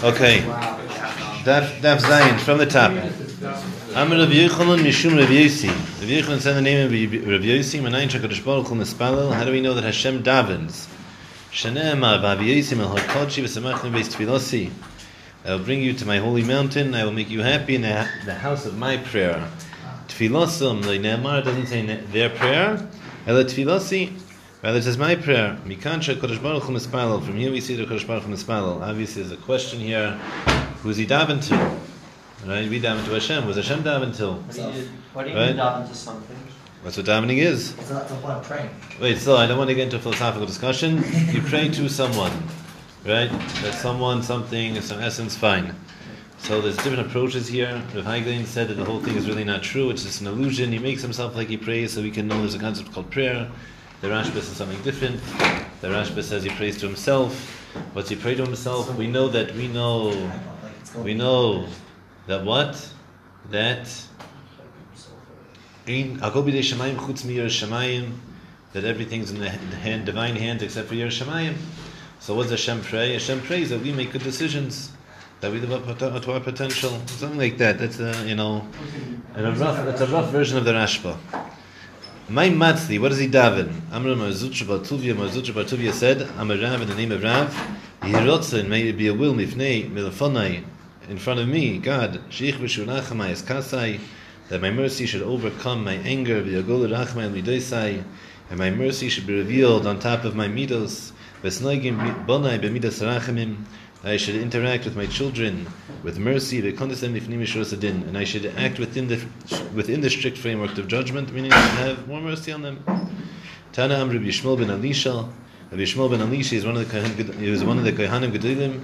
Okay. 0.00 0.42
Daf, 1.42 1.80
Daf 1.80 1.98
Zayin, 1.98 2.38
from 2.38 2.58
the 2.58 2.66
top. 2.66 2.92
I'm 3.96 4.12
Rav 4.12 4.28
Yochanan 4.28 4.78
Mishum 4.78 5.18
Rav 5.18 5.28
Yossi. 5.28 5.66
Rav 5.66 6.08
Yochanan 6.08 6.38
said 6.38 6.54
the 6.54 6.62
name 6.62 6.86
of 6.86 6.92
Rav 6.92 7.40
Yossi, 7.40 7.80
Manayin 7.80 8.08
Shakadosh 8.08 8.44
Baruch 8.44 8.68
Hu 8.68 8.76
Mispalel. 8.76 9.32
How 9.32 9.44
do 9.44 9.50
we 9.50 9.60
know 9.60 9.74
that 9.74 9.82
Hashem 9.82 10.22
davens? 10.22 10.86
Shane'emar 11.50 12.22
Rav 12.22 12.38
Yossi 12.38 12.76
Mel 12.76 12.94
HaKodshi 12.94 13.42
V'samachim 13.42 13.90
Beis 13.90 14.14
Tfilosi. 14.14 14.70
I 15.44 15.56
will 15.56 15.64
bring 15.64 15.82
you 15.82 15.92
to 15.94 16.06
my 16.06 16.18
holy 16.18 16.44
mountain. 16.44 16.94
I 16.94 17.04
will 17.04 17.10
make 17.10 17.28
you 17.28 17.40
happy 17.40 17.74
in 17.74 17.82
the, 17.82 18.08
the 18.24 18.34
house 18.34 18.66
of 18.66 18.78
my 18.78 18.98
prayer. 18.98 19.50
Tfilosim. 20.06 20.82
the 20.82 21.00
Ne'emar 21.00 21.42
doesn't 21.42 21.66
say 21.66 21.84
their 22.12 22.30
prayer. 22.30 22.88
Ela 23.26 23.44
Tfilosi, 23.44 24.16
Rather, 24.62 24.78
it 24.78 24.82
says 24.82 24.98
my 24.98 25.14
prayer. 25.14 25.56
Mikansha 25.64 26.16
Kodesh 26.16 26.42
Baruch 26.42 26.64
Hu 26.64 26.72
Mispalel. 26.72 27.24
From 27.24 27.36
here 27.36 27.52
we 27.52 27.60
see 27.60 27.76
the 27.76 27.84
Kodesh 27.84 28.06
Baruch 28.06 28.24
Hu 28.24 28.32
Mispalel. 28.34 28.80
Obviously, 28.82 29.22
there's 29.22 29.32
a 29.38 29.42
question 29.42 29.78
here: 29.78 30.12
Who's 30.82 30.96
he 30.96 31.06
daven 31.06 31.40
to? 31.48 31.54
Right? 32.46 32.68
We 32.68 32.80
daven 32.80 33.04
to 33.04 33.12
Hashem. 33.12 33.46
Was 33.46 33.56
Hashem 33.56 33.84
daven 33.84 34.16
to? 34.16 34.32
What 34.32 34.52
do 34.54 34.60
you, 34.62 34.88
what 35.12 35.24
do 35.24 35.30
you 35.30 35.36
Right. 35.36 35.48
mean 35.50 35.56
daven 35.56 35.88
to 35.88 35.94
something? 35.94 36.36
That's 36.82 36.96
what 36.96 37.06
davening 37.06 37.38
is. 37.38 37.72
It's 37.78 37.90
not 37.90 38.08
the 38.08 38.14
point 38.16 38.34
of 38.34 38.44
praying. 38.44 38.70
Wait, 39.00 39.18
still, 39.18 39.36
I 39.36 39.46
don't 39.46 39.58
want 39.58 39.68
to 39.70 39.74
get 39.74 39.84
into 39.84 39.96
a 39.96 40.00
philosophical 40.00 40.46
discussion. 40.46 41.02
You 41.32 41.40
pray 41.42 41.68
to 41.68 41.88
someone, 41.88 42.32
right? 43.04 43.30
That 43.62 43.74
someone, 43.74 44.22
something, 44.22 44.80
some 44.80 45.00
essence, 45.00 45.36
fine. 45.36 45.74
So 46.38 46.60
there's 46.60 46.76
different 46.76 47.00
approaches 47.06 47.46
here. 47.48 47.82
Rav 47.94 48.04
Haiglein 48.04 48.44
said 48.46 48.68
that 48.68 48.74
the 48.74 48.84
whole 48.84 49.00
thing 49.00 49.16
is 49.16 49.28
really 49.28 49.42
not 49.44 49.62
true. 49.62 49.90
It's 49.90 50.04
just 50.04 50.20
an 50.20 50.28
illusion. 50.28 50.70
He 50.72 50.78
makes 50.78 51.02
himself 51.02 51.34
like 51.36 51.48
he 51.48 51.56
prays, 51.56 51.92
so 51.92 52.02
we 52.02 52.10
can 52.12 52.26
know 52.28 52.38
there's 52.38 52.54
a 52.54 52.60
concept 52.60 52.92
called 52.92 53.10
prayer. 53.10 53.50
The 54.00 54.08
Rashba 54.08 54.34
says 54.34 54.56
something 54.56 54.80
different. 54.82 55.20
The 55.80 55.88
Rashba 55.88 56.22
says 56.22 56.44
he 56.44 56.50
prays 56.50 56.78
to 56.80 56.86
himself. 56.86 57.34
What's 57.94 58.08
he 58.08 58.16
pray 58.16 58.34
to 58.36 58.44
himself? 58.44 58.94
We 58.96 59.08
know 59.08 59.28
that 59.28 59.54
we 59.54 59.68
know 59.68 60.30
we 60.96 61.14
know 61.14 61.66
that 62.26 62.44
what 62.44 62.92
that 63.50 63.88
that 68.72 68.84
everything's 68.84 69.30
in 69.30 69.40
the 69.40 69.48
hand, 69.48 70.04
divine 70.06 70.36
hands 70.36 70.62
except 70.62 70.88
for 70.88 70.94
Yer 70.94 71.08
Shemayim. 71.08 71.54
So 72.20 72.34
what 72.34 72.48
does 72.48 72.50
Hashem 72.50 72.82
pray? 72.82 73.14
Hashem 73.14 73.40
prays 73.42 73.70
that 73.70 73.80
we 73.80 73.92
make 73.92 74.12
good 74.12 74.22
decisions, 74.22 74.92
that 75.40 75.50
we 75.50 75.60
live 75.60 75.88
up 75.88 75.98
to 75.98 76.32
our 76.32 76.40
potential, 76.40 76.90
something 77.06 77.38
like 77.38 77.56
that. 77.58 77.78
That's 77.78 77.98
a 78.00 78.26
you 78.26 78.34
know, 78.34 78.68
a 79.34 79.42
rough. 79.52 79.84
That's 79.84 80.02
a 80.02 80.06
rough 80.06 80.30
version 80.30 80.58
of 80.58 80.64
the 80.64 80.72
Rashba. 80.72 81.16
My 82.30 82.50
matzli, 82.50 83.00
what 83.00 83.08
does 83.08 83.20
he 83.20 83.26
daven? 83.26 83.72
Amr 83.90 84.10
Marzutcha 84.10 84.66
Batuvia, 84.66 85.14
Marzutcha 85.14 85.54
Batuvia 85.54 85.94
said, 85.94 86.28
I'm 86.36 86.50
a 86.50 86.58
Rav 86.58 86.82
in 86.82 86.86
the 86.86 86.94
name 86.94 87.10
of 87.10 87.22
Rav. 87.22 87.48
Yehirotzen, 88.02 88.68
may 88.68 88.86
it 88.86 88.98
be 88.98 89.06
a 89.06 89.14
will, 89.14 89.32
mifnei, 89.32 89.90
milafonai, 89.90 90.62
in 91.08 91.16
front 91.16 91.40
of 91.40 91.48
me, 91.48 91.78
God, 91.78 92.20
sheich 92.28 92.58
v'shulachamai 92.58 93.30
es 93.30 93.40
kasai, 93.40 93.98
that 94.50 94.60
my 94.60 94.70
mercy 94.70 95.06
should 95.06 95.22
overcome 95.22 95.82
my 95.82 95.94
anger, 95.94 96.42
v'yagol 96.42 96.86
rachmai 96.90 97.32
midoisai, 97.32 98.04
and 98.50 98.58
my 98.58 98.68
mercy 98.68 99.08
should 99.08 99.26
be 99.26 99.34
revealed 99.34 99.86
on 99.86 99.98
top 99.98 100.24
of 100.24 100.36
my 100.36 100.48
midos, 100.48 101.12
v'snoigim 101.42 102.26
bonai 102.26 102.60
b'midas 102.60 103.00
rachamim, 103.00 103.64
I 104.04 104.16
should 104.16 104.36
interact 104.36 104.84
with 104.84 104.96
my 104.96 105.06
children 105.06 105.66
with 106.04 106.18
mercy, 106.20 106.60
and 106.60 108.18
I 108.18 108.24
should 108.24 108.46
act 108.56 108.78
within 108.78 109.08
the 109.08 109.20
within 109.74 110.00
the 110.00 110.08
strict 110.08 110.38
framework 110.38 110.78
of 110.78 110.86
judgment, 110.86 111.32
meaning 111.32 111.52
I 111.52 111.68
should 111.68 111.78
have 111.78 112.08
more 112.08 112.20
mercy 112.20 112.52
on 112.52 112.62
them. 112.62 112.84
Tana 113.72 113.96
Am 113.96 114.08
Rabbi 114.08 114.26
Yishmael 114.26 114.56
ben 114.56 114.70
Elisha. 114.70 115.28
Rabbi 115.70 115.82
Yishmael 115.82 116.10
ben 116.10 116.20
Elisha 116.20 116.54
is 116.54 116.64
one 116.64 116.76
of 116.76 116.86
the 116.86 116.92
Kohen, 116.92 117.38
he 117.40 117.50
was 117.50 117.64
one 117.64 117.76
of 117.76 117.84
the 117.84 117.92
Kohanim 117.92 118.30
Gedolim. 118.30 118.80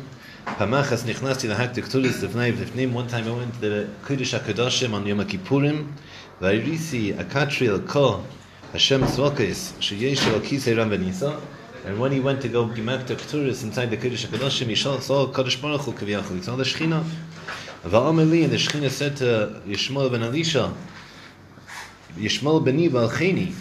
Pamachas 0.46 1.04
nichnasti 1.04 1.48
lahak 1.48 1.74
tekturis 1.74 2.20
lefnei 2.20 2.52
lefnim. 2.52 2.92
One 2.92 3.06
time 3.06 3.28
I 3.28 3.30
went 3.30 3.54
to 3.54 3.60
the 3.60 3.88
Kodesh 4.02 4.36
HaKadoshim 4.36 4.92
on 4.94 5.06
Yom 5.06 5.20
Kippurim. 5.20 5.92
Vayrisi 6.40 7.14
akatril 7.14 7.86
ko 7.86 8.24
Hashem 8.72 9.02
tzvokes 9.02 9.74
sheyesh 9.78 10.26
el 10.32 10.40
kisei 10.40 10.76
ram 10.76 10.90
venisa. 10.90 11.40
And 11.84 12.00
when 12.00 12.12
he 12.12 12.20
went 12.20 12.40
to 12.42 12.48
go 12.48 12.66
gimak 12.66 13.06
to 13.08 13.14
Keturis 13.14 13.62
inside 13.62 13.90
the 13.90 13.96
Kodesh 13.98 14.26
HaKadoshim, 14.26 14.66
he 14.68 14.74
saw, 14.74 14.98
saw 15.00 15.26
Kodesh 15.26 15.60
Baruch 15.60 15.82
Hu 15.82 15.92
kaviyachol. 15.92 16.36
He 16.36 16.42
saw 16.42 16.56
the 16.56 16.64
Shechina. 16.64 17.04
Va'ameli, 17.84 18.44
and 18.44 18.52
the 18.52 18.56
Shechina 18.56 18.88
said 18.88 19.18
to 19.18 19.60
Yishmael 19.66 20.10
ben 20.10 20.22
Elisha, 20.22 20.72
Yishmael 22.16 22.64
beni 22.64 22.88
v'alcheni. 22.88 23.54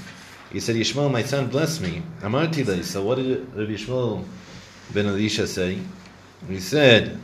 He 0.53 0.59
said, 0.62 0.78
Yishmael, 0.78 1.12
my 1.12 1.23
son, 1.23 1.47
bless 1.47 1.81
me. 1.81 2.01
Amarti 2.22 2.66
lei. 2.66 2.81
So 2.83 3.03
what 3.03 3.16
did 3.16 3.53
Rabbi 3.53 3.73
Yishmael 3.73 4.23
ben 4.94 5.07
Elisha 5.07 5.45
say? 5.45 5.79
He 6.47 6.59
said, 6.62 7.19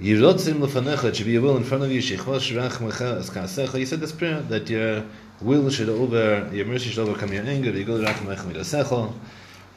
Yirotzim 0.00 0.54
lefanecha, 0.54 1.04
it 1.04 1.16
should 1.16 1.26
be 1.26 1.36
a 1.36 1.40
will 1.40 1.56
in 1.58 1.62
front 1.62 1.84
of 1.84 1.92
you, 1.92 2.00
shechvash 2.00 2.50
rachmecha 2.56 3.18
es 3.18 3.28
kaasecha. 3.28 3.76
He 3.76 3.84
said 3.84 4.00
this 4.00 4.12
prayer, 4.12 4.40
that 4.40 4.68
your 4.70 5.04
will 5.42 5.68
should 5.68 5.90
over, 5.90 6.48
your 6.52 6.64
mercy 6.64 6.88
should 6.88 7.06
overcome 7.06 7.32
your 7.32 7.44
anger, 7.44 7.70
You 7.70 7.84
go 7.84 7.98
yigol 7.98 8.06
rachmecha 8.06 8.50
midasecha, 8.50 9.12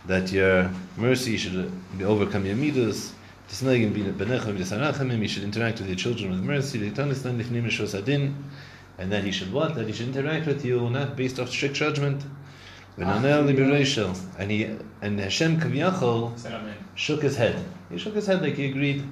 that 0.06 0.31
your 0.31 0.69
mercy 0.97 1.38
should 1.38 1.72
overcome 2.02 2.46
your 2.46 2.56
midas, 2.56 3.14
tisnegim 3.50 3.94
benecha 3.94 4.56
midasarachamim, 4.56 5.19
you 5.19 5.28
should 5.28 5.44
interact 5.44 5.80
with 5.80 5.88
your 5.88 5.96
children 5.96 6.31
with 6.31 6.41
mercy, 6.41 6.80
v'yitanistan 6.80 7.41
lifnim 7.41 7.64
mishos 7.64 7.97
adin, 7.97 8.36
and 8.97 9.12
that 9.12 9.24
he 9.24 9.31
should 9.31 9.52
what? 9.52 9.75
That 9.75 9.88
he 9.88 9.94
should 9.94 10.08
interact 10.08 10.46
with 10.46 10.66
you, 10.66 10.90
not 10.90 11.16
based 11.16 11.40
off 11.40 11.50
strict 11.50 11.75
judgment. 11.75 12.24
V'nanel 12.97 13.46
liberation. 13.46 14.13
And 14.38 14.52
he, 14.52 14.69
and 15.02 15.19
Hashem 15.19 15.59
kaviyachol 15.59 16.78
shook 16.96 17.24
his 17.24 17.36
head. 17.36 17.63
He 17.90 17.97
shook 17.97 18.13
his 18.16 18.28
head 18.28 18.42
like 18.42 18.56
he 18.56 18.69
agreed. 18.69 19.03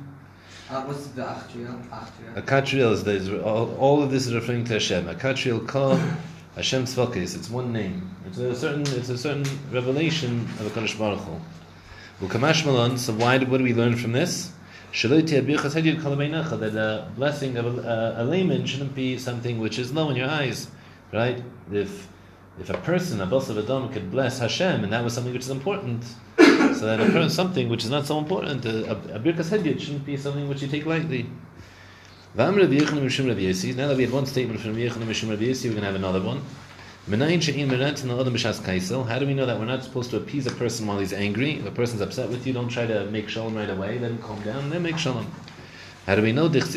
Uh, 0.69 0.83
what's 0.83 1.07
the 1.07 1.21
Achtriel? 1.21 1.85
Achtriel. 1.89 2.37
A 2.37 2.41
katriel 2.41 2.93
is, 2.93 3.05
is 3.05 3.29
all, 3.41 3.75
all 3.75 4.01
of 4.01 4.09
this 4.09 4.27
is 4.27 4.33
referring 4.33 4.63
to 4.65 4.73
Hashem. 4.73 5.09
A 5.09 5.15
katriel 5.15 5.67
kol 5.67 5.99
Hashem 6.55 6.83
tzvokis. 6.83 7.35
It's 7.35 7.49
one 7.49 7.71
name. 7.71 8.13
It's 8.27 8.37
a 8.37 8.53
certain. 8.55 8.81
It's 8.81 9.09
a 9.09 9.17
certain 9.17 9.45
revelation 9.71 10.41
of 10.59 10.67
a 10.67 10.69
Kadosh 10.69 10.97
Baruch 10.99 11.19
Hu. 11.19 12.27
Ukamash 12.27 12.65
malon. 12.65 12.97
So 12.97 13.13
why? 13.13 13.37
What 13.37 13.57
do 13.57 13.63
we 13.63 13.73
learn 13.73 13.95
from 13.95 14.11
this? 14.11 14.51
That 14.93 15.13
a 16.75 17.09
blessing 17.15 17.55
of 17.55 17.65
a, 17.65 18.15
a, 18.17 18.23
a 18.23 18.25
layman 18.25 18.65
shouldn't 18.65 18.93
be 18.93 19.17
something 19.17 19.59
which 19.59 19.79
is 19.79 19.93
low 19.93 20.09
in 20.09 20.17
your 20.17 20.27
eyes, 20.29 20.67
right? 21.13 21.41
If 21.71 22.09
if 22.59 22.69
a 22.69 22.77
person, 22.77 23.21
a 23.21 23.25
boss 23.25 23.47
of 23.49 23.57
Adam, 23.57 23.87
could 23.87 24.11
bless 24.11 24.39
Hashem, 24.39 24.83
and 24.83 24.91
that 24.91 25.01
was 25.03 25.13
something 25.13 25.31
which 25.31 25.43
is 25.43 25.49
important, 25.49 26.03
so 26.37 26.85
that 26.85 26.99
a 26.99 27.05
per- 27.05 27.29
something 27.29 27.69
which 27.69 27.85
is 27.85 27.89
not 27.89 28.05
so 28.05 28.19
important, 28.19 28.65
a, 28.65 28.91
a, 28.91 29.15
a 29.15 29.19
birkas 29.19 29.49
shouldn't 29.79 30.05
be 30.05 30.17
something 30.17 30.49
which 30.49 30.61
you 30.61 30.67
take 30.67 30.85
lightly. 30.85 31.21
V'am 31.21 31.27
Rabbi 31.27 31.27
Yochanan 31.27 31.27
Mishum 31.27 31.27
Rabbi 31.27 31.27
Yossi. 31.27 31.29
Now 32.33 32.49
that 32.49 32.69
we 32.69 32.79
had 32.79 32.93
one 32.93 33.09
statement 34.25 34.61
from 34.61 34.77
Yochanan 34.77 35.05
Mishum 35.05 35.31
Rabbi 35.31 35.43
Yossi, 35.43 35.65
we're 35.65 35.71
going 35.71 35.81
to 35.81 35.87
have 35.87 35.95
another 35.95 36.21
one. 36.21 36.41
How 37.09 37.17
do 39.19 39.27
we 39.27 39.33
know 39.33 39.45
that 39.45 39.59
we're 39.59 39.65
not 39.65 39.83
supposed 39.83 40.11
to 40.11 40.17
appease 40.17 40.47
a 40.47 40.51
person 40.51 40.87
while 40.87 40.99
he's 40.99 41.11
angry? 41.11 41.55
If 41.55 41.65
a 41.65 41.71
person's 41.71 41.99
upset 41.99 42.29
with 42.29 42.47
you, 42.47 42.53
don't 42.53 42.69
try 42.69 42.85
to 42.85 43.03
make 43.07 43.27
shalom 43.27 43.53
right 43.53 43.69
away. 43.69 43.97
Him 43.97 44.17
calm 44.19 44.41
down, 44.43 44.69
then 44.69 44.81
make 44.81 44.97
shalom. 44.97 45.29
How 46.05 46.15
do 46.15 46.21
we 46.21 46.31
know? 46.31 46.49
First, 46.49 46.73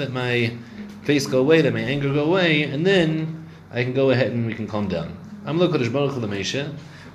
let 0.00 0.10
my 0.10 0.56
face 1.04 1.28
go 1.28 1.38
away, 1.38 1.62
let 1.62 1.72
my 1.72 1.78
anger 1.78 2.12
go 2.12 2.24
away, 2.24 2.64
and 2.64 2.84
then 2.84 3.48
I 3.70 3.84
can 3.84 3.94
go 3.94 4.10
ahead 4.10 4.32
and 4.32 4.44
we 4.44 4.54
can 4.54 4.66
calm 4.66 4.88
down. 4.88 5.16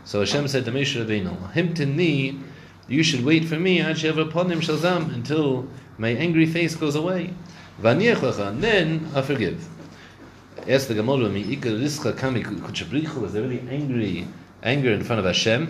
So 0.05 0.19
Hashem 0.21 0.47
said 0.47 0.63
to 0.63 0.71
Moshe 0.71 1.05
Rabbeinu, 1.05 1.51
Himtini, 1.51 2.39
you 2.87 3.03
should 3.03 3.23
wait 3.25 3.45
for 3.45 3.59
me 3.59 3.79
until 3.79 5.67
my 5.97 6.09
angry 6.09 6.45
face 6.45 6.75
goes 6.75 6.95
away. 6.95 7.33
And 7.83 8.01
then 8.01 9.09
I'll 9.13 9.23
forgive. 9.23 9.67
Ask 10.67 10.87
the 10.87 10.93
Gemara, 10.95 11.29
was 13.19 13.33
there 13.33 13.43
really 13.43 13.63
angry 13.69 14.27
anger 14.63 14.91
in 14.91 15.03
front 15.03 15.19
of 15.19 15.25
Hashem? 15.25 15.67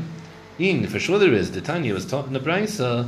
In, 0.57 0.87
for 0.87 0.99
sure 0.99 1.19
there 1.19 1.33
is. 1.33 1.51
The 1.51 1.59
Tanya 1.59 1.93
was 1.93 2.05
taught 2.05 2.27
in 2.27 2.33
the 2.33 2.39
Brisa, 2.39 3.05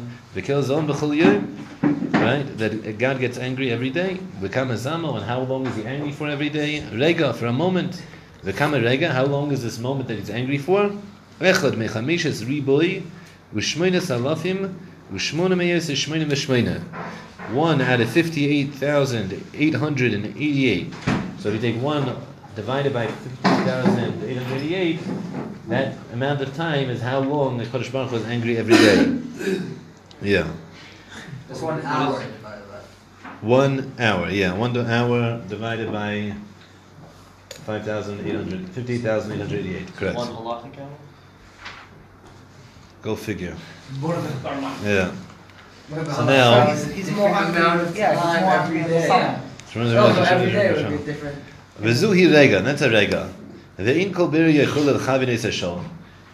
right? 2.27 2.57
That 2.57 2.97
God 2.97 3.19
gets 3.19 3.37
angry 3.37 3.71
every 3.71 3.89
day. 3.89 4.19
V'kama 4.41 4.75
zamo, 4.75 5.15
and 5.15 5.23
how 5.23 5.39
long 5.41 5.65
is 5.65 5.75
he 5.77 5.85
angry 5.85 6.11
for 6.11 6.27
every 6.27 6.49
day? 6.49 6.83
Rega, 6.91 7.33
for 7.33 7.45
a 7.45 7.53
moment. 7.53 8.03
V'kama 8.43 8.83
rega, 8.83 9.13
how 9.13 9.25
long 9.25 9.51
is 9.51 9.63
this 9.63 9.79
moment 9.79 10.09
that 10.09 10.17
he's 10.19 10.29
angry 10.29 10.57
for? 10.57 10.91
Echad 11.39 11.75
mechamishes 11.75 12.43
riboi, 12.43 13.03
v'shmoines 13.53 14.09
alafim, 14.09 14.73
v'shmona 15.11 15.55
meyes 15.57 15.89
shmoine 15.89 16.25
v'shmoine. 16.25 16.81
One 17.53 17.81
out 17.81 18.01
of 18.01 18.09
58,888. 18.09 20.93
So 21.39 21.49
if 21.49 21.55
you 21.55 21.61
take 21.61 21.79
one 21.81 22.15
divided 22.55 22.93
by 22.93 23.07
58,888, 23.07 24.99
that 25.69 25.95
amount 26.11 26.41
of 26.41 26.53
time 26.55 26.89
is 26.89 26.99
how 27.01 27.19
long 27.19 27.57
the 27.57 27.63
Kodesh 27.65 27.91
Baruch 27.91 28.09
Hu 28.09 28.15
is 28.17 28.25
angry 28.25 28.57
every 28.57 28.75
day. 28.75 29.17
Yeah. 30.19 30.47
That's 31.47 31.61
one 31.61 31.79
hour 31.83 32.23
divided 32.23 32.41
by. 32.41 32.57
That. 32.57 32.83
One 33.43 33.93
hour, 33.99 34.29
yeah. 34.31 34.51
One 34.55 34.75
hour 34.75 35.39
divided 35.47 35.91
by 35.91 36.33
5,800, 37.49 38.67
58,888. 38.69 39.95
Correct. 39.95 40.17
One 40.17 40.27
halachic 40.29 40.79
hour? 40.79 40.89
Go 43.01 43.15
figure. 43.15 43.55
More 43.99 44.15
of 44.15 44.25
a- 44.25 44.87
Yeah. 44.87 45.11
So 46.13 46.25
now- 46.25 46.67
He's, 46.71 46.91
he's 46.91 47.11
more 47.11 47.29
hungry. 47.29 47.61
amount 47.61 47.81
of 47.81 47.95
yeah, 47.97 48.11
he's 48.13 48.21
time 48.21 48.41
more 48.41 48.53
every 48.53 48.79
hungry 48.79 48.93
than 48.93 49.01
day. 49.01 49.07
summer. 49.07 49.41
Shemon 49.71 49.93
No, 49.93 50.13
Zerah 50.13 50.15
so 50.15 50.35
every 50.35 50.51
day 50.51 50.69
oh, 50.69 50.75
Hashem. 50.75 50.91
would 50.91 50.99
be 51.05 51.11
different. 51.11 51.37
V'zuhi 51.81 52.33
rega, 52.33 52.61
that's 52.61 52.81
a 52.81 52.89
rega. 52.89 53.29
Ve'in 53.77 54.13
kol 54.13 54.27
beri 54.27 54.53
yechol 54.53 54.87
el 54.87 54.99
chavin 54.99 55.29
es. 55.29 55.45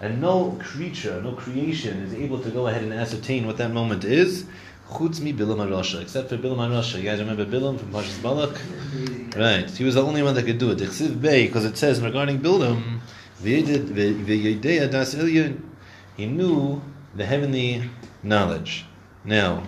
And 0.02 0.20
no 0.22 0.58
creature, 0.60 1.22
no 1.22 1.34
creation 1.34 1.98
is 2.04 2.14
able 2.14 2.40
to 2.40 2.50
go 2.50 2.68
ahead 2.68 2.84
and 2.84 2.94
ascertain 2.94 3.46
what 3.46 3.58
that 3.58 3.72
moment 3.72 4.04
is, 4.04 4.46
chutz 4.92 5.20
mi 5.22 5.32
Bilam 5.34 5.58
HaRasha, 5.58 6.02
except 6.02 6.30
for 6.30 6.38
Bilam 6.38 6.58
HaRasha. 6.58 6.98
You 6.98 7.04
guys 7.04 7.20
remember 7.20 7.46
Bilam 7.46 7.78
from 7.80 7.92
Parshas 7.92 8.22
Balak? 8.22 8.60
Right. 9.38 9.70
He 9.70 9.84
was 9.84 9.96
the 9.96 10.04
only 10.04 10.22
one 10.24 10.34
that 10.36 10.44
could 10.46 10.58
do 10.58 10.72
it. 10.72 10.80
Chsiv 10.80 11.22
Bey, 11.22 11.46
because 11.48 11.66
it 11.66 11.78
says 11.78 12.02
regarding 12.02 12.40
Bilam, 12.40 13.00
"V'yedid- 13.42 13.88
v'y- 13.94 14.26
v'yedei 14.26 14.90
das 14.92 15.16
elyon," 15.16 15.58
he 16.16 16.26
knew 16.26 16.82
the 17.16 17.26
heavenly 17.26 17.90
knowledge. 18.22 18.86
Now, 19.24 19.64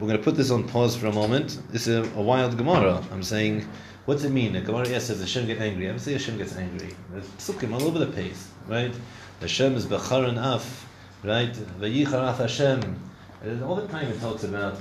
we're 0.00 0.08
going 0.08 0.18
to 0.18 0.24
put 0.24 0.36
this 0.36 0.50
on 0.50 0.66
pause 0.68 0.96
for 0.96 1.06
a 1.06 1.12
moment. 1.12 1.60
This 1.70 1.86
is 1.86 2.06
a, 2.06 2.18
a 2.18 2.22
wild 2.22 2.56
Gemara. 2.56 3.02
I'm 3.12 3.22
saying, 3.22 3.66
what's 4.06 4.24
it 4.24 4.30
mean? 4.30 4.52
The 4.52 4.60
Gemara 4.60 4.88
yes, 4.88 5.06
says 5.06 5.20
Hashem 5.20 5.46
get 5.46 5.60
angry. 5.60 5.88
I'm 5.88 5.98
saying 5.98 6.18
Hashem 6.18 6.38
gets 6.38 6.56
angry. 6.56 6.94
There's 7.10 7.26
psukim 7.38 7.72
all 7.72 7.84
over 7.84 7.98
the 7.98 8.06
place, 8.06 8.50
right? 8.66 8.92
Hashem 9.40 9.74
is 9.76 9.86
Becharan 9.86 10.38
Af, 10.38 10.88
right? 11.22 11.52
Vayichar 11.52 12.30
Af 12.30 12.38
Hashem. 12.38 12.80
All 13.62 13.76
the 13.76 13.86
time 13.88 14.08
it 14.08 14.20
talks 14.20 14.42
about, 14.44 14.78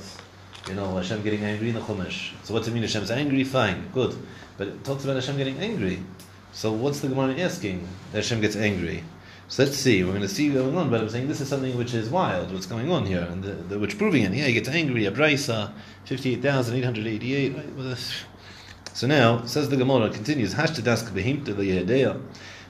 you 0.67 0.73
know, 0.73 0.95
Hashem 0.95 1.21
getting 1.21 1.43
angry 1.43 1.69
in 1.69 1.75
the 1.75 1.81
Chumash. 1.81 2.31
So 2.43 2.53
what's 2.53 2.67
it 2.67 2.71
mean? 2.71 2.83
Hashem's 2.83 3.11
angry? 3.11 3.43
Fine, 3.43 3.89
good. 3.93 4.15
But 4.57 4.69
it 4.69 4.83
talks 4.83 5.03
about 5.03 5.15
Hashem 5.15 5.37
getting 5.37 5.57
angry. 5.59 5.99
So 6.53 6.71
what's 6.71 7.01
the 7.01 7.09
Gemara 7.09 7.37
asking? 7.39 7.87
Hashem 8.13 8.41
gets 8.41 8.55
angry. 8.55 9.03
So 9.53 9.63
let's 9.63 9.77
see. 9.77 10.03
We're 10.03 10.09
going 10.09 10.23
to 10.23 10.27
see 10.27 10.50
what's 10.50 10.63
going 10.63 10.75
on. 10.75 10.89
But 10.89 11.01
I'm 11.01 11.09
saying 11.09 11.27
this 11.27 11.39
is 11.39 11.47
something 11.47 11.77
which 11.77 11.94
is 11.94 12.09
wild. 12.09 12.51
What's 12.51 12.65
going 12.65 12.91
on 12.91 13.05
here? 13.05 13.21
And 13.21 13.44
the, 13.44 13.51
the, 13.51 13.77
which 13.77 14.00
proving 14.00 14.23
it. 14.23 14.33
Yeah, 14.33 14.45
he 14.45 14.53
gets 14.53 14.67
angry. 14.67 15.05
A 15.05 15.11
brisa, 15.11 15.71
fifty-eight 16.05 16.41
thousand 16.41 16.75
eight 16.75 16.83
hundred 16.83 17.05
eighty-eight. 17.05 17.55
Right? 17.55 17.75
Well, 17.75 17.95
So 18.95 19.05
now 19.05 19.45
says 19.45 19.69
the 19.69 19.77
Gemara 19.77 20.09
continues. 20.09 20.55
Hashtadas 20.55 21.07
behimta 21.11 21.53
leyedeya. 21.53 22.19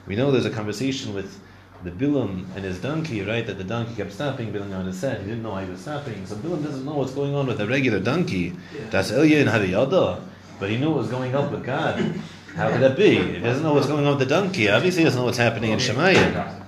We 0.06 0.14
know 0.14 0.30
there's 0.30 0.44
a 0.44 0.50
conversation 0.50 1.14
with 1.14 1.40
the 1.84 1.90
Bilam 1.90 2.54
and 2.54 2.66
his 2.66 2.78
donkey, 2.82 3.22
right? 3.22 3.46
That 3.46 3.56
the 3.56 3.64
donkey 3.64 3.94
kept 3.94 4.12
stopping. 4.12 4.52
Bilam 4.52 4.78
on 4.78 4.84
his 4.84 4.98
set. 5.00 5.20
He 5.20 5.26
didn't 5.28 5.42
know 5.42 5.52
why 5.52 5.64
he 5.64 5.70
was 5.70 5.80
stopping. 5.80 6.26
So 6.26 6.36
Bilam 6.36 6.62
doesn't 6.62 6.84
know 6.84 6.96
what's 6.96 7.12
going 7.12 7.34
on 7.34 7.46
with 7.46 7.62
a 7.62 7.66
regular 7.66 8.00
donkey. 8.00 8.52
That's 8.90 9.10
Elya 9.10 9.40
and 9.40 9.48
Haviyada. 9.48 10.20
But 10.60 10.68
he 10.68 10.76
knew 10.76 10.90
what 10.90 10.98
was 10.98 11.08
going 11.08 11.34
on 11.34 11.50
with 11.50 11.64
God. 11.64 12.20
How 12.54 12.70
could 12.70 12.82
that 12.82 12.98
be? 12.98 13.16
He 13.16 13.38
doesn't 13.38 13.62
know 13.62 13.72
what's 13.72 13.86
going 13.86 14.04
on 14.04 14.18
with 14.18 14.28
the 14.28 14.34
donkey. 14.34 14.68
Obviously, 14.68 15.00
he 15.00 15.04
doesn't 15.04 15.18
know 15.18 15.24
what's 15.24 15.38
happening 15.38 15.72
in 15.72 15.78
Shemayim. 15.78 16.60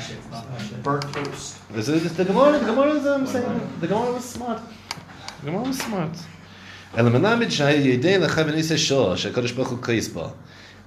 Kasha, 0.00 0.14
it's 0.14 0.30
not 0.30 0.48
kasha. 0.48 0.74
Burnt 0.76 1.12
toast. 1.12 1.68
This 1.72 1.88
is 1.88 2.16
the 2.16 2.24
Gemara. 2.24 2.58
The 2.58 2.64
Gemara 2.64 2.92
is 2.92 3.06
I'm 3.06 3.26
saying 3.26 3.60
the 3.80 3.86
Gemara 3.86 4.12
was 4.12 4.24
smart. 4.24 4.62
The 5.40 5.46
Gemara 5.50 5.64
was 5.64 5.78
smart. 5.78 6.16
Elamelamid 6.94 7.48
shayil 7.48 7.84
yedei 7.84 8.26
lechaven 8.26 8.56
isa 8.56 8.78
shor 8.78 9.16
baruch 9.16 9.68
Hu 9.68 9.76
kaisba. 9.76 10.32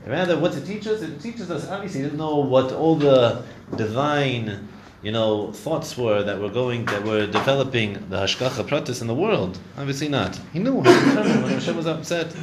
Rather, 0.07 0.39
what 0.39 0.55
it 0.55 0.65
teaches, 0.65 1.03
it 1.03 1.21
teaches 1.21 1.51
us. 1.51 1.69
Obviously, 1.69 1.99
he 2.01 2.05
didn't 2.07 2.17
know 2.17 2.37
what 2.37 2.73
all 2.73 2.95
the 2.95 3.43
divine, 3.77 4.67
you 5.03 5.11
know, 5.11 5.51
thoughts 5.51 5.95
were 5.95 6.23
that 6.23 6.41
were 6.41 6.49
going, 6.49 6.85
that 6.85 7.03
were 7.03 7.27
developing 7.27 7.93
the 8.09 8.17
hashgacha 8.17 8.67
pratis 8.67 8.99
in 8.99 9.07
the 9.07 9.13
world. 9.13 9.59
Obviously, 9.77 10.09
not. 10.09 10.35
He 10.53 10.59
knew 10.59 10.73
when 10.73 10.85
Hashem 10.85 11.77
was 11.77 11.85
upset. 11.85 12.35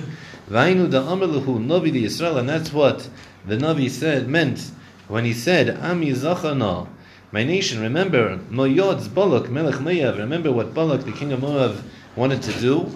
Vainu 0.48 0.88
da 0.88 1.10
amr 1.10 1.26
lehu 1.26 1.58
navi 1.58 1.92
di 1.92 2.04
Yisrael, 2.04 2.38
and 2.38 2.48
that's 2.48 2.72
what 2.72 3.08
the 3.44 3.56
navi 3.56 3.90
said 3.90 4.28
meant 4.28 4.70
when 5.10 5.24
he 5.24 5.32
said, 5.32 5.76
"Ami 5.82 6.12
zachana." 6.12 6.86
My 7.32 7.44
nation, 7.44 7.80
remember, 7.80 8.38
Moyod's 8.50 9.08
Balak, 9.08 9.50
Melech 9.50 9.76
Moav, 9.76 10.18
remember 10.18 10.50
what 10.50 10.72
Balak, 10.72 11.04
the 11.04 11.12
king 11.12 11.32
of 11.32 11.40
Moab, 11.40 11.76
wanted 12.16 12.42
to 12.42 12.52
do, 12.60 12.90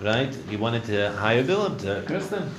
right? 0.00 0.34
He 0.48 0.56
wanted 0.56 0.84
to 0.84 1.12
hire 1.12 1.44
Bilam 1.44 1.78
to 1.80 2.02
curse 2.06 2.28
them. 2.28 2.50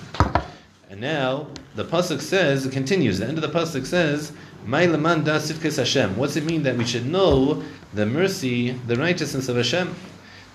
And 0.89 0.99
now, 1.01 1.47
the 1.75 1.83
Pasuk 1.83 2.21
says, 2.21 2.65
it 2.65 2.71
continues, 2.73 3.19
the 3.19 3.27
end 3.27 3.37
of 3.37 3.41
the 3.41 3.59
Pasuk 3.59 3.85
says, 3.85 4.33
"My 4.65 4.85
leman 4.85 5.23
da 5.23 5.37
sivkes 5.37 5.77
Hashem. 5.77 6.17
What's 6.17 6.35
it 6.35 6.45
mean 6.45 6.63
that 6.63 6.77
we 6.77 6.85
should 6.85 7.07
know 7.07 7.63
the 7.93 8.05
mercy, 8.05 8.71
the 8.87 8.95
righteousness 8.95 9.49
of 9.49 9.55
Hashem? 9.57 9.95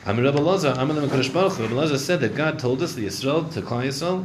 Amir 0.04 0.24
Rabbi 0.24 0.38
Lazar, 0.38 0.74
Amir 0.78 0.96
Lemakadosh 0.96 1.32
Baruch 1.32 1.58
Rabbi 1.58 1.74
Lazar 1.74 1.98
said 1.98 2.20
that 2.20 2.36
God 2.36 2.60
told 2.60 2.80
us, 2.82 2.94
the 2.94 3.06
Yisrael, 3.06 3.52
to 3.54 3.60
Klal 3.60 3.86
Yisrael, 3.86 4.24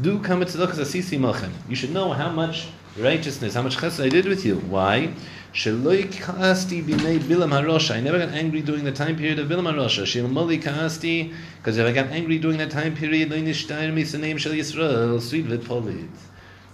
do 0.00 0.18
come 0.18 0.44
to 0.44 0.56
the 0.58 0.68
asisi 0.68 1.16
malchem. 1.16 1.50
You 1.68 1.76
should 1.76 1.92
know 1.92 2.12
how 2.12 2.30
much 2.30 2.68
righteousness, 2.96 3.54
how 3.54 3.62
much 3.62 3.76
chesed 3.76 4.02
I 4.02 4.08
did 4.08 4.26
with 4.26 4.44
you. 4.44 4.56
Why? 4.56 5.14
Sheloi 5.52 6.06
kaasti 6.12 6.82
b'nei 6.82 7.18
bilam 7.18 7.50
harosha. 7.50 7.94
I 7.96 8.00
never 8.00 8.18
got 8.18 8.30
angry 8.30 8.62
during 8.62 8.84
the 8.84 8.92
time 8.92 9.16
period 9.16 9.38
of 9.38 9.48
bilam 9.48 9.70
harosha. 9.72 10.02
Shilmoli 10.04 10.62
kaasti, 10.62 11.34
because 11.58 11.78
if 11.78 11.86
I 11.86 11.92
got 11.92 12.06
angry 12.06 12.38
during 12.38 12.58
that 12.58 12.70
time 12.70 12.94
period, 12.94 13.30
lo 13.30 13.36
nishtair 13.36 13.92
misaneim 13.92 14.38
shel 14.38 14.52
Yisrael, 14.52 15.20
sweet 15.20 15.46
v'polit. 15.46 16.08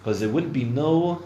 Because 0.01 0.21
there 0.21 0.29
wouldn't 0.29 0.53
be 0.53 0.65
no 0.65 1.23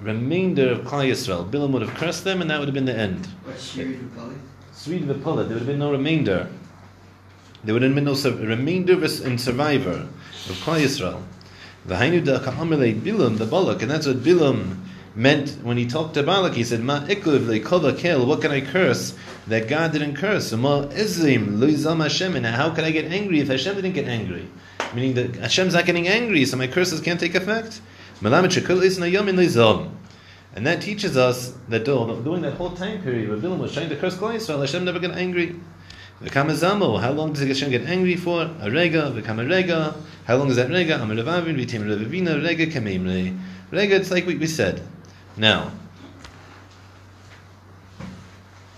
remainder 0.00 0.70
of 0.70 0.80
Klal 0.80 1.08
Yisrael. 1.10 1.48
Bilam 1.50 1.72
would 1.72 1.82
have 1.82 1.94
cursed 1.96 2.24
them, 2.24 2.40
and 2.40 2.50
that 2.50 2.58
would 2.60 2.68
have 2.68 2.74
been 2.74 2.84
the 2.84 2.96
end. 2.96 3.26
What 3.44 3.58
shear 3.58 3.86
you 3.86 4.10
call 4.16 4.30
it? 4.30 4.36
Sweet 4.72 5.02
v'polit. 5.02 5.48
There 5.48 5.56
would 5.56 5.58
have 5.58 5.66
been 5.66 5.80
no 5.80 5.90
remainder. 5.90 6.48
There 7.64 7.74
would 7.74 7.82
have 7.82 7.94
been 7.94 8.04
no 8.04 8.14
remainder 8.14 8.92
and 8.94 9.40
survivor 9.40 10.06
of 10.48 10.56
Klal 10.64 10.80
Yisrael. 10.80 11.22
V'hainu 11.88 12.22
da 12.22 12.38
ka'amelei 12.38 13.00
Bilam, 13.00 13.38
the 13.38 13.46
Balak, 13.46 13.80
and 13.80 13.90
that's 13.90 14.06
what 14.06 14.18
Bilam 14.18 14.76
meant 15.14 15.56
when 15.62 15.78
he 15.78 15.86
talked 15.86 16.14
to 16.14 16.22
Balak. 16.22 16.52
He 16.52 16.62
said, 16.62 16.82
"Ma 16.82 17.00
ikuv 17.00 17.46
le'kol 17.46 17.98
kel. 17.98 18.26
What 18.26 18.42
can 18.42 18.50
I 18.50 18.60
curse 18.60 19.14
that 19.46 19.68
God 19.68 19.92
didn't 19.92 20.14
curse? 20.16 20.52
Ma 20.52 20.82
ezim 20.82 21.56
loizam 21.56 22.02
Hashem. 22.02 22.36
And 22.36 22.44
how 22.44 22.70
can 22.70 22.84
I 22.84 22.90
get 22.90 23.06
angry 23.06 23.40
if 23.40 23.48
Hashem 23.48 23.74
didn't 23.74 23.94
get 23.94 24.06
angry? 24.06 24.46
Meaning 24.94 25.14
that 25.14 25.36
Hashem's 25.36 25.72
not 25.72 25.86
getting 25.86 26.08
angry, 26.08 26.44
so 26.44 26.58
my 26.58 26.66
curses 26.66 27.00
can't 27.00 27.18
take 27.18 27.34
effect. 27.34 27.80
Melamed 28.20 28.48
shekol 28.48 28.82
isna 28.82 29.10
yamin 29.10 29.36
leizam. 29.36 29.90
And 30.54 30.66
that 30.66 30.82
teaches 30.82 31.16
us 31.16 31.54
that 31.68 31.84
during 31.84 32.42
that 32.42 32.54
whole 32.54 32.72
time 32.72 33.02
period 33.02 33.30
where 33.30 33.38
Bilam 33.38 33.58
was 33.58 33.72
trying 33.72 33.88
to 33.88 33.96
curse 33.96 34.16
Klal 34.16 34.34
Yisrael, 34.34 34.60
Hashem 34.60 34.84
never 34.84 34.98
got 34.98 35.12
angry. 35.12 35.56
V'kamazamo, 36.22 37.00
how 37.00 37.12
long 37.12 37.32
does 37.32 37.46
Hashem 37.46 37.70
get 37.70 37.82
angry 37.86 38.16
for? 38.16 38.50
A 38.60 38.70
rega, 38.70 39.12
v'kam 39.14 39.48
rega. 39.48 39.94
How 40.28 40.36
long 40.36 40.50
is 40.50 40.56
that 40.56 40.68
rega? 40.70 40.98
Rega. 40.98 42.68
Rega, 43.70 43.96
it's 43.96 44.10
like 44.10 44.26
we, 44.26 44.36
we 44.36 44.46
said. 44.46 44.82
Now, 45.38 45.72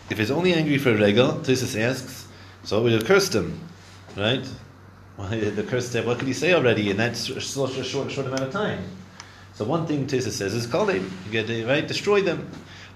if 0.08 0.16
he's 0.16 0.30
only 0.30 0.54
angry 0.54 0.78
for 0.78 0.90
a 0.90 0.96
rega, 0.96 1.40
Tosis 1.42 1.76
asks, 1.76 2.28
so 2.62 2.80
would 2.80 2.92
have 2.92 3.04
cursed 3.04 3.34
him? 3.34 3.58
Right? 4.16 4.48
Well, 5.16 5.28
the 5.30 5.64
curse, 5.64 5.88
said, 5.88 6.06
what 6.06 6.20
could 6.20 6.28
he 6.28 6.34
say 6.34 6.54
already 6.54 6.88
in 6.88 6.96
that 6.98 7.12
s- 7.12 7.44
such 7.44 7.78
a 7.78 7.82
short, 7.82 8.12
short 8.12 8.28
amount 8.28 8.42
of 8.42 8.52
time? 8.52 8.84
So 9.54 9.64
one 9.64 9.88
thing 9.88 10.06
Tisa 10.06 10.30
says 10.30 10.54
is 10.54 10.68
call 10.68 10.88
you 10.92 11.02
get 11.32 11.48
to, 11.48 11.66
right, 11.66 11.86
destroy 11.86 12.22
them. 12.22 12.48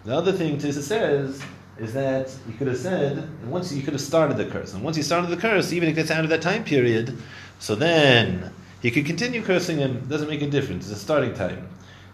The 0.04 0.14
other 0.14 0.30
thing 0.30 0.58
Tisa 0.58 0.80
says 0.80 1.42
is 1.78 1.92
that 1.94 2.32
you 2.46 2.54
could 2.54 2.68
have 2.68 2.78
said, 2.78 3.18
and 3.18 3.50
once 3.50 3.72
you 3.72 3.82
could 3.82 3.94
have 3.94 4.00
started 4.00 4.36
the 4.36 4.46
curse, 4.46 4.74
and 4.74 4.84
once 4.84 4.96
you 4.96 5.02
started 5.02 5.28
the 5.28 5.36
curse, 5.36 5.72
even 5.72 5.88
if 5.88 5.94
it 5.94 5.96
gets 5.96 6.12
out 6.12 6.22
of 6.22 6.30
that 6.30 6.40
time 6.40 6.62
period, 6.62 7.18
so 7.64 7.74
then 7.74 8.52
he 8.82 8.90
could 8.90 9.06
continue 9.06 9.40
cursing 9.40 9.78
him. 9.78 10.06
Doesn't 10.06 10.28
make 10.28 10.42
a 10.42 10.50
difference. 10.50 10.84
It's 10.90 11.00
a 11.00 11.02
starting 11.02 11.32
time. 11.32 11.66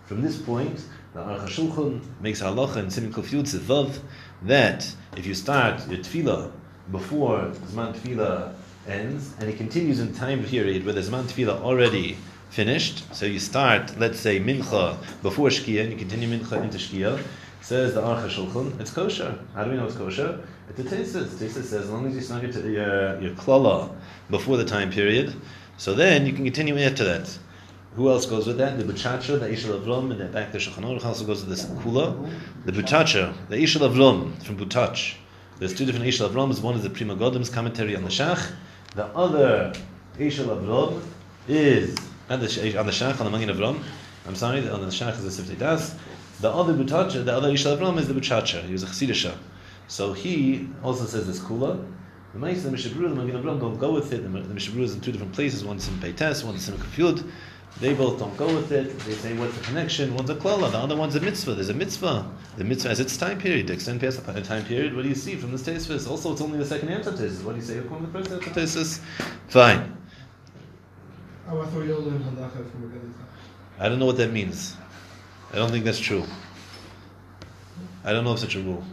From 0.07 0.23
this 0.23 0.40
point, 0.40 0.80
the 1.12 1.19
Aruch 1.19 1.49
HaShulchan 1.49 2.00
makes 2.21 2.40
halacha 2.40 2.76
in 2.76 2.88
Simin 2.88 3.12
Kufyud 3.12 3.52
Sivav 3.52 3.99
that 4.42 4.95
if 5.16 5.26
you 5.26 5.35
start 5.35 5.88
your 5.88 5.99
tefillah 5.99 6.52
before 6.92 7.50
Zman 7.73 7.92
tefillah 7.97 8.54
ends, 8.87 9.35
and 9.40 9.50
it 9.50 9.57
continues 9.57 9.99
in 9.99 10.14
time 10.14 10.45
period 10.45 10.85
where 10.85 10.95
the 10.95 11.00
Zman 11.00 11.25
tefillah 11.25 11.61
already 11.62 12.16
finished, 12.50 13.12
so 13.12 13.26
you 13.26 13.40
start, 13.40 13.99
let's 13.99 14.21
say, 14.21 14.38
mincha 14.38 14.97
before 15.21 15.49
shkia, 15.49 15.80
and 15.80 15.90
you 15.90 15.99
continue 15.99 16.28
mincha 16.28 16.62
into 16.62 16.78
shkia, 16.78 17.21
says 17.61 17.95
the 17.95 18.00
Aruch 18.00 18.80
it's 18.80 18.92
kosher. 18.92 19.37
How 19.57 19.64
do 19.64 19.73
we 19.73 19.76
know 19.76 19.87
it's 19.87 19.97
kosher? 19.97 20.47
A 20.71 20.83
tesis. 20.83 21.27
Tesis 21.35 21.53
says 21.53 21.73
as 21.73 21.91
long 21.91 22.07
as 22.07 22.15
you 22.15 22.21
start 22.21 22.45
your, 22.45 22.53
your, 22.71 23.21
your 23.21 23.35
klala 23.35 23.93
before 24.31 24.57
the 24.57 24.65
time 24.65 24.89
period, 24.89 25.35
so 25.77 25.95
then 25.95 26.27
you 26.27 26.33
can 26.33 26.45
continue 26.45 26.79
after 26.79 27.03
that. 27.03 27.39
Who 27.97 28.09
else 28.09 28.25
goes 28.25 28.47
with 28.47 28.59
that? 28.59 28.79
The 28.79 28.85
Buchacha, 28.85 29.41
the 29.41 29.49
Ishal 29.49 29.81
Avram, 29.81 30.12
and 30.12 30.21
then 30.21 30.31
back 30.31 30.53
to 30.53 30.59
Shulchan 30.59 30.85
Aruch 30.85 31.05
also 31.05 31.27
goes 31.27 31.45
with 31.45 31.50
this 31.50 31.67
Kula. 31.83 32.33
The 32.67 32.71
Buchacha, 32.71 33.35
the 33.49 33.57
Ishal 33.57 33.91
Avram 33.91 34.41
from 34.45 34.59
Butach. 34.59 35.17
There's 35.59 35.75
two 35.75 35.85
different 35.85 36.07
Ishal 36.07 36.31
Avrams. 36.31 36.62
One 36.62 36.77
is 36.77 36.85
the 36.85 36.91
Pri 36.91 37.05
Megadim's 37.05 37.50
commentary 37.50 37.97
on 37.97 38.05
the 38.05 38.11
Shach. 38.11 38.53
The 38.95 39.07
other 39.07 39.73
Ishal 40.19 40.57
Avram 40.57 41.03
is 41.49 41.97
on 42.29 42.39
the, 42.39 42.79
on 42.79 42.87
the 42.87 42.93
Shach, 42.93 43.19
on 43.19 43.25
the 43.25 43.37
Magin 43.37 43.49
Avram. 43.49 43.83
I'm 44.25 44.37
sorry, 44.37 44.69
on 44.69 44.83
the 44.83 44.87
Shach 44.87 45.19
is 45.19 45.37
the 45.37 45.43
Sifte 45.43 45.59
Das. 45.59 45.97
The 46.41 46.49
other 46.49 46.75
Buchacha, 46.75 47.25
the 47.25 47.35
other 47.35 47.50
Ishal 47.50 47.77
Avram 47.77 47.99
is 47.99 48.07
the 48.07 48.15
Buchacha. 48.15 48.65
He 48.65 48.73
was 48.73 48.85
a 48.85 48.87
Chassidisha. 48.87 49.35
So 49.91 50.13
he 50.13 50.69
also 50.85 51.05
says 51.05 51.27
this 51.27 51.41
Kula. 51.41 51.85
The 52.33 52.39
Maisa, 52.39 52.63
the 52.63 52.71
Mishnah 52.71 52.93
Berurah, 52.93 53.09
the 53.09 53.25
Magin 53.25 53.43
Avram 53.43 53.59
don't 53.59 53.77
go 53.77 53.93
with 53.93 54.13
it. 54.13 54.23
The, 54.23 54.29
the 54.29 54.55
Mishnah 54.55 54.77
Berurah 54.77 54.85
is 54.85 54.95
in 54.95 55.01
two 55.01 55.11
different 55.11 55.33
places. 55.33 55.65
One's 55.65 55.89
in 55.89 55.95
Peites, 55.95 56.45
one's 56.45 56.69
in 56.69 56.77
Kafyud. 56.77 57.29
They 57.81 57.93
both 57.93 58.21
don't 58.21 58.37
go 58.37 58.47
with 58.47 58.71
it. 58.71 58.97
They 59.01 59.15
say, 59.15 59.37
what's 59.37 59.59
the 59.59 59.65
connection? 59.65 60.15
One's 60.15 60.31
a 60.31 60.37
klala, 60.37 60.71
the 60.71 60.79
other 60.79 60.95
one's 60.95 61.17
a 61.17 61.21
mitzvah. 61.21 61.55
There's 61.55 61.71
a 61.71 61.75
mitzvah. 61.75 62.31
The 62.57 62.63
mitzvah 62.63 62.91
has 62.91 63.01
its 63.01 63.17
time 63.17 63.39
period. 63.39 63.67
To 63.67 63.73
extend 63.73 64.01
past 64.01 64.23
a 64.29 64.41
time 64.43 64.65
period, 64.65 64.95
what 64.95 65.03
do 65.03 65.09
you 65.09 65.15
see 65.17 65.35
from 65.35 65.51
this 65.51 65.63
Tosfos? 65.63 66.09
Also, 66.09 66.33
it's 66.33 66.41
only 66.41 66.59
the 66.59 66.65
second 66.65 66.91
answer 66.91 67.11
tesis. 67.11 67.43
What 67.43 67.53
do 67.53 67.59
you 67.59 67.67
say 67.67 67.75
to 67.75 67.83
the 67.83 68.07
first 68.13 68.31
answer 68.31 68.51
tesis? 68.51 69.01
Fine. 69.49 69.97
Oh, 71.49 71.61
I 71.61 71.67
thought 71.67 71.83
you 71.83 71.97
all 71.97 72.03
learned 72.03 72.25
halacha 72.27 72.71
from 72.71 72.85
a 73.81 73.85
I 73.85 73.89
don't 73.89 73.99
know 73.99 74.07
what 74.07 74.19
that 74.19 74.31
means. 74.31 74.77
I 75.53 75.57
don't 75.57 75.73
think 75.73 75.85
that's 75.85 75.99
true. 75.99 76.25
I 78.05 78.13
don't 78.13 78.23
know 78.23 78.33
of 78.33 78.39
such 78.39 78.55
a 78.55 78.61
rule. 78.61 78.85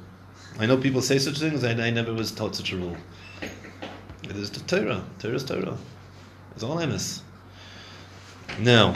I 0.59 0.65
know 0.65 0.77
people 0.77 1.01
say 1.01 1.19
such 1.19 1.39
things. 1.39 1.63
I, 1.63 1.71
I 1.71 1.91
never 1.91 2.13
was 2.13 2.31
taught 2.31 2.55
such 2.55 2.73
a 2.73 2.77
rule. 2.77 2.97
It 4.23 4.35
is 4.35 4.49
the 4.51 4.59
Torah. 4.61 5.03
Torah 5.19 5.35
is 5.35 5.43
Torah. 5.43 5.77
It's 6.55 6.63
all 6.63 6.77
emes. 6.77 7.21
Now, 8.59 8.95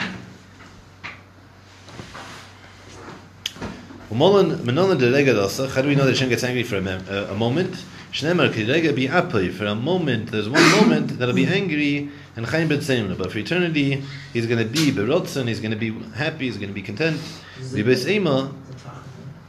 Umolan 4.10 4.58
menolan 4.58 4.98
de 4.98 5.10
rega 5.10 5.32
dasa. 5.32 5.70
How 5.70 5.80
do 5.80 5.88
we 5.88 5.94
know 5.94 6.04
that 6.04 6.10
Hashem 6.10 6.28
gets 6.28 6.44
angry 6.44 6.64
for 6.64 6.76
a, 6.76 6.82
mem- 6.82 7.06
uh, 7.08 7.28
a 7.30 7.34
moment? 7.34 7.82
Shnemar 8.12 8.52
ki 8.52 8.70
rega 8.70 8.92
be 8.92 9.08
apay. 9.08 9.50
For 9.50 9.64
a 9.64 9.74
moment, 9.74 10.30
there's 10.30 10.50
one 10.50 10.70
moment 10.72 11.18
that'll 11.18 11.34
be 11.34 11.46
angry 11.46 12.10
and 12.36 12.44
chaim 12.44 12.68
b'tzeimna. 12.68 13.16
But 13.16 13.32
for 13.32 13.38
eternity, 13.38 14.02
he's 14.34 14.46
going 14.46 14.58
to 14.58 14.70
be 14.70 14.90
berotzen. 14.90 15.48
He's 15.48 15.60
going 15.60 15.70
to 15.70 15.78
be 15.78 15.92
happy. 16.14 16.44
He's 16.44 16.58
going 16.58 16.68
to 16.68 16.74
be 16.74 16.82
content. 16.82 17.18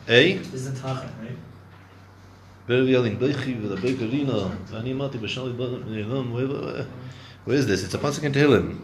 Eh? 0.08 0.38
This 0.38 0.54
is 0.54 0.80
Tachan, 0.80 1.10
right? 1.20 1.38
Bervialin 2.68 3.18
Beichi 3.18 3.62
with 3.62 3.74
a 3.74 4.94
Mati 4.94 5.18
Bashali 5.18 6.88
Where 7.44 7.58
is 7.58 7.68
this? 7.68 7.84
It's 7.84 7.94
a 7.94 7.98
pasuk 7.98 8.24
in 8.24 8.32
Tehillim. 8.32 8.80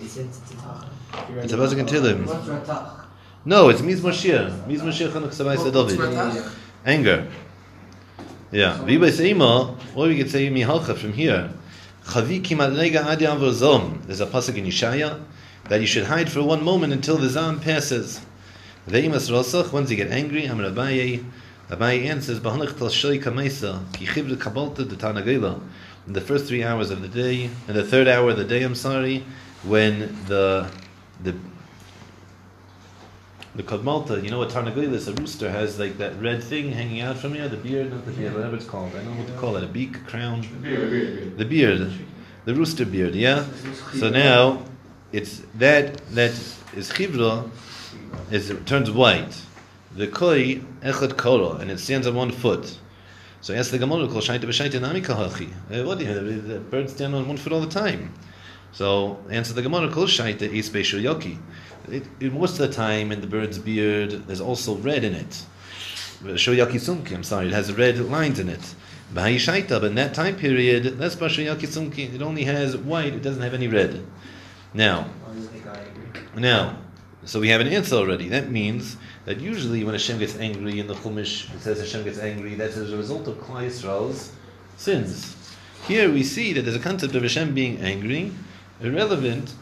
It's 0.00 0.16
in 0.16 0.26
it's 0.26 0.50
in 0.50 0.56
Tachan. 0.56 1.44
It's 1.44 1.52
a 1.52 1.56
pasuk 1.56 1.78
in 1.78 1.86
Tehillim. 1.86 3.06
No, 3.44 3.68
it's 3.68 3.82
Miz 3.82 4.00
Moshiach. 4.00 4.66
Miz 4.66 4.82
Moshiach 4.82 5.10
Chanuk 5.12 5.28
Savai 5.28 5.56
What's 5.56 5.94
David. 5.94 6.44
Anger. 6.84 7.30
Yeah. 8.50 8.78
Vibes 8.78 9.20
Ema, 9.20 9.76
or 9.94 10.08
we 10.08 10.16
could 10.16 10.30
say 10.30 10.50
Mihalcha 10.50 10.96
from 10.96 11.12
here. 11.12 11.52
Chavi 12.06 12.42
kimat 12.42 12.74
lega 12.74 13.04
adi 13.04 13.26
zom. 13.52 14.02
There's 14.06 14.20
a 14.20 14.26
pasuk 14.26 14.56
in 14.56 14.64
Yeshaya 14.64 15.22
that 15.68 15.80
you 15.80 15.86
should 15.86 16.06
hide 16.06 16.32
for 16.32 16.42
one 16.42 16.64
moment 16.64 16.92
until 16.92 17.16
the 17.16 17.28
zam 17.28 17.60
passes. 17.60 18.20
Veimas 18.88 19.30
rosach, 19.30 19.72
once 19.72 19.88
you 19.88 19.96
get 19.96 20.10
angry, 20.10 20.46
Amar 20.46 20.70
Abaye 21.70 22.06
answers, 22.06 22.40
Bahanach 22.40 22.76
tal 22.76 22.88
shoy 22.88 23.22
kamaisa, 23.22 23.80
ki 23.92 24.04
chivre 24.06 24.36
kabalta 24.36 24.88
de 24.88 24.96
tanagela. 24.96 25.60
In 26.08 26.12
the 26.12 26.20
first 26.20 26.46
three 26.46 26.64
hours 26.64 26.90
of 26.90 27.00
the 27.00 27.06
day, 27.06 27.44
in 27.44 27.74
the 27.74 27.84
third 27.84 28.08
hour 28.08 28.30
of 28.30 28.36
the 28.36 28.44
day, 28.44 28.62
I'm 28.62 28.74
sorry, 28.74 29.24
when 29.62 30.00
the 30.26 30.68
the 31.22 31.36
the 33.54 33.62
kadmalta, 33.62 34.20
you 34.24 34.30
know 34.30 34.38
what 34.38 34.48
tarnagilis, 34.48 35.06
a 35.06 35.12
rooster 35.12 35.48
has 35.48 35.78
like 35.78 35.98
that 35.98 36.20
red 36.20 36.42
thing 36.42 36.72
hanging 36.72 37.02
out 37.02 37.18
from 37.18 37.34
here, 37.34 37.48
the 37.48 37.56
beard, 37.56 37.92
not 37.92 38.04
the 38.04 38.12
beard, 38.12 38.34
whatever 38.34 38.56
it's 38.56 38.64
called. 38.64 38.90
I 38.96 39.04
don't 39.04 39.12
know 39.12 39.18
what 39.22 39.28
to 39.28 39.34
call 39.34 39.56
it, 39.56 39.62
a 39.62 39.68
beak, 39.68 39.96
a 39.96 40.00
crown. 40.00 40.40
The 41.36 41.44
beard, 41.44 41.92
the 42.46 42.54
rooster 42.54 42.84
beard, 42.84 43.14
yeah. 43.14 43.46
So 43.94 44.10
now, 44.10 44.64
it's 45.12 45.42
that 45.54 45.98
that 46.14 46.32
is 46.74 46.90
chivra, 46.90 47.48
is 48.32 48.50
it 48.50 48.66
turns 48.66 48.90
white. 48.90 49.40
The 49.92 50.06
koi 50.06 50.60
echad 50.82 51.16
koro, 51.16 51.56
and 51.56 51.70
it 51.70 51.80
stands 51.80 52.06
on 52.06 52.14
one 52.14 52.30
foot. 52.30 52.78
So 53.40 53.54
ask 53.54 53.70
the 53.70 53.78
Gemara, 53.78 54.06
kol 54.06 54.20
shaita 54.20 54.42
b'shaita 54.42 54.80
nami 54.80 55.00
kahachi. 55.00 55.50
Eh, 55.70 55.82
What 55.82 55.98
do 55.98 56.04
you 56.04 56.14
the, 56.14 56.20
the 56.54 56.60
birds 56.60 56.92
stand 56.92 57.14
on 57.14 57.26
one 57.26 57.36
foot 57.36 57.52
all 57.52 57.60
the 57.60 57.66
time. 57.66 58.12
So 58.72 59.18
answer 59.30 59.52
the 59.52 59.62
Gemara, 59.62 59.90
kol 59.90 60.06
shaita 60.06 60.42
is 60.42 60.66
special 60.66 61.00
yoki. 61.00 61.38
It, 61.88 62.04
it, 62.20 62.32
most 62.32 62.60
of 62.60 62.68
the 62.68 62.72
time 62.74 63.10
in 63.10 63.20
the 63.20 63.26
bird's 63.26 63.58
beard, 63.58 64.12
there's 64.28 64.40
also 64.40 64.76
red 64.76 65.02
in 65.02 65.14
it. 65.14 65.44
Shoyaki 66.22 66.74
sumki, 66.74 67.14
I'm 67.14 67.24
sorry, 67.24 67.46
it 67.46 67.52
has 67.52 67.72
red 67.72 67.98
lines 67.98 68.38
in 68.38 68.48
it. 68.48 68.74
Shaita, 69.12 69.80
but 69.80 69.84
in 69.84 69.94
that 69.96 70.14
time 70.14 70.36
period, 70.36 70.98
that's 70.98 71.16
Shoyaki 71.16 71.66
sumki. 71.66 72.14
It 72.14 72.22
only 72.22 72.44
has 72.44 72.76
white, 72.76 73.14
it 73.14 73.22
doesn't 73.22 73.42
have 73.42 73.54
any 73.54 73.66
red. 73.66 74.04
Now, 74.74 75.08
Why 75.24 75.34
does 75.34 75.48
the 75.48 75.58
guy 75.60 75.78
agree? 75.78 76.40
now, 76.42 76.76
so 77.24 77.40
we 77.40 77.48
have 77.48 77.60
an 77.60 77.68
answer 77.68 77.96
already. 77.96 78.28
That 78.28 78.50
means 78.50 78.96
that 79.30 79.40
usually 79.40 79.84
when 79.84 79.94
Hashem 79.94 80.18
gets 80.18 80.36
angry 80.38 80.80
in 80.80 80.88
the 80.88 80.94
Chumash, 80.94 81.54
it 81.54 81.60
says 81.60 81.78
Hashem 81.78 82.02
gets 82.02 82.18
angry, 82.18 82.56
that's 82.56 82.76
as 82.76 82.92
a 82.92 82.96
result 82.96 83.28
of 83.28 83.36
Klal 83.36 83.64
Yisrael's 83.64 84.32
sins. 84.76 85.36
Here 85.86 86.10
we 86.10 86.24
see 86.24 86.52
that 86.52 86.62
there's 86.62 86.74
a 86.74 86.80
concept 86.80 87.14
of 87.14 87.22
Hashem 87.22 87.54
being 87.54 87.78
angry, 87.78 88.32
irrelevant, 88.80 89.54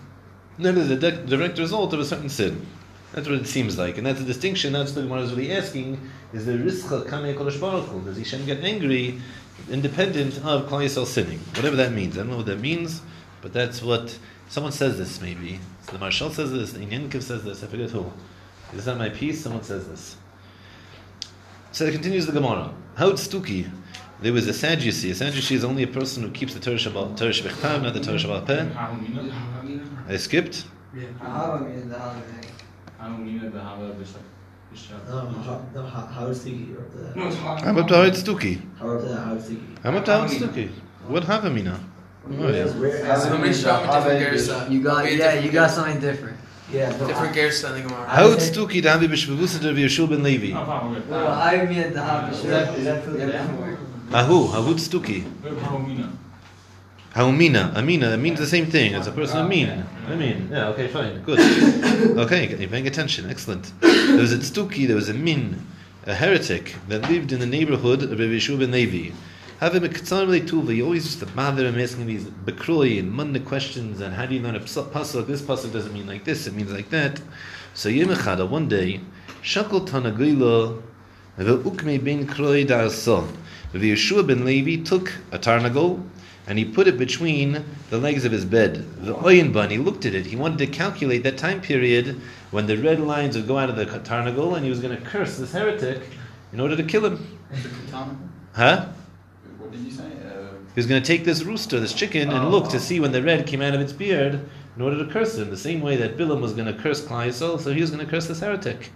that 0.58 0.74
is 0.78 0.90
a 0.90 0.96
direct 0.96 1.58
result 1.58 1.92
of 1.92 2.00
a 2.00 2.04
certain 2.06 2.30
sin. 2.30 2.66
That's 3.12 3.28
what 3.28 3.36
it 3.38 3.46
seems 3.46 3.76
like. 3.76 3.98
And 3.98 4.06
that's 4.06 4.20
the 4.20 4.24
distinction, 4.24 4.72
that's 4.72 4.96
what 4.96 5.02
Gemara 5.02 5.20
is 5.20 5.34
really 5.34 5.52
asking, 5.52 6.00
is 6.32 6.46
the 6.46 6.52
Rizcha 6.52 7.06
Kamei 7.06 7.36
Kodesh 7.36 7.60
Baruch 7.60 7.88
Hu? 7.88 8.00
Does 8.00 8.16
Hashem 8.16 8.46
get 8.46 8.64
angry 8.64 9.20
independent 9.70 10.38
of 10.46 10.66
Klal 10.70 10.86
Yisrael 10.86 11.04
sinning? 11.04 11.40
Whatever 11.56 11.76
that 11.76 11.92
means. 11.92 12.16
I 12.16 12.22
don't 12.22 12.30
know 12.30 12.38
what 12.38 12.46
that 12.46 12.60
means, 12.60 13.02
but 13.42 13.52
that's 13.52 13.82
what, 13.82 14.18
someone 14.48 14.72
says 14.72 14.96
this 14.96 15.20
maybe. 15.20 15.60
So 15.84 15.92
the 15.92 15.98
Marshal 15.98 16.30
says 16.30 16.52
this, 16.52 16.72
the 16.72 16.86
Yankiv 16.86 17.22
says 17.22 17.44
this, 17.44 17.62
I 17.62 17.66
forget 17.66 17.90
who. 17.90 18.10
Is 18.74 18.84
that 18.84 18.96
my 18.98 19.08
piece? 19.08 19.42
Someone 19.42 19.62
says 19.62 19.88
this. 19.88 20.16
So 21.72 21.84
it 21.84 21.92
continues 21.92 22.26
the 22.26 22.32
Gemara. 22.32 22.72
How 22.96 23.12
Stuki? 23.12 23.70
There 24.20 24.32
was 24.32 24.48
a 24.48 24.52
Sadducee. 24.52 25.10
A 25.10 25.14
Sadducee 25.14 25.54
is 25.54 25.64
only 25.64 25.84
a 25.84 25.86
person 25.86 26.22
who 26.22 26.30
keeps 26.30 26.52
the 26.54 26.60
Torah 26.60 26.76
Shabbat, 26.76 27.16
Torah 27.16 27.30
Shabbat, 27.30 27.82
not 27.82 27.94
the 27.94 28.00
Torah 28.00 28.18
Shabbat 28.18 28.46
Peh. 28.46 30.12
I 30.12 30.16
skipped. 30.16 30.64
Ahava 30.94 31.68
means 31.68 31.88
the 31.88 31.98
holiday. 31.98 32.48
No, 35.08 35.16
how, 35.16 35.64
no, 35.74 35.82
how, 35.82 36.06
how 36.06 36.26
is 36.26 36.44
the 36.44 36.50
you're 36.50 36.80
up 36.80 36.90
to 36.92 36.98
that? 36.98 37.16
No, 37.16 37.28
it's. 37.28 37.36
I'm 37.36 37.78
up 37.78 37.88
to 37.88 37.94
Howard 37.94 38.12
Stuki. 38.12 38.60
How 38.78 38.90
up 38.90 39.00
to 39.00 39.08
that? 39.08 39.18
How 39.18 39.34
is 39.34 39.48
the 39.48 39.58
I'm 39.84 39.96
up 39.96 40.04
to 40.04 40.12
Howard 40.12 40.30
Stuki. 40.30 40.70
What 41.06 41.22
Havamina? 41.24 41.80
Oh, 42.30 42.48
yeah. 42.50 42.66
So 43.16 43.38
make 43.38 43.54
sure 43.54 43.70
I'm 43.72 43.88
a 43.88 43.92
different 43.92 44.36
Gersa. 44.36 44.70
You 44.70 44.82
got 44.82 45.04
Be 45.04 45.12
yeah, 45.12 45.40
you 45.40 45.50
got 45.50 45.70
something 45.70 46.00
different. 46.00 46.37
Yeah, 46.72 46.90
no, 46.98 47.06
Different 47.06 47.34
I- 47.34 47.38
Gersa 47.38 47.62
than 47.62 47.82
the 47.82 47.88
Gemara. 47.88 48.08
Howard 48.08 48.38
Stuki, 48.38 48.82
Davi 48.82 49.08
Bishvavusa 49.08 49.60
de 49.60 49.72
Yeshua 49.72 50.08
ben 50.10 50.22
Levi. 50.22 50.52
Oh, 50.54 50.94
well, 51.08 51.28
I 51.32 51.64
mean 51.64 51.92
the 51.94 52.00
Havish. 52.00 52.32
Is 52.44 52.84
that 52.84 53.04
for 53.04 53.10
the 53.12 53.18
Yeah. 53.20 53.32
down? 53.32 53.78
Ahu, 54.12 54.48
Hahud 54.48 54.78
Stuki. 54.78 55.24
Haumina, 57.14 57.74
Amina, 57.74 58.12
it 58.12 58.18
means 58.18 58.38
the 58.38 58.46
same 58.46 58.66
thing. 58.66 58.94
It's 58.94 59.06
a 59.06 59.12
person 59.12 59.38
ah, 59.38 59.44
Amin. 59.44 59.84
Amin. 60.10 60.48
Yeah, 60.52 60.68
okay, 60.68 60.88
fine, 60.88 61.20
good. 61.22 61.38
Okay, 62.18 62.54
you're 62.56 62.68
paying 62.68 62.86
attention, 62.86 63.28
excellent. 63.30 63.72
There 63.80 64.18
was 64.18 64.32
a 64.32 64.38
Stuki, 64.38 64.86
there 64.86 64.94
was 64.96 65.08
a 65.08 65.14
Min, 65.14 65.64
a 66.06 66.14
heretic, 66.14 66.76
that 66.88 67.10
lived 67.10 67.32
in 67.32 67.40
the 67.40 67.46
neighborhood 67.46 68.02
of 68.02 68.10
Rabbi 68.10 68.24
Yeshua 68.36 68.58
ben 68.60 68.70
Levi. 68.70 69.12
Having 69.60 69.86
a 69.86 69.88
Ketzar 69.88 70.46
Tuva, 70.46 70.72
he 70.72 70.82
always 70.82 71.04
used 71.04 71.18
to 71.18 71.26
bother 71.26 71.66
him 71.66 71.80
asking 71.80 72.06
these 72.06 72.26
bekroi 72.26 73.00
and 73.00 73.10
munda 73.10 73.40
questions 73.40 74.00
and 74.00 74.14
how 74.14 74.24
do 74.24 74.36
you 74.36 74.40
learn 74.40 74.54
a 74.54 74.60
pasuk? 74.60 75.26
This 75.26 75.42
pasuk 75.42 75.72
doesn't 75.72 75.92
mean 75.92 76.06
like 76.06 76.22
this, 76.22 76.46
it 76.46 76.54
means 76.54 76.70
like 76.70 76.90
that. 76.90 77.20
So 77.74 77.88
Yom 77.88 78.10
Echad, 78.10 78.48
one 78.48 78.68
day, 78.68 79.00
Shakol 79.42 79.84
Tanagila, 79.84 80.80
Ve'ukme 81.38 82.04
ben 82.04 82.24
kroi. 82.28 82.68
Rabbi 82.68 83.84
Yeshua 83.84 84.24
ben 84.24 84.44
Levi 84.44 84.84
took 84.84 85.12
a 85.32 85.40
tarnagol 85.40 86.08
and 86.46 86.56
he 86.56 86.64
put 86.64 86.86
it 86.86 86.96
between 86.96 87.64
the 87.90 87.98
legs 87.98 88.24
of 88.24 88.30
his 88.30 88.44
bed. 88.44 88.76
The 89.02 89.14
oyin 89.14 89.52
bun, 89.52 89.70
he 89.70 89.78
looked 89.78 90.06
at 90.06 90.14
it. 90.14 90.24
He 90.24 90.36
wanted 90.36 90.58
to 90.58 90.68
calculate 90.68 91.24
that 91.24 91.36
time 91.36 91.60
period 91.60 92.20
when 92.52 92.66
the 92.68 92.76
red 92.76 93.00
lines 93.00 93.36
would 93.36 93.48
go 93.48 93.58
out 93.58 93.70
of 93.70 93.74
the 93.74 93.86
tarnagol 93.86 94.54
and 94.54 94.62
he 94.62 94.70
was 94.70 94.78
going 94.78 94.96
to 94.96 95.02
curse 95.04 95.36
this 95.36 95.50
heretic 95.50 96.00
in 96.52 96.60
order 96.60 96.76
to 96.76 96.84
kill 96.84 97.04
him. 97.04 97.40
Huh? 98.54 98.86
What 99.68 99.76
did 99.76 99.84
you 99.84 99.92
say? 99.92 100.04
Uh, 100.04 100.54
He 100.74 100.76
was 100.76 100.86
going 100.86 101.02
to 101.02 101.06
take 101.06 101.26
this 101.26 101.42
rooster, 101.42 101.78
this 101.78 101.92
chicken, 101.92 102.30
and 102.30 102.50
look 102.50 102.70
to 102.70 102.80
see 102.80 103.00
when 103.00 103.12
the 103.12 103.22
red 103.22 103.46
came 103.46 103.60
out 103.60 103.74
of 103.74 103.82
its 103.82 103.92
beard 103.92 104.48
in 104.74 104.80
order 104.80 104.96
to 105.04 105.12
curse 105.12 105.36
him. 105.36 105.50
The 105.50 105.58
same 105.58 105.82
way 105.82 105.94
that 105.96 106.16
Bilam 106.16 106.40
was 106.40 106.54
going 106.54 106.74
to 106.74 106.82
curse 106.82 107.02
Yisrael, 107.02 107.60
so 107.60 107.74
he 107.74 107.82
was 107.82 107.90
going 107.90 108.02
to 108.02 108.10
curse 108.10 108.28
this 108.28 108.40
heretic. 108.40 108.90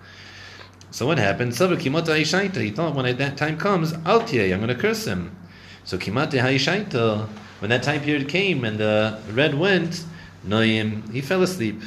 So 0.90 1.06
what 1.06 1.18
happened? 1.18 1.52
He 1.52 1.56
thought 1.58 2.94
when 2.94 3.16
that 3.18 3.36
time 3.36 3.58
comes, 3.58 3.92
I'm 3.92 4.02
going 4.24 4.68
to 4.68 4.74
curse 4.74 5.06
him. 5.06 5.36
So 5.84 5.98
kimate 5.98 6.40
haishaita. 6.40 7.28
When 7.58 7.68
that 7.68 7.82
time 7.82 8.00
period 8.00 8.30
came 8.30 8.64
and 8.64 8.78
the 8.78 9.18
red 9.30 9.54
went, 9.54 10.06
Noim, 10.46 11.12
he 11.12 11.20
fell 11.20 11.42
asleep. 11.42 11.82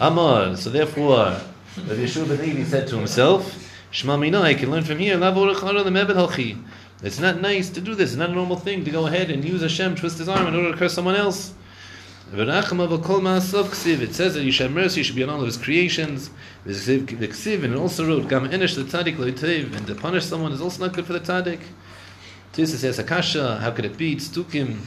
Amar. 0.00 0.56
So 0.56 0.70
therefore, 0.70 1.36
Rabbi 1.76 2.04
Yeshua 2.04 2.26
ben 2.26 2.38
Levi 2.40 2.64
said 2.64 2.88
to 2.88 2.96
himself, 2.96 3.60
I 3.92 4.54
can 4.54 4.70
learn 4.70 4.82
from 4.82 4.98
here. 4.98 5.16
It's 7.04 7.20
not 7.20 7.40
nice 7.42 7.68
to 7.70 7.80
do 7.82 7.94
this. 7.94 8.10
It's 8.12 8.18
not 8.18 8.30
a 8.30 8.32
normal 8.32 8.56
thing 8.56 8.82
to 8.86 8.90
go 8.90 9.06
ahead 9.06 9.30
and 9.30 9.44
use 9.44 9.60
Hashem, 9.60 9.96
twist 9.96 10.16
his 10.18 10.28
arm 10.28 10.46
in 10.46 10.54
order 10.54 10.72
to 10.72 10.78
curse 10.78 10.94
someone 10.94 11.16
else. 11.16 11.52
It 12.32 14.14
says 14.14 14.34
that 14.34 14.42
you 14.42 14.50
should 14.50 14.64
have 14.64 14.72
mercy, 14.72 15.00
you 15.00 15.04
should 15.04 15.14
be 15.14 15.22
on 15.22 15.28
all 15.28 15.40
of 15.40 15.46
his 15.46 15.58
creations. 15.58 16.30
And 16.64 16.74
it 16.74 17.76
also 17.76 18.06
wrote, 18.06 18.26
the 18.26 19.70
and 19.76 19.86
to 19.86 19.94
punish 19.94 20.24
someone 20.24 20.52
is 20.52 20.62
also 20.62 20.86
not 20.86 20.94
good 20.94 21.04
for 21.04 21.12
the 21.12 21.20
tzaddik. 21.20 21.60
Tisa 22.54 22.76
says, 22.76 22.98
Akasha, 22.98 23.58
how 23.58 23.70
could 23.70 23.84
it 23.84 23.98
be? 23.98 24.14
It's 24.14 24.28
tukim. 24.28 24.78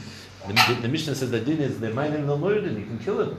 The, 0.48 0.78
the 0.82 0.88
Mishnah 0.88 1.14
says 1.14 1.30
that 1.30 1.44
din 1.44 1.60
is 1.60 1.78
the 1.78 1.90
mining 1.90 2.26
no 2.26 2.36
murder, 2.36 2.68
you 2.68 2.84
can 2.84 2.98
kill 2.98 3.20
him. 3.20 3.36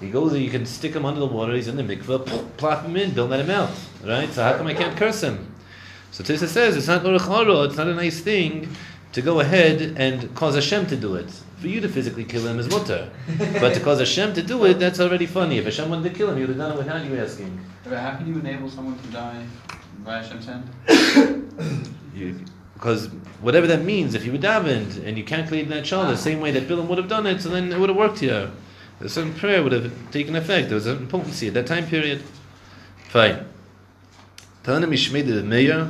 He 0.00 0.10
goes, 0.10 0.36
you 0.36 0.50
can 0.50 0.66
stick 0.66 0.92
him 0.94 1.06
under 1.06 1.20
the 1.20 1.26
water, 1.26 1.54
he's 1.54 1.68
in 1.68 1.76
the 1.76 1.82
mikveh, 1.82 2.56
plop 2.58 2.84
him 2.84 2.96
in, 2.96 3.14
don't 3.14 3.30
let 3.30 3.40
him 3.40 3.50
out. 3.50 3.70
Right? 4.04 4.30
So 4.30 4.42
how 4.42 4.56
come 4.58 4.66
I 4.66 4.74
can't 4.74 4.96
curse 4.96 5.22
him? 5.22 5.49
So 6.12 6.24
Tisa 6.24 6.46
says 6.48 6.76
it's 6.76 6.88
not 6.88 7.04
it's 7.04 7.76
not 7.76 7.86
a 7.86 7.94
nice 7.94 8.20
thing 8.20 8.68
to 9.12 9.22
go 9.22 9.40
ahead 9.40 9.94
and 9.96 10.34
cause 10.34 10.54
Hashem 10.54 10.86
to 10.88 10.96
do 10.96 11.14
it. 11.16 11.30
For 11.58 11.68
you 11.68 11.80
to 11.80 11.88
physically 11.88 12.24
kill 12.24 12.46
him 12.46 12.58
is 12.58 12.68
mutter. 12.68 13.10
but 13.38 13.74
to 13.74 13.80
cause 13.80 13.98
Hashem 13.98 14.34
to 14.34 14.42
do 14.42 14.64
it, 14.64 14.74
that's 14.74 14.98
already 14.98 15.26
funny. 15.26 15.58
If 15.58 15.64
Hashem 15.64 15.90
wanted 15.90 16.10
to 16.10 16.16
kill 16.16 16.30
him, 16.30 16.36
he 16.36 16.42
would 16.42 16.50
have 16.50 16.58
done 16.58 16.72
it 16.72 16.78
without 16.78 17.04
you 17.04 17.16
asking. 17.16 17.60
But 17.84 17.98
how 17.98 18.16
can 18.16 18.26
you 18.26 18.38
enable 18.40 18.70
someone 18.70 18.98
to 18.98 19.08
die 19.08 19.44
by 20.04 20.22
Hashem's 20.22 20.46
hand? 20.46 20.68
You, 22.12 22.44
because 22.74 23.06
whatever 23.40 23.68
that 23.68 23.84
means, 23.84 24.14
if 24.14 24.26
you 24.26 24.32
were 24.32 24.38
davened 24.38 25.04
and 25.06 25.16
you 25.16 25.22
calculated 25.22 25.70
that 25.70 25.84
child 25.84 26.08
the 26.08 26.14
ah. 26.14 26.16
same 26.16 26.40
way 26.40 26.50
that 26.50 26.66
Bilam 26.66 26.88
would 26.88 26.98
have 26.98 27.08
done 27.08 27.24
it, 27.26 27.40
so 27.40 27.50
then 27.50 27.70
it 27.72 27.78
would 27.78 27.88
have 27.88 27.96
worked 27.96 28.18
here. 28.18 28.50
A 29.00 29.08
certain 29.08 29.32
prayer 29.32 29.62
would 29.62 29.72
have 29.72 29.92
taken 30.10 30.34
effect. 30.34 30.68
There 30.68 30.74
was 30.74 30.86
a 30.86 30.94
certain 30.94 31.06
potency 31.06 31.48
at 31.48 31.54
that 31.54 31.66
time 31.66 31.86
period. 31.86 32.22
Fine. 33.10 33.46
Tana 34.62 34.86
Mishmei 34.86 35.26
the 35.26 35.42
Meir. 35.42 35.88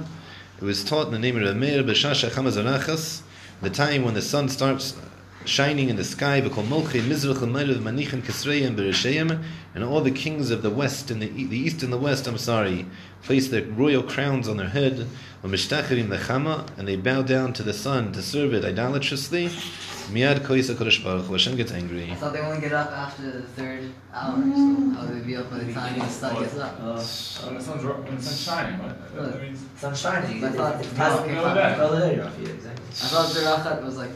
It 0.60 0.64
was 0.64 0.84
taught 0.84 1.06
in 1.06 1.12
the 1.12 1.18
name 1.18 1.36
of 1.36 1.42
the 1.42 1.56
Meir 1.56 1.82
B'Shasha 1.82 2.30
Chamazarachas, 2.30 3.22
the 3.60 3.68
time 3.68 4.04
when 4.04 4.14
the 4.14 4.22
sun 4.22 4.48
starts 4.48 4.96
shining 5.44 5.88
in 5.88 5.96
the 5.96 6.04
sky, 6.04 6.40
v'kol 6.40 6.64
molchei 6.66 7.00
mizrach 7.02 7.40
l'mayrav 7.40 7.78
manichem 7.78 8.22
kisreim 8.22 8.76
b'risheim, 8.76 9.42
and 9.74 9.84
all 9.84 10.00
the 10.00 10.10
kings 10.10 10.50
of 10.50 10.62
the 10.62 10.70
west 10.70 11.10
and 11.10 11.22
the, 11.22 11.30
e- 11.30 11.46
the 11.46 11.56
east 11.56 11.82
and 11.82 11.92
the 11.92 11.98
west, 11.98 12.26
I'm 12.26 12.38
sorry, 12.38 12.86
place 13.22 13.48
their 13.48 13.64
royal 13.64 14.02
crowns 14.02 14.48
on 14.48 14.56
their 14.58 14.68
head, 14.68 15.06
v'mishtachevim 15.42 16.08
lechama, 16.08 16.66
and 16.78 16.86
they 16.86 16.96
bow 16.96 17.22
down 17.22 17.52
to 17.54 17.62
the 17.62 17.72
sun 17.74 18.12
to 18.12 18.22
serve 18.22 18.52
it 18.54 18.64
idolatrously. 18.64 19.50
Miad 20.10 20.40
koyis 20.40 20.74
HaKadosh 20.74 21.04
Baruch 21.04 21.26
Hu, 21.26 21.32
Hashem 21.34 21.54
gets 21.56 21.70
angry. 21.70 22.10
I 22.10 22.16
thought 22.16 22.32
they 22.32 22.40
only 22.40 22.60
get 22.60 22.72
up 22.72 22.90
after 22.90 23.30
the 23.30 23.42
third 23.42 23.92
hour, 24.12 24.34
so 24.42 24.90
how 24.96 25.06
would 25.06 25.22
they 25.22 25.24
be 25.24 25.36
up 25.36 25.48
by 25.48 25.58
the 25.58 25.72
time 25.72 25.96
the 26.00 26.08
sun 26.08 26.42
gets 26.42 26.58
up? 26.58 26.80
Uh, 26.82 26.94
When 27.46 27.54
the 27.54 27.62
sun's, 27.62 27.84
ro- 27.84 27.94
when 28.02 28.16
the 28.16 28.22
sun's 28.22 28.42
shining, 28.42 28.78
what? 28.80 29.14
That- 29.14 29.32
that 29.34 29.40
means- 29.42 29.60
sun's 29.76 30.00
shining. 30.00 30.42
I 30.44 30.48
thought- 30.50 30.80
it's 30.80 30.92
past 30.94 31.20
okay, 31.20 31.34
the 31.36 31.40
fine. 31.42 31.56
another 31.58 32.00
day, 32.00 32.16
Rafi, 32.16 32.48
exactly. 32.54 32.84
I 32.90 33.06
thought 33.06 33.34
the 33.34 33.40
rachat 33.40 33.84
was 33.84 33.96
like 33.98 34.10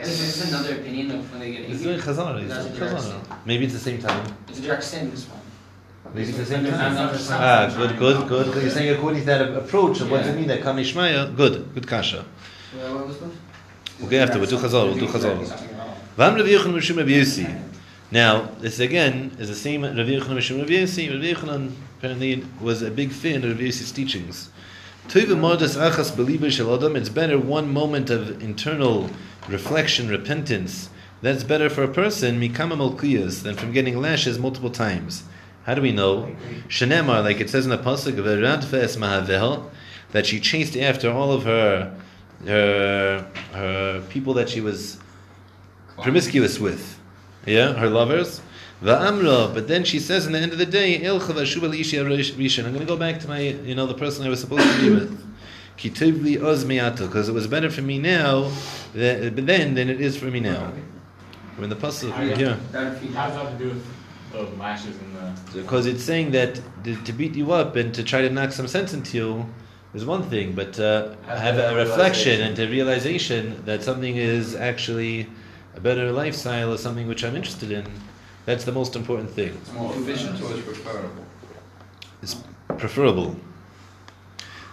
comes 0.00 0.08
This 0.18 0.20
is 0.36 0.42
together. 0.44 0.56
another 0.68 0.80
opinion 0.80 1.10
of 1.12 1.30
when 1.30 1.40
they 1.40 1.52
get 1.52 1.60
It's 1.62 1.70
angry. 1.72 1.84
doing 1.84 2.00
chazara. 2.00 2.40
It's 2.42 2.48
That's 2.54 2.64
doing 2.66 2.76
a 2.76 2.78
direct 2.78 2.94
chazara. 3.04 3.38
Maybe 3.46 3.64
it's 3.64 3.74
the 3.74 3.80
same 3.80 3.98
time. 3.98 4.32
It's 4.48 4.58
a 4.58 4.62
direct 4.62 4.84
sin, 4.84 5.10
this 5.10 5.24
one. 5.28 5.40
Maybe 6.14 6.28
it's 6.28 6.38
the 6.38 6.46
same 6.46 6.64
It's 6.66 6.76
time. 6.76 6.94
not 6.94 7.12
just 7.12 7.30
Ah, 7.30 7.68
something. 7.68 7.98
good, 7.98 7.98
good, 7.98 8.28
good. 8.28 8.46
Because 8.46 8.62
you're 8.62 8.72
saying 8.72 8.94
according 8.96 9.20
to 9.20 9.26
that 9.26 9.42
approach 9.56 10.00
of 10.00 10.10
what 10.10 10.18
does 10.18 10.28
it 10.28 10.30
Yeah. 10.30 10.36
mean 10.38 10.48
that 10.48 10.62
Kamishmaya, 10.62 11.36
good, 11.36 11.74
good 11.74 11.86
kasha. 11.86 12.24
Well, 12.76 12.94
what 12.96 13.06
was 13.08 13.16
it? 13.16 13.22
We'll 14.00 14.08
get 14.10 14.22
after, 14.28 14.38
we'll 14.38 14.48
do 14.48 14.56
chazal, 14.56 14.86
we'll 14.86 14.94
do 14.94 15.06
chazal. 15.06 15.36
Vam 16.16 16.36
Rav 16.36 16.46
Yochanan 16.46 16.74
Mishum 16.74 16.96
Rav 16.98 17.06
Yossi. 17.06 17.46
Now, 18.10 18.48
this 18.60 18.78
again 18.80 19.32
is 19.38 19.48
the 19.48 19.54
same 19.54 19.82
Rav 19.82 19.94
Yochanan 19.94 20.38
Mishum 20.38 20.58
Rav 20.60 20.68
Yossi. 20.68 21.10
Rav 21.10 21.20
Yochanan 21.20 21.72
apparently 21.98 22.44
was 22.60 22.80
a 22.82 22.90
big 22.90 23.10
fan 23.10 23.44
of 23.44 23.50
Rav 23.50 23.58
Yossi's 23.58 23.92
teachings. 23.92 24.50
It's 26.96 27.08
better 27.08 27.38
one 27.38 27.72
moment 27.72 28.10
of 28.10 28.42
internal 28.42 29.08
reflection, 29.48 30.08
repentance. 30.08 30.90
That's 31.22 31.44
better 31.44 31.70
for 31.70 31.82
a 31.82 31.88
person, 31.88 32.38
than 33.42 33.56
from 33.56 33.72
getting 33.72 33.96
lashes 33.98 34.38
multiple 34.38 34.70
times. 34.70 35.24
How 35.64 35.74
do 35.74 35.82
we 35.82 35.92
know? 35.92 36.36
Shenemar, 36.68 37.24
like 37.24 37.40
it 37.40 37.50
says 37.50 37.64
in 37.64 37.70
the 37.70 37.78
Pasuk, 37.78 38.16
Mahavel, 38.98 39.70
that 40.12 40.26
she 40.26 40.40
chased 40.40 40.76
after 40.76 41.10
all 41.10 41.32
of 41.32 41.44
her, 41.44 41.94
her, 42.46 43.26
her 43.52 44.02
people 44.10 44.34
that 44.34 44.48
she 44.48 44.60
was 44.60 44.98
promiscuous 46.02 46.58
with, 46.58 46.98
yeah, 47.46 47.72
her 47.72 47.88
lovers. 47.88 48.40
Va'amra, 48.82 49.52
but 49.52 49.66
then 49.66 49.84
she 49.84 49.98
says 49.98 50.26
in 50.26 50.32
the 50.32 50.38
end 50.38 50.52
of 50.52 50.58
the 50.58 50.66
day, 50.66 51.00
"Ilcha 51.00 51.32
v'shuva 51.32 51.68
li'ishya 51.68 52.04
rishon." 52.06 52.64
I'm 52.64 52.72
going 52.72 52.86
to 52.86 52.86
go 52.86 52.96
back 52.96 53.18
to 53.20 53.28
my, 53.28 53.40
you 53.40 53.74
know, 53.74 53.86
the 53.86 53.94
person 53.94 54.24
I 54.24 54.28
was 54.28 54.40
supposed 54.40 54.62
to 54.62 54.80
be 54.80 54.90
with. 54.90 55.28
Kitub 55.78 56.22
li 56.22 56.36
because 57.06 57.28
it 57.28 57.32
was 57.32 57.46
better 57.46 57.70
for 57.70 57.82
me 57.82 57.98
now, 57.98 58.50
but 58.92 59.46
then 59.46 59.74
than 59.74 59.88
it 59.88 60.00
is 60.00 60.16
for 60.16 60.26
me 60.26 60.40
now. 60.40 60.72
We're 61.56 61.64
in 61.64 61.70
the 61.70 61.76
pasuk 61.76 62.16
would 62.18 62.38
How 62.38 62.54
does 62.54 62.72
that 62.72 63.32
have 63.32 63.58
to 63.58 63.64
do 63.64 63.68
with 63.70 63.86
the 64.32 64.42
lashes 64.56 64.96
and 64.98 65.16
the? 65.16 65.60
Because 65.60 65.86
it's 65.86 66.02
saying 66.02 66.32
that 66.32 66.60
to, 66.84 66.96
to 67.04 67.12
beat 67.12 67.34
you 67.34 67.52
up 67.52 67.76
and 67.76 67.94
to 67.94 68.02
try 68.02 68.22
to 68.22 68.30
knock 68.30 68.52
some 68.52 68.66
sense 68.66 68.92
into 68.92 69.16
you 69.16 69.46
is 69.94 70.04
one 70.04 70.22
thing, 70.24 70.52
but 70.52 70.78
uh, 70.78 71.14
have 71.26 71.58
a 71.58 71.74
reflection 71.76 72.40
and 72.40 72.58
a 72.58 72.68
realization 72.68 73.62
that 73.64 73.82
something 73.82 74.16
is 74.16 74.54
actually 74.54 75.28
a 75.74 75.80
better 75.80 76.10
lifestyle 76.12 76.72
or 76.72 76.78
something 76.78 77.06
which 77.06 77.24
I'm 77.24 77.36
interested 77.36 77.70
in, 77.70 77.86
that's 78.48 78.64
the 78.64 78.72
most 78.72 78.96
important 78.96 79.28
thing. 79.28 79.50
It's 79.60 79.72
more 79.74 79.94
efficient 79.94 80.40
or 80.40 80.54
it's 80.54 80.62
preferable? 80.62 81.24
It's 82.22 82.36
preferable. 82.78 83.36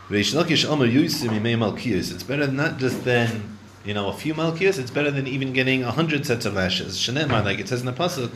Reish 0.07 0.33
Lakish 0.33 0.63
Amar 0.63 0.87
Yusim 0.87 1.31
Imei 1.31 1.57
Malkias. 1.57 2.13
It's 2.13 2.23
better 2.23 2.47
not 2.47 2.77
just 2.77 3.03
than 3.03 3.57
you 3.83 3.93
know 3.93 4.07
a 4.07 4.13
few 4.13 4.33
Malkias. 4.33 4.79
It's 4.79 4.91
better 4.91 5.11
than 5.11 5.27
even 5.27 5.51
getting 5.51 5.83
a 5.83 5.91
hundred 5.91 6.25
sets 6.25 6.45
of 6.45 6.53
lashes. 6.53 6.95
Shanemar, 6.97 7.43
like 7.43 7.59
it 7.59 7.67
says 7.67 7.81
in 7.81 7.85
the 7.87 7.91
pasuk, 7.91 8.31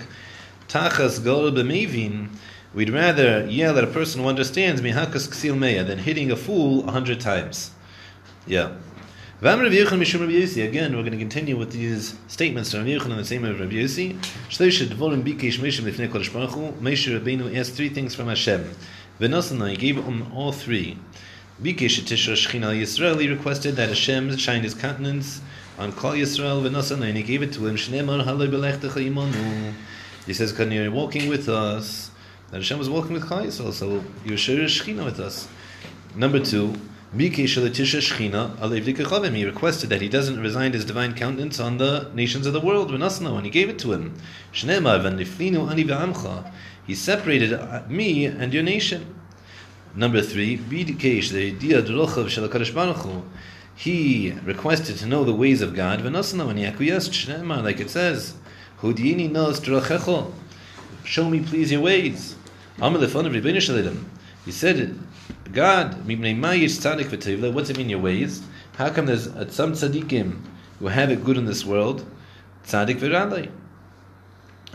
Tachas 0.68 1.24
Gol 1.24 1.52
B'Mevin. 1.52 2.28
We'd 2.74 2.90
rather 2.90 3.48
yell 3.48 3.78
at 3.78 3.86
a 3.86 3.88
person 3.88 4.22
who 4.22 4.28
understands 4.28 4.82
Mihakas 4.82 5.30
Ksil 5.30 5.58
Meya 5.58 5.88
than 5.88 6.00
hitting 6.00 6.32
a 6.32 6.36
fool 6.36 6.86
a 6.90 6.92
hundred 6.92 7.22
times. 7.22 7.72
Yeah. 8.46 8.74
Again, 9.42 9.58
we're 9.62 9.70
going 9.70 11.12
to 11.12 11.18
continue 11.18 11.56
with 11.56 11.72
these 11.72 12.14
statements 12.28 12.72
from 12.72 12.82
Rav 12.82 12.90
Yochanan 12.90 13.16
the 13.16 13.24
same 13.24 13.46
as 13.46 13.58
Rav 13.58 13.70
Yossi. 13.70 14.18
Moshe 14.50 14.84
Rabbeinu 17.22 17.56
asked 17.58 17.74
three 17.74 17.88
things 17.88 18.14
from 18.14 18.28
Hashem. 18.28 18.70
V'nosana, 19.18 19.72
he 19.72 19.78
gave 19.78 19.96
him 19.96 20.30
all 20.34 20.52
three. 20.52 20.98
Bikesh 21.64 22.02
Tishra 22.02 22.34
Shechina 22.34 22.76
Yisrael, 22.78 23.22
he 23.22 23.30
requested 23.30 23.78
that 23.78 23.88
Hashem 23.88 24.36
shine 24.36 24.64
his 24.64 24.74
countenance 24.74 25.40
on 25.78 25.94
Kol 25.94 26.12
Yisrael. 26.16 26.62
V'nosana, 26.62 27.08
and 27.08 27.16
he 27.16 27.24
gave 27.24 27.42
it 27.42 27.54
to 27.54 27.66
him. 27.66 27.78
Shneimar 27.78 28.26
Haloi 28.26 28.50
Belechtecha 28.50 29.10
Imanu. 29.10 29.74
He 30.26 30.34
says, 30.34 30.52
"Can 30.52 30.70
you're 30.70 30.92
walking 30.92 31.30
with 31.30 31.48
us?" 31.48 32.12
That 32.52 32.58
Hashem 32.58 32.78
was 32.78 32.90
walking 32.90 33.14
with 33.14 33.26
Kol 33.26 33.44
Yisrael, 33.44 33.72
so 33.72 34.04
you're 34.26 34.36
sharing 34.36 34.66
Shechina 34.66 35.06
with 35.06 35.22
us. 35.22 35.48
Number 36.14 36.40
two, 36.42 36.74
He 37.12 37.28
requested 39.46 39.90
that 39.90 40.02
he 40.02 40.10
doesn't 40.10 40.40
resign 40.40 40.74
his 40.74 40.86
divine 40.86 41.16
countenance 41.16 41.60
on 41.60 41.80
the 41.80 42.12
nations 42.14 42.46
of 42.46 42.54
the 42.54 42.60
world. 42.60 42.92
And 42.92 43.46
he 43.46 43.50
gave 43.50 43.68
it 43.68 43.80
to 43.80 43.94
him. 43.94 44.14
He 46.86 46.96
separated 46.96 47.90
me 47.90 48.26
and 48.26 48.54
your 48.54 48.62
nation. 48.62 49.16
Number 49.96 50.22
three. 50.22 50.58
He 53.76 54.32
requested 54.44 54.98
to 54.98 55.06
know 55.08 55.24
the 55.24 55.34
ways 55.34 55.62
of 55.64 55.74
God. 55.74 56.06
And 56.06 56.60
he 56.60 56.66
acquiesced. 56.66 57.28
Like 57.28 57.80
it 57.80 57.90
says. 57.90 58.36
Show 61.04 61.30
me, 61.30 61.40
please, 61.40 61.72
your 61.72 61.82
ways. 61.82 62.36
He 64.46 64.52
said, 64.52 65.00
God, 65.52 66.06
mipnei 66.06 66.38
ma 66.38 66.50
yish 66.50 66.78
tzadik 66.80 67.08
v'tevla. 67.08 67.52
What's 67.54 67.70
it 67.70 67.78
mean, 67.78 67.90
your 67.90 68.00
ways? 68.00 68.42
How 68.76 68.90
come 68.90 69.06
there's 69.08 69.26
some 69.54 69.74
tzaddikim 69.74 70.42
who 70.80 70.88
have 70.88 71.10
it 71.12 71.24
good 71.24 71.38
in 71.38 71.46
this 71.46 71.66
world? 71.66 72.06
Tzadik 72.66 73.00
v'ralei. 73.00 73.50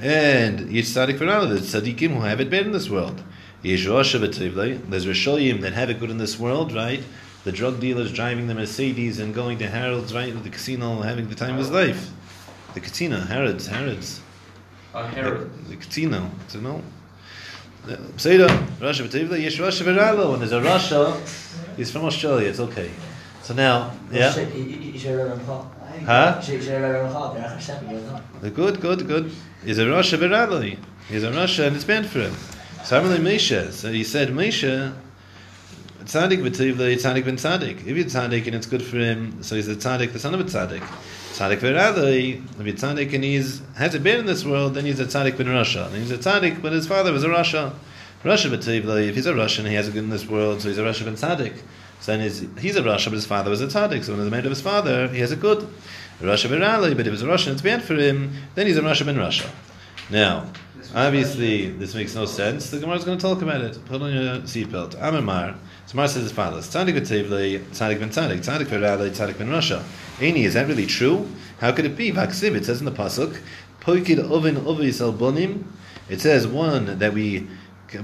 And 0.00 0.60
yish 0.70 0.90
tzadik 0.94 1.18
v'ralei. 1.18 1.48
There's 1.48 1.72
tzaddikim 1.72 2.14
who 2.14 2.20
have 2.20 2.40
it 2.40 2.50
bad 2.50 2.66
in 2.66 2.72
this 2.72 2.90
world. 2.90 3.22
Yish 3.62 3.87
rosha. 3.87 4.18
There's 4.90 5.06
rishoyim 5.06 5.60
that 5.60 5.72
have 5.74 5.90
it 5.90 6.00
good 6.00 6.10
in 6.10 6.18
this 6.18 6.38
world, 6.38 6.72
right? 6.72 7.02
The 7.44 7.52
drug 7.52 7.78
dealers 7.78 8.12
driving 8.12 8.46
the 8.46 8.54
Mercedes 8.54 9.18
and 9.20 9.34
going 9.34 9.58
to 9.58 9.68
Harold's, 9.68 10.14
right, 10.14 10.34
with 10.34 10.44
the 10.44 10.50
casino, 10.50 11.02
having 11.02 11.28
the 11.28 11.34
time 11.34 11.52
of 11.52 11.58
his 11.58 11.70
life. 11.70 12.10
The 12.72 12.80
casino, 12.80 13.20
Harrods, 13.20 13.66
Harrods. 13.66 14.20
Uh, 14.94 15.06
Herod. 15.06 15.50
The 15.68 15.76
casino, 15.76 16.30
you 16.52 16.60
know. 16.60 16.82
Seder, 18.16 18.49
Russia 18.81 19.03
v'Tivla, 19.03 19.40
Yesh 19.40 19.61
Russia 19.61 19.85
v'Ralo. 19.85 20.31
When 20.31 20.40
there's 20.40 20.53
a 20.53 20.62
Russia, 20.62 21.20
he's 21.77 21.90
from 21.90 22.05
Australia. 22.05 22.49
It's 22.49 22.61
okay. 22.61 22.90
So 23.42 23.53
now, 23.55 23.92
yeah, 24.11 24.31
huh? 24.31 24.40
You 24.40 24.99
should 24.99 25.11
have 25.11 25.29
read 25.29 25.38
him 25.38 25.47
call. 25.47 25.70
They're 27.35 27.42
Hashem, 27.42 27.90
you 27.90 28.01
know. 28.01 28.51
Good, 28.51 28.81
good, 28.81 29.07
good. 29.07 29.31
He's 29.64 29.79
a 29.79 29.87
Russia 29.88 30.16
v'Ralo. 30.16 30.79
He's 31.09 31.23
a 31.25 31.31
Russia, 31.31 31.66
and 31.66 31.77
it's 31.77 31.85
bad 31.85 32.07
for 32.07 32.20
him. 32.20 32.35
So 32.85 32.99
I'm 32.99 33.09
like 33.11 33.20
Mesha. 33.20 33.70
So 33.70 33.92
he 33.92 34.03
said, 34.05 34.31
Mesha, 34.31 34.94
Tzaddik 36.05 36.42
v'Tivla, 36.42 36.94
Tzaddik 36.94 37.25
ben 37.25 37.37
Tzaddik. 37.37 37.87
If 37.87 37.97
you're 37.97 38.07
Tzaddik 38.07 38.47
and 38.47 38.55
it's 38.55 38.66
good 38.66 38.83
for 38.83 38.97
him, 38.97 39.42
so 39.42 39.57
he's 39.57 39.68
a 39.68 39.77
Tzaddik, 39.77 40.12
the 40.12 40.18
son 40.18 40.33
of 40.33 40.40
a 40.40 40.44
Tzaddik. 40.44 40.83
Tzaddik 41.35 41.59
v'Ralo, 41.59 42.61
if 42.61 42.64
you're 42.64 42.77
Tzaddik 42.77 43.12
and 43.12 43.25
he's 43.25 43.61
has 43.75 43.92
it 43.97 44.05
bad 44.05 44.20
in 44.20 44.27
this 44.27 44.44
world, 44.44 44.75
then 44.75 44.85
he's 44.85 45.01
a 45.01 45.05
Tzaddik 45.05 45.37
ben 45.37 45.49
Russia. 45.49 45.88
And 45.92 45.97
he's 45.97 46.12
a 46.12 46.18
Tzaddik, 46.18 46.62
but 46.62 46.73
his 46.73 46.87
father 46.87 47.12
was 47.12 47.25
a 47.25 47.29
Russia. 47.29 47.75
Russia 48.23 48.49
v'Tivla, 48.51 49.09
if 49.09 49.16
he's 49.16 49.27
a 49.27 49.35
Russian, 49.35 49.66
he 49.66 49.75
has 49.75 49.88
it 49.88 49.94
good 49.94 50.05
in 50.05 50.11
this 50.11 50.29
world, 50.29 50.62
so 50.62 50.68
he's 50.68 50.79
a 50.79 50.85
Russia 50.85 51.03
ben 51.03 51.16
Tzaddik. 51.16 51.57
So 51.99 52.12
then 52.12 52.20
he's, 52.20 52.47
he's 52.61 52.77
a 52.77 52.85
Russia, 52.85 53.11
but 53.11 53.16
his 53.16 53.27
father 53.27 53.51
was 53.51 53.61
a 53.61 53.66
Tzaddik. 53.66 54.05
So 54.05 54.14
when 54.14 54.25
the 54.25 54.31
made 54.31 54.44
of 54.44 54.51
his 54.51 54.61
father, 54.61 55.09
he 55.09 55.18
has 55.18 55.33
a 55.33 55.37
good. 55.37 55.68
Russia 56.20 56.47
v'Ralo, 56.47 56.97
but 56.97 57.05
if 57.05 57.12
he's 57.12 57.23
a 57.23 57.27
Russian, 57.27 57.53
it's 57.53 57.62
bad 57.62 57.83
for 57.83 57.94
him, 57.94 58.33
then 58.55 58.68
he's 58.68 58.77
a 58.77 58.83
Russia 58.83 59.05
ben 59.05 59.16
Russia. 59.16 59.51
Now, 60.11 60.53
Obviously, 60.94 61.70
this 61.70 61.92
makes 61.92 62.14
no 62.14 62.25
sense. 62.25 62.70
The 62.70 62.79
Gemara 62.79 62.99
is 62.99 63.05
going 63.05 63.18
to 63.18 63.23
talk 63.23 63.42
about 63.42 63.62
it. 63.62 63.85
Put 63.87 64.01
on 64.01 64.14
your 64.14 64.38
seatbelt. 64.42 64.94
Amar. 65.92 66.07
Gemara 66.07 66.09
says 66.09 66.25
as 66.25 66.33
follows: 66.33 66.68
Tzadik 66.68 66.94
v'tzivlei, 66.94 67.61
tzadik 67.70 68.01
ben 68.01 68.11
tzadik, 68.11 68.40
tzadik 68.40 68.66
tzadik 68.66 69.38
ben 69.38 69.49
rasha. 69.49 69.83
Any, 70.20 70.44
is 70.44 70.55
that 70.55 70.66
really 70.66 70.87
true? 70.87 71.29
How 71.61 71.73
could 71.73 71.85
it 71.85 71.97
be? 71.97 72.11
Vaksiv, 72.11 72.55
it 72.55 72.64
says 72.64 72.81
in 72.81 72.87
the 72.87 72.92
pasuk, 72.92 73.38
poikid 73.81 74.18
oven 74.31 74.57
ovis 74.66 75.01
al 75.01 75.12
bonim. 75.12 75.64
It 76.09 76.20
says 76.20 76.47
one 76.47 76.99
that 76.99 77.12
we 77.12 77.47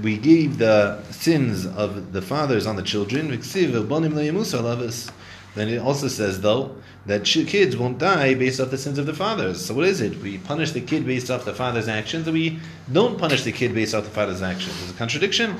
we 0.01 0.17
gave 0.17 0.57
the 0.57 1.01
sins 1.11 1.65
of 1.65 2.13
the 2.13 2.21
fathers 2.21 2.67
on 2.67 2.75
the 2.75 2.83
children. 2.83 3.29
Vaksiv 3.29 3.71
bonim 3.87 4.13
le'yamus 4.13 4.53
alavas. 4.57 5.11
Then 5.55 5.67
it 5.67 5.79
also 5.79 6.07
says 6.07 6.39
though 6.39 6.75
that 7.07 7.25
kids 7.25 7.75
won't 7.75 7.97
die 7.97 8.35
based 8.35 8.61
off 8.61 8.69
the 8.69 8.77
sins 8.77 8.99
of 8.99 9.05
the 9.05 9.13
fathers. 9.13 9.65
So 9.65 9.73
what 9.73 9.85
is 9.85 9.99
it? 9.99 10.17
We 10.21 10.37
punish 10.37 10.71
the 10.71 10.81
kid 10.81 11.05
based 11.05 11.29
off 11.29 11.45
the 11.45 11.53
father's 11.53 11.87
actions, 11.87 12.27
and 12.27 12.33
we 12.33 12.59
don't 12.91 13.17
punish 13.17 13.43
the 13.43 13.51
kid 13.51 13.73
based 13.73 13.95
off 13.95 14.03
the 14.05 14.11
father's 14.11 14.41
actions. 14.41 14.77
There's 14.79 14.91
a 14.91 14.93
contradiction. 14.93 15.55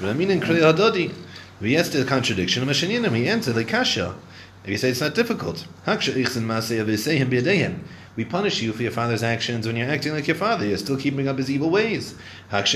Ramin 0.00 0.30
and 0.30 0.40
Krei 0.40 0.62
Asked 1.60 1.92
the 1.92 2.04
contradiction. 2.04 2.64
Mashaninam, 2.64 3.16
he 3.16 3.28
answered 3.28 3.56
like 3.56 3.68
kasha. 3.68 4.14
If 4.64 4.70
you 4.70 4.78
say 4.78 4.90
it's 4.90 5.00
not 5.00 5.14
difficult, 5.14 5.66
we 8.16 8.24
punish 8.24 8.62
you 8.62 8.72
for 8.72 8.82
your 8.82 8.92
father's 8.92 9.22
actions 9.22 9.66
when 9.66 9.76
you're 9.76 9.88
acting 9.88 10.12
like 10.12 10.26
your 10.26 10.36
father. 10.36 10.66
You're 10.66 10.76
still 10.78 10.96
keeping 10.96 11.26
up 11.26 11.38
his 11.38 11.50
evil 11.50 11.70
ways. 11.70 12.14
But 12.50 12.66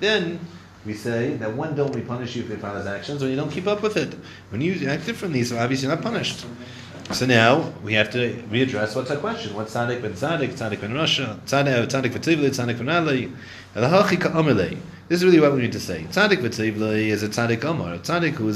then 0.00 0.38
we 0.86 0.94
say 0.94 1.34
that 1.34 1.56
when 1.56 1.74
don't 1.74 1.94
we 1.94 2.02
punish 2.02 2.36
you 2.36 2.42
for 2.44 2.50
your 2.50 2.58
father's 2.58 2.86
actions 2.86 3.20
when 3.20 3.30
you 3.30 3.36
don't 3.36 3.50
keep 3.50 3.66
up 3.66 3.82
with 3.82 3.96
it? 3.96 4.14
When 4.50 4.60
you 4.60 4.88
act 4.88 5.06
differently, 5.06 5.42
so 5.44 5.58
obviously 5.58 5.88
you're 5.88 5.96
not 5.96 6.04
punished. 6.04 6.46
So 7.10 7.26
now 7.26 7.72
we 7.82 7.94
have 7.94 8.10
to 8.12 8.42
readdress 8.44 8.94
what's 8.94 9.10
our 9.10 9.16
question. 9.16 9.54
What's 9.54 9.74
tzaddik 9.74 10.00
ben 10.02 10.12
tzaddik, 10.12 10.52
tzaddik 10.52 10.80
ben 10.80 10.92
rasha, 10.92 11.40
tzaddik 11.40 11.88
tzaddik 11.88 12.12
v'tivli, 12.12 12.50
tzaddik 12.50 12.78
ben 12.78 12.86
ka'amelei. 14.18 14.78
This 15.12 15.20
is 15.20 15.26
really 15.26 15.40
what 15.40 15.52
we 15.52 15.60
need 15.60 15.72
to 15.72 15.78
say. 15.78 16.04
Tzaddik 16.04 16.38
v'tivli 16.38 17.08
is 17.08 17.22
a 17.22 17.28
tzaddik 17.28 17.62
amar. 17.64 17.92
A 17.92 17.98
tzaddik 17.98 18.32
who 18.32 18.46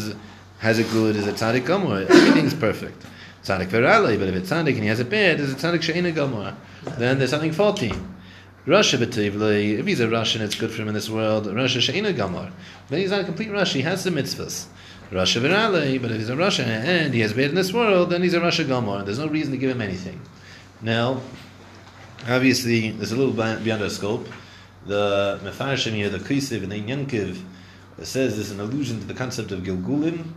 has 0.61 0.79
a 0.79 0.85
good 0.85 1.15
is 1.15 1.27
a 1.27 1.33
tzaddik 1.35 1.69
amar. 1.69 2.11
Everything's 2.11 2.55
perfect. 2.55 3.05
Tzaddik 3.45 3.67
v'ralei, 3.67 4.19
but 4.19 4.29
if 4.29 4.37
it's 4.37 4.49
tzaddik 4.49 4.73
and 4.73 4.83
he 4.83 4.87
has 4.87 4.99
a 4.99 5.05
bad, 5.05 5.39
is 5.39 5.53
a 5.53 5.55
tzaddik 5.55 5.83
she'ina 5.83 6.13
gamar. 6.13 6.55
Then 6.97 7.19
there's 7.19 7.29
something 7.29 7.53
faulty. 7.53 7.93
Rasha 8.67 8.97
v'tivli, 8.97 9.79
if 9.79 9.87
he's 9.87 10.01
a 10.01 10.09
Russian, 10.09 10.41
it's 10.41 10.55
good 10.55 10.71
for 10.71 10.81
him 10.81 10.89
in 10.89 10.95
this 10.95 11.11
world. 11.11 11.45
Rasha 11.45 11.83
she'ina 11.83 12.15
gamar. 12.15 12.51
Then 12.89 13.01
he's 13.01 13.11
not 13.11 13.21
a 13.21 13.25
complete 13.25 13.51
Rasha, 13.51 13.75
he 13.75 13.83
has 13.83 14.05
the 14.05 14.09
mitzvahs. 14.09 14.65
Rasha 15.11 15.43
v'ralei, 15.43 16.01
but 16.01 16.11
if 16.11 16.17
he's 16.17 16.31
a 16.31 16.37
Rasha 16.37 16.65
and 16.65 17.13
he 17.13 17.21
has 17.21 17.35
bad 17.35 17.51
in 17.51 17.55
this 17.55 17.75
world, 17.75 18.09
then 18.09 18.23
he's 18.23 18.33
a 18.33 18.41
Rasha 18.41 18.65
gamar. 18.65 19.05
There's 19.05 19.19
no 19.19 19.29
reason 19.29 19.53
to 19.53 19.59
give 19.59 19.69
him 19.69 19.83
anything. 19.83 20.23
Now, 20.81 21.21
obviously, 22.27 22.93
there's 22.93 23.13
a 23.13 23.17
little 23.17 23.35
beyond 23.35 23.83
our 23.83 23.91
scope. 23.91 24.27
The 24.87 25.41
Mefarshim 25.43 25.93
here, 25.93 26.09
the 26.09 26.19
Kusiv 26.19 26.63
and 26.63 26.71
the 26.71 26.81
Yankiv, 26.81 27.43
says 28.03 28.37
this 28.37 28.47
is 28.47 28.53
an 28.53 28.61
allusion 28.61 29.01
to 29.01 29.07
the 29.07 29.15
concept 29.15 29.51
of 29.51 29.61
Gilgulim, 29.61 30.33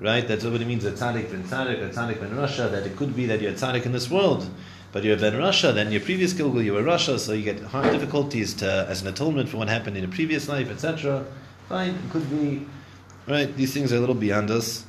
right? 0.00 0.26
That's 0.26 0.44
what 0.44 0.60
it 0.60 0.66
means, 0.66 0.84
a 0.84 0.92
tzaddik 0.92 1.30
ben 1.30 1.44
tzaddik, 1.44 1.82
a 1.84 1.92
tzaddik 1.92 2.20
ben 2.20 2.30
Rasha, 2.30 2.70
that 2.70 2.86
it 2.86 2.96
could 2.96 3.14
be 3.14 3.26
that 3.26 3.40
you're 3.40 3.50
a 3.50 3.54
tzaddik 3.54 3.84
in 3.84 3.92
this 3.92 4.08
world, 4.08 4.48
but 4.92 5.04
you're 5.04 5.18
ben 5.18 5.34
Rasha, 5.34 5.74
then 5.74 5.92
your 5.92 6.00
previous 6.00 6.32
Gilgul, 6.32 6.64
you 6.64 6.72
were 6.72 6.82
Rasha, 6.82 7.18
so 7.18 7.32
you 7.32 7.42
get 7.42 7.60
hard 7.60 7.92
difficulties 7.92 8.54
to, 8.54 8.86
as 8.88 9.02
an 9.02 9.08
atonement 9.08 9.48
for 9.48 9.58
what 9.58 9.68
happened 9.68 9.96
in 9.96 10.04
a 10.04 10.08
previous 10.08 10.48
life, 10.48 10.70
etc. 10.70 11.26
Fine, 11.68 11.90
it 11.90 12.10
could 12.10 12.30
be, 12.30 12.66
right? 13.28 13.54
These 13.54 13.74
things 13.74 13.92
are 13.92 13.96
a 13.96 14.00
little 14.00 14.14
beyond 14.14 14.50
us. 14.50 14.86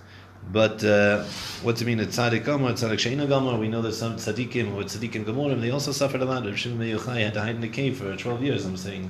But 0.50 0.84
uh, 0.84 1.24
what's 1.62 1.82
it 1.82 1.86
mean? 1.86 2.00
A 2.00 2.06
tzaddik 2.06 2.44
gamor, 2.44 2.72
tzaddik 2.74 3.00
sheina 3.00 3.28
gamor. 3.28 3.60
We 3.60 3.68
know 3.68 3.82
there's 3.82 3.98
some 3.98 4.16
tzaddikim 4.16 4.74
or 4.74 4.84
tzaddikim 4.84 5.26
gomorim. 5.26 5.62
they 5.62 5.72
also 5.72 5.92
suffered 5.92 6.22
a 6.22 6.26
lot. 6.26 6.46
Rav 6.46 6.58
Shimon 6.58 6.88
Yochai 6.88 7.24
had 7.24 7.34
to 7.36 7.42
hide 7.42 7.56
in 7.56 7.64
a 7.64 7.70
cave 7.70 7.98
for 7.98 8.16
twelve 8.16 8.44
years. 8.44 8.66
I'm 8.66 8.76
saying. 8.76 9.10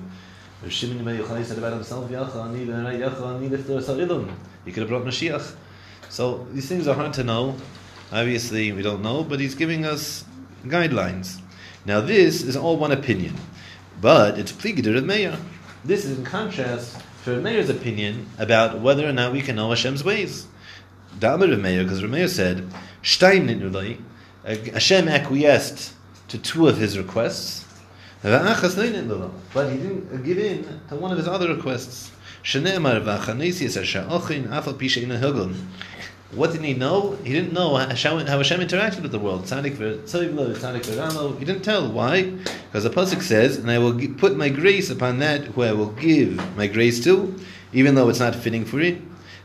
Rav 0.61 0.71
Shimon 0.71 1.05
Yochai 1.05 1.43
said 1.43 1.57
about 1.57 1.73
himself, 1.73 2.09
"Yacha 2.11 2.45
ani 2.45 2.65
v'nei 2.65 2.99
yacha 2.99 3.35
ani 3.35 3.49
lifter 3.49 3.79
sarilum." 3.79 4.31
He 4.65 4.71
could 4.71 4.81
have 4.81 4.89
brought 4.89 5.05
Mashiach. 5.05 5.55
So 6.09 6.45
these 6.51 6.67
things 6.67 6.87
are 6.87 6.93
hard 6.95 7.13
to 7.13 7.23
know. 7.23 7.55
Obviously, 8.11 8.71
we 8.71 8.81
don't 8.81 9.01
know, 9.01 9.23
but 9.23 9.39
he's 9.39 9.55
giving 9.55 9.85
us 9.85 10.25
guidelines. 10.65 11.39
Now, 11.85 12.01
this 12.01 12.43
is 12.43 12.55
all 12.55 12.77
one 12.77 12.91
opinion, 12.91 13.35
but 13.99 14.37
it's 14.37 14.51
pligidur 14.51 14.97
of 14.97 15.05
Meir. 15.05 15.37
This 15.83 16.05
is 16.05 16.17
in 16.17 16.25
contrast 16.25 17.01
to 17.23 17.41
Meir's 17.41 17.69
opinion 17.69 18.27
about 18.37 18.81
whether 18.81 19.07
or 19.07 19.13
not 19.13 19.31
we 19.31 19.41
can 19.41 19.55
know 19.55 19.69
Hashem's 19.69 20.03
ways. 20.03 20.45
Damar 21.19 21.47
Rav 21.47 21.59
Meir, 21.59 21.83
because 21.83 22.01
Rav 22.01 22.11
Meir 22.11 22.27
said, 22.27 22.67
Shtaim 23.03 23.47
nitnulai, 23.47 23.97
Hashem 24.73 25.07
acquiesced 25.07 25.93
to 26.29 26.37
two 26.37 26.67
of 26.67 26.77
his 26.77 26.97
requests, 26.97 27.65
but 28.23 28.55
he 29.71 29.77
didn't 29.77 30.23
give 30.23 30.37
in 30.37 30.63
to 30.89 30.95
one 30.95 31.11
of 31.11 31.17
his 31.17 31.27
other 31.27 31.47
requests. 31.53 32.11
What 36.33 36.53
did 36.53 36.61
he 36.61 36.73
know? 36.73 37.17
He 37.23 37.33
didn't 37.33 37.51
know 37.51 37.75
how 37.75 37.87
Hashem, 37.87 38.25
how 38.25 38.37
Hashem 38.37 38.61
interacted 38.61 39.01
with 39.01 39.11
the 39.11 39.19
world. 39.19 39.49
He 41.39 41.45
didn't 41.45 41.61
tell. 41.61 41.91
Why? 41.91 42.21
Because 42.23 42.83
the 42.83 42.89
pasuk 42.89 43.21
says, 43.21 43.57
"And 43.57 43.69
I 43.69 43.77
will 43.79 43.93
put 44.17 44.37
my 44.37 44.49
grace 44.49 44.89
upon 44.89 45.19
that 45.19 45.47
who 45.47 45.63
I 45.63 45.73
will 45.73 45.91
give 45.91 46.39
my 46.55 46.67
grace 46.67 47.03
to, 47.03 47.35
even 47.73 47.95
though 47.95 48.07
it's 48.07 48.19
not 48.19 48.33
fitting 48.35 48.63
for 48.65 48.79
it." 48.79 49.01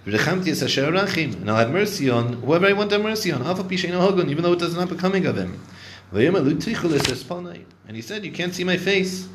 And 0.06 1.50
I'll 1.50 1.56
have 1.56 1.72
mercy 1.72 2.08
on 2.08 2.34
whoever 2.34 2.66
I 2.66 2.72
want 2.74 2.90
to 2.90 2.96
have 2.96 3.04
mercy 3.04 3.32
on. 3.32 3.42
Even 3.42 4.42
though 4.44 4.52
it 4.52 4.58
does 4.60 4.76
not 4.76 4.88
becoming 4.88 5.26
of 5.26 5.36
him. 5.36 5.60
And 6.12 7.96
he 7.96 8.02
said, 8.02 8.24
"You 8.24 8.30
can't 8.30 8.54
see 8.54 8.62
my 8.62 8.76
face. 8.76 9.26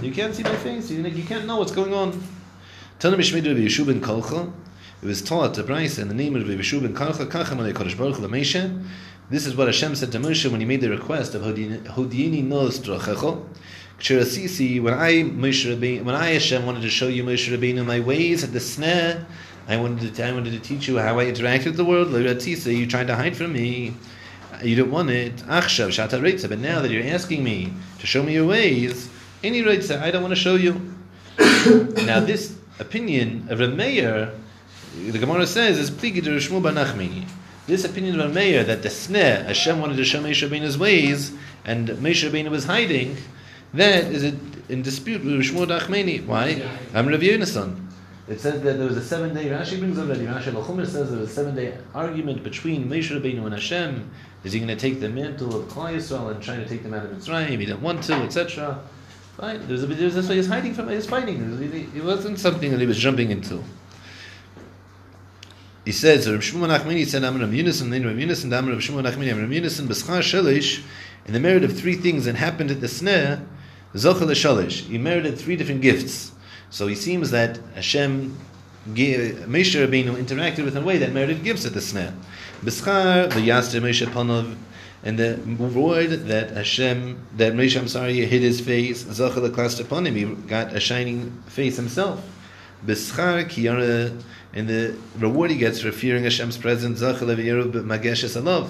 You 0.00 0.12
can't 0.12 0.32
see 0.32 0.44
my 0.44 0.54
face. 0.54 0.88
You, 0.88 1.24
can't 1.24 1.46
know 1.46 1.56
what's 1.56 1.72
going 1.72 1.92
on." 1.92 2.22
It 5.02 5.02
was 5.02 5.22
taught 5.22 5.54
to 5.54 5.64
Bryce 5.64 5.98
in 5.98 6.06
the 6.06 6.14
name 6.14 6.36
of 6.36 6.46
Rabbi 6.46 6.62
Hu 6.62 6.80
Lameshe. 6.80 8.84
This 9.30 9.46
is 9.46 9.56
what 9.56 9.66
Hashem 9.66 9.96
said 9.96 10.12
to 10.12 10.18
Moshe 10.18 10.48
when 10.48 10.60
he 10.60 10.66
made 10.66 10.80
the 10.80 10.90
request 10.90 11.34
of 11.34 11.42
Hodiini 11.42 12.44
nos. 12.44 12.78
K'shirasisi, 14.00 14.82
when 14.82 14.94
I 14.94 15.24
Moshe 15.24 15.66
Rabbeinu, 15.66 16.04
when 16.04 16.14
I 16.14 16.30
Hashem 16.30 16.64
wanted 16.64 16.82
to 16.82 16.88
show 16.88 17.08
you 17.08 17.22
Moshe 17.22 17.54
Rabbeinu 17.54 17.84
my 17.84 18.00
ways 18.00 18.42
at 18.42 18.52
the 18.52 18.60
snare, 18.60 19.26
I 19.68 19.76
wanted 19.76 20.14
to, 20.14 20.26
I 20.26 20.32
wanted 20.32 20.52
to 20.52 20.60
teach 20.60 20.88
you 20.88 20.98
how 20.98 21.18
I 21.18 21.26
interact 21.26 21.64
with 21.64 21.76
the 21.76 21.84
world. 21.84 22.08
L'ratisa, 22.08 22.76
you 22.76 22.86
tried 22.86 23.06
to 23.06 23.14
hide 23.14 23.36
from 23.36 23.52
me. 23.52 23.94
You 24.62 24.76
didn't 24.76 24.90
want 24.90 25.10
it. 25.10 25.36
Achshav 25.36 25.88
shata 25.88 26.20
reitza, 26.20 26.48
but 26.48 26.58
now 26.58 26.80
that 26.80 26.90
you're 26.90 27.04
asking 27.04 27.44
me 27.44 27.72
to 27.98 28.06
show 28.06 28.22
me 28.22 28.34
your 28.34 28.46
ways, 28.46 29.08
any 29.42 29.62
reitza, 29.62 30.00
I 30.00 30.10
don't 30.10 30.22
want 30.22 30.34
to 30.34 30.40
show 30.40 30.56
you. 30.56 30.94
now 31.38 32.20
this 32.20 32.56
opinion 32.78 33.46
of 33.48 33.60
Rav 33.60 33.74
Meir, 33.74 34.32
the 34.96 35.18
Gemara 35.18 35.46
says, 35.46 35.78
is 35.78 35.90
pligi 35.90 36.22
to 36.24 36.30
Shmuel 36.30 36.62
bar 36.62 36.72
Nachmani. 36.72 37.26
This 37.66 37.84
opinion 37.84 38.18
of 38.20 38.26
Rav 38.26 38.34
Meir 38.34 38.64
that 38.64 38.82
the 38.82 38.88
sneh 38.88 39.46
Hashem 39.46 39.80
wanted 39.80 39.96
to 39.96 40.04
show 40.04 40.20
Moshe 40.20 40.46
Rabbeinu's 40.46 40.76
ways, 40.76 41.32
and 41.64 41.88
Moshe 41.88 42.28
Rabbeinu 42.28 42.50
was 42.50 42.64
hiding, 42.64 43.16
that 43.74 44.04
is 44.04 44.24
in 44.68 44.82
dispute 44.82 45.24
with 45.24 45.34
Shmuel 45.34 45.68
bar 45.68 45.80
Nachmani. 45.80 46.26
Why? 46.26 46.68
I'm 46.92 47.06
Rav 47.08 47.20
Yonason. 47.20 47.89
It 48.30 48.40
says 48.40 48.62
that 48.62 48.78
there 48.78 48.86
was 48.86 48.96
a 48.96 49.02
seven 49.02 49.34
day, 49.34 49.46
Rashi 49.46 49.80
brings 49.80 49.98
already, 49.98 50.24
Rashi 50.24 50.52
Lachumer 50.52 50.86
says 50.86 51.10
there 51.10 51.18
was 51.18 51.30
a 51.30 51.34
seven 51.34 51.56
day 51.56 51.76
argument 51.92 52.44
between 52.44 52.88
Moshe 52.88 53.10
Rabbeinu 53.10 53.44
and 53.44 53.52
Hashem. 53.52 54.08
Is 54.44 54.52
he 54.52 54.60
going 54.60 54.68
to 54.68 54.76
take 54.76 55.00
the 55.00 55.08
mantle 55.08 55.56
of 55.56 55.66
Klal 55.66 55.96
Yisrael 55.96 56.30
and 56.30 56.40
trying 56.40 56.60
to 56.60 56.68
take 56.68 56.84
them 56.84 56.94
out 56.94 57.04
of 57.04 57.10
Mitzrayim? 57.10 57.48
He 57.48 57.56
didn't 57.56 57.82
want 57.82 58.04
to, 58.04 58.14
etc. 58.14 58.78
Right? 59.36 59.60
There's 59.66 59.82
a 59.82 59.86
there's 59.88 60.14
this 60.14 60.28
way 60.28 60.36
he's 60.36 60.46
hiding 60.46 60.74
from 60.74 60.88
he's 60.88 61.06
fighting. 61.06 61.42
It, 61.42 61.50
was- 61.50 61.96
it 61.96 62.04
wasn't 62.04 62.38
something 62.38 62.70
that 62.70 62.80
he 62.80 62.86
was 62.86 62.98
jumping 62.98 63.32
into. 63.32 63.64
He 65.84 65.90
says, 65.90 66.30
Rav 66.30 66.40
Shmuel 66.40 66.78
Nachmani 66.78 67.04
said, 67.06 67.24
I'm 67.24 67.40
Rav 67.40 67.52
Yunus, 67.52 67.80
and 67.80 67.92
then 67.92 68.06
Rav 68.06 68.16
Yunus, 68.16 68.44
and 68.44 68.54
I'm 68.54 68.68
Rav 68.68 68.78
Shmuel 68.78 69.02
Nachmani, 69.10 69.32
I'm 69.32 69.40
Rav 69.40 69.50
Yunus, 69.50 69.80
and 69.80 69.88
B'schar 69.88 70.20
Shalish, 70.20 70.84
in 71.26 71.32
the 71.32 71.40
merit 71.40 71.64
of 71.64 71.76
three 71.76 71.96
things 71.96 72.26
that 72.26 72.36
happened 72.36 72.70
at 72.70 72.80
the 72.80 72.86
snare, 72.86 73.42
Zochel 73.94 74.30
Shalish, 74.30 74.86
he 74.86 74.98
merited 74.98 75.36
three 75.36 75.56
different 75.56 75.80
gifts. 75.80 76.30
So 76.70 76.86
he 76.86 76.94
seems 76.94 77.32
that 77.32 77.58
Hashem, 77.74 78.38
Moshe 78.88 79.74
Rabbeinu 79.74 80.14
interacted 80.14 80.64
with 80.64 80.76
in 80.76 80.82
a 80.84 80.86
way 80.86 80.98
that 80.98 81.12
merited 81.12 81.42
gifts 81.42 81.66
at 81.66 81.74
the 81.74 81.80
snare. 81.80 82.14
B'schar, 82.62 83.28
v'yaster 83.30 83.80
Moshe 83.82 84.06
Panov, 84.06 84.54
and 85.02 85.18
the 85.18 85.40
reward 85.44 86.10
that 86.10 86.50
Hashem, 86.50 87.26
that 87.36 87.54
Moshe, 87.54 87.76
I'm 87.76 87.88
sorry, 87.88 88.14
hid 88.24 88.42
his 88.42 88.60
face, 88.60 89.02
Zochel 89.02 89.50
Klast 89.50 89.80
upon 89.80 90.06
him, 90.06 90.14
he 90.14 90.24
got 90.46 90.72
a 90.72 90.78
shining 90.78 91.42
face 91.48 91.76
himself. 91.76 92.24
B'schar 92.86 93.46
kiyara, 93.46 94.22
and 94.52 94.68
the 94.68 94.94
reward 95.18 95.50
he 95.50 95.56
gets 95.56 95.80
for 95.80 95.90
fearing 95.90 96.22
Hashem's 96.22 96.56
presence, 96.56 97.00
Zochel 97.00 97.36
v'yeru 97.36 97.72
b'mageshes 97.72 98.40
alav. 98.40 98.68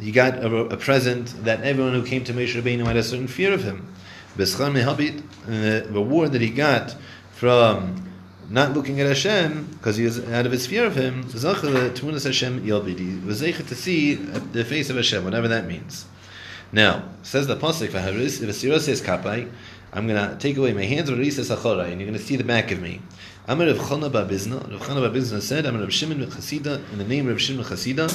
He 0.00 0.10
got 0.10 0.38
a, 0.38 0.56
a 0.56 0.76
present 0.78 1.44
that 1.44 1.62
everyone 1.62 1.92
who 1.92 2.02
came 2.02 2.24
to 2.24 2.32
Moshe 2.32 2.58
Rabbeinu 2.60 2.86
had 2.86 2.96
a 2.96 3.02
certain 3.02 3.28
fear 3.28 3.52
of 3.52 3.62
him. 3.62 3.92
B'schar 4.38 4.72
mehabit, 4.72 5.22
and 5.46 5.86
the 5.86 5.92
reward 5.92 6.32
that 6.32 6.40
he 6.40 6.48
got 6.50 6.96
from 7.36 8.10
not 8.48 8.72
looking 8.72 8.98
at 9.00 9.06
Hashem 9.06 9.66
because 9.72 9.96
he 9.96 10.04
is 10.04 10.18
out 10.30 10.46
of 10.46 10.52
his 10.52 10.66
fear 10.66 10.86
of 10.86 10.96
Him. 10.96 11.24
Tmunas 11.24 12.24
Hashem 12.24 12.64
Yelbid. 12.64 13.24
Was 13.26 13.40
to 13.40 13.74
see 13.74 14.14
the 14.14 14.64
face 14.64 14.88
of 14.88 14.96
Hashem, 14.96 15.22
whatever 15.22 15.46
that 15.48 15.66
means. 15.66 16.06
Now 16.72 17.04
says 17.22 17.46
the 17.46 17.56
pasuk 17.56 17.90
for 17.90 17.98
Haris, 17.98 18.40
if 18.40 18.48
a 18.48 18.80
says 18.80 19.02
kapai, 19.02 19.50
I'm 19.92 20.06
gonna 20.06 20.36
take 20.40 20.56
away 20.56 20.72
my 20.72 20.84
hands 20.84 21.10
and 21.10 21.18
you're 21.18 22.06
gonna 22.06 22.18
see 22.18 22.36
the 22.36 22.44
back 22.44 22.70
of 22.70 22.80
me. 22.80 23.02
Amar 23.46 23.66
Rav 23.66 23.76
Chana 23.76 24.10
bar 24.10 24.24
Bizna. 24.24 24.70
Rav 24.70 24.80
Chana 24.80 25.00
bar 25.00 25.10
Bizna 25.10 25.40
said, 25.40 25.66
Amar 25.66 25.82
Rav 25.82 25.92
Shimon 25.92 26.18
ben 26.18 26.30
Chasida, 26.30 26.82
in 26.92 26.98
the 26.98 27.04
name 27.04 27.26
of 27.26 27.34
Rav 27.34 27.40
Shimon 27.40 27.62
ben 27.62 27.72
Chasida, 27.72 28.08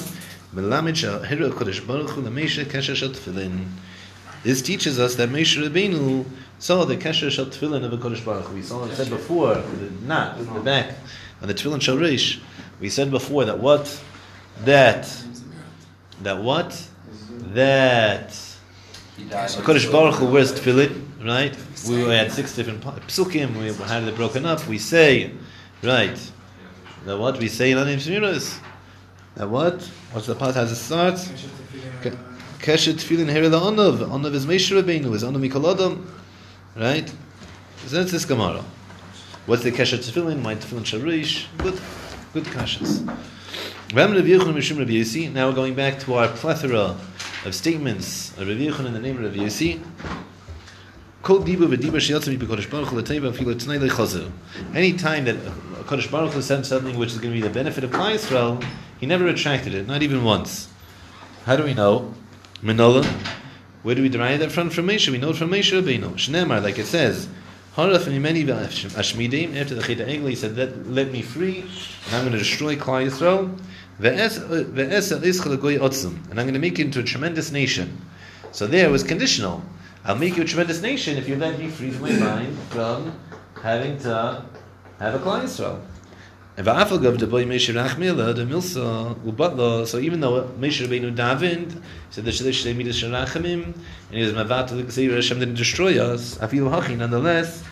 Melamed 0.53 0.95
shehira 0.97 1.49
kodesh 1.51 1.85
baruch 1.87 2.09
hu 2.09 2.21
lemeshe 2.23 2.65
kesher 2.65 2.95
shel 2.95 3.09
tefillin. 3.09 3.67
This 4.43 4.61
teaches 4.61 4.99
us 4.99 5.15
that 5.15 5.29
Moshe 5.29 5.61
Rabbeinu 5.61 6.25
saw 6.57 6.83
the 6.85 6.97
kesher 6.97 7.29
shel 7.29 7.45
tefillin 7.45 7.83
of 7.83 7.91
the 7.91 7.97
Kodesh 7.97 8.25
Baruch. 8.25 8.51
We 8.53 8.63
saw 8.63 8.85
it 8.85 8.95
said 8.95 9.09
before, 9.09 9.55
the 9.55 9.91
knot, 10.05 10.37
the 10.39 10.59
back, 10.61 10.95
on 11.41 11.47
the 11.47 11.53
tefillin 11.53 11.81
shel 11.81 11.97
Rish. 11.97 12.41
We 12.79 12.89
said 12.89 13.11
before 13.11 13.45
that 13.45 13.59
what, 13.59 14.01
that, 14.63 15.07
that 16.23 16.41
what, 16.41 16.87
that. 17.53 18.29
Kodesh 19.19 19.91
Baruch 19.91 20.15
Hu 20.15 20.31
wears 20.31 20.51
tefillin, 20.53 21.23
right? 21.23 21.55
We 21.87 22.01
had 22.01 22.31
six 22.31 22.55
different 22.55 22.81
psukim. 22.81 23.55
We 23.57 23.71
had 23.85 24.03
it 24.03 24.15
broken 24.15 24.47
up. 24.47 24.67
We 24.67 24.79
say, 24.79 25.31
right? 25.83 26.31
That 27.05 27.17
what 27.17 27.37
we 27.37 27.47
say 27.47 27.71
in 27.71 27.77
Anim 27.77 27.99
Zemiros. 27.99 28.59
That 29.35 29.49
what? 29.49 29.81
What's 30.11 30.27
the 30.27 30.35
part? 30.35 30.55
How 30.55 30.61
does 30.61 30.71
it 30.71 30.75
start? 30.75 31.19
Ke- 32.61 32.65
Keshet 32.65 32.93
tefillin 32.93 33.27
here 33.27 33.49
the 33.49 33.59
onav. 33.59 34.07
Onav 34.07 34.35
is 34.35 34.45
Moshe 34.45 34.71
Rabbeinu. 34.79 35.11
Is 35.15 35.23
onav 35.23 35.49
mikol 35.49 35.73
adam, 35.73 36.05
right? 36.75 37.11
So 37.87 37.95
that's 37.95 38.11
this 38.11 38.23
Gemara. 38.23 38.63
What's 39.47 39.63
the 39.63 39.71
keshet 39.71 39.99
tefillin? 39.99 40.43
My 40.43 40.53
tefillin 40.53 40.83
sharish. 40.83 41.47
Good, 41.57 41.81
good 42.33 42.43
kashas. 42.43 43.03
Ram 43.95 44.11
Rav 44.11 44.23
Yochanan 44.23 44.53
Mishum 44.53 44.77
Rav 44.77 44.87
Yossi. 44.87 45.33
Now 45.33 45.49
we're 45.49 45.55
going 45.55 45.73
back 45.73 46.01
to 46.01 46.13
our 46.13 46.27
plethora 46.27 46.95
of 47.45 47.55
statements 47.55 48.29
of 48.37 48.47
Rav 48.47 48.57
Yochanan 48.57 48.85
in 48.85 48.93
the 48.93 48.99
name 48.99 49.17
of 49.17 49.23
Rav 49.23 49.33
Yossi. 49.33 49.83
Kol 51.23 51.39
diba 51.39 51.65
v'diba 51.67 52.69
baruch 52.69 52.91
l'teiva 52.91 53.31
lechazer. 53.33 54.31
Any 54.75 54.93
time 54.93 55.25
that 55.25 55.37
Kodesh 55.87 56.11
Baruch 56.11 56.33
Hu 56.33 56.43
said 56.43 56.63
something 56.67 56.95
which 56.99 57.09
is 57.09 57.17
going 57.17 57.33
to 57.33 57.41
be 57.41 57.47
the 57.47 57.51
benefit 57.51 57.83
of 57.83 57.89
Klal 57.89 58.13
Yisrael, 58.13 58.63
he 58.99 59.07
never 59.07 59.25
retracted 59.25 59.73
it, 59.73 59.87
not 59.87 60.03
even 60.03 60.23
once. 60.23 60.67
How 61.45 61.55
do 61.55 61.63
we 61.63 61.73
know? 61.73 62.13
Manola. 62.61 63.05
Where 63.83 63.95
do 63.95 64.01
we 64.03 64.09
derive 64.09 64.39
that 64.39 64.51
from? 64.51 64.69
From 64.69 64.87
Moshe. 64.87 65.09
We 65.09 65.17
know 65.17 65.31
it 65.31 65.37
from 65.37 65.49
Moshe 65.49 65.71
Rabbeinu. 65.71 66.13
Shnemar, 66.13 66.61
like 66.61 66.77
it 66.77 66.85
says. 66.85 67.27
After 67.77 67.97
the 67.97 69.81
Cheta 69.81 70.03
Egel, 70.03 70.29
he 70.29 70.35
said, 70.35 70.57
let, 70.57 70.87
let 70.87 71.11
me 71.11 71.21
free, 71.21 71.61
and 71.61 72.15
I'm 72.15 72.21
going 72.21 72.33
to 72.33 72.37
destroy 72.37 72.75
Klal 72.75 73.05
Yisrael. 73.07 73.57
And 76.29 76.39
I'm 76.39 76.45
going 76.45 76.53
to 76.53 76.59
make 76.59 76.79
into 76.79 76.99
a 76.99 77.03
tremendous 77.03 77.51
nation. 77.51 78.01
So 78.51 78.67
there 78.67 78.89
was 78.89 79.03
conditional. 79.03 79.63
I'll 80.03 80.17
make 80.17 80.35
you 80.35 80.43
a 80.43 80.45
tremendous 80.45 80.81
nation 80.81 81.17
if 81.17 81.29
you 81.29 81.37
let 81.37 81.57
me 81.57 81.69
free 81.69 81.91
my 81.91 82.11
mind 82.11 82.57
from 82.69 83.17
having 83.61 83.97
to 83.99 84.43
have 84.99 85.15
a 85.15 85.19
Klal 85.19 85.43
Yisrael. 85.43 85.79
So 86.57 86.63
even 86.63 86.75
though 90.19 90.43
Moshe 90.59 90.85
Rabbeinu 90.85 91.15
davened, 91.15 91.71
he 91.71 91.79
said 92.09 92.25
the 92.25 92.31
Shalish 92.31 92.65
Shlei 92.65 92.75
Midas 92.75 93.01
Sharachimim, 93.01 93.63
and 93.63 93.75
he 94.09 94.21
was 94.21 94.33
Mavat 94.33 94.69
L'Gzeir 94.71 95.15
Hashem 95.15 95.39
didn't 95.39 95.55
destroy 95.55 95.97
us, 95.97 96.37
Afilu 96.39 96.69
Hachi, 96.69 96.97
nonetheless, 96.97 97.63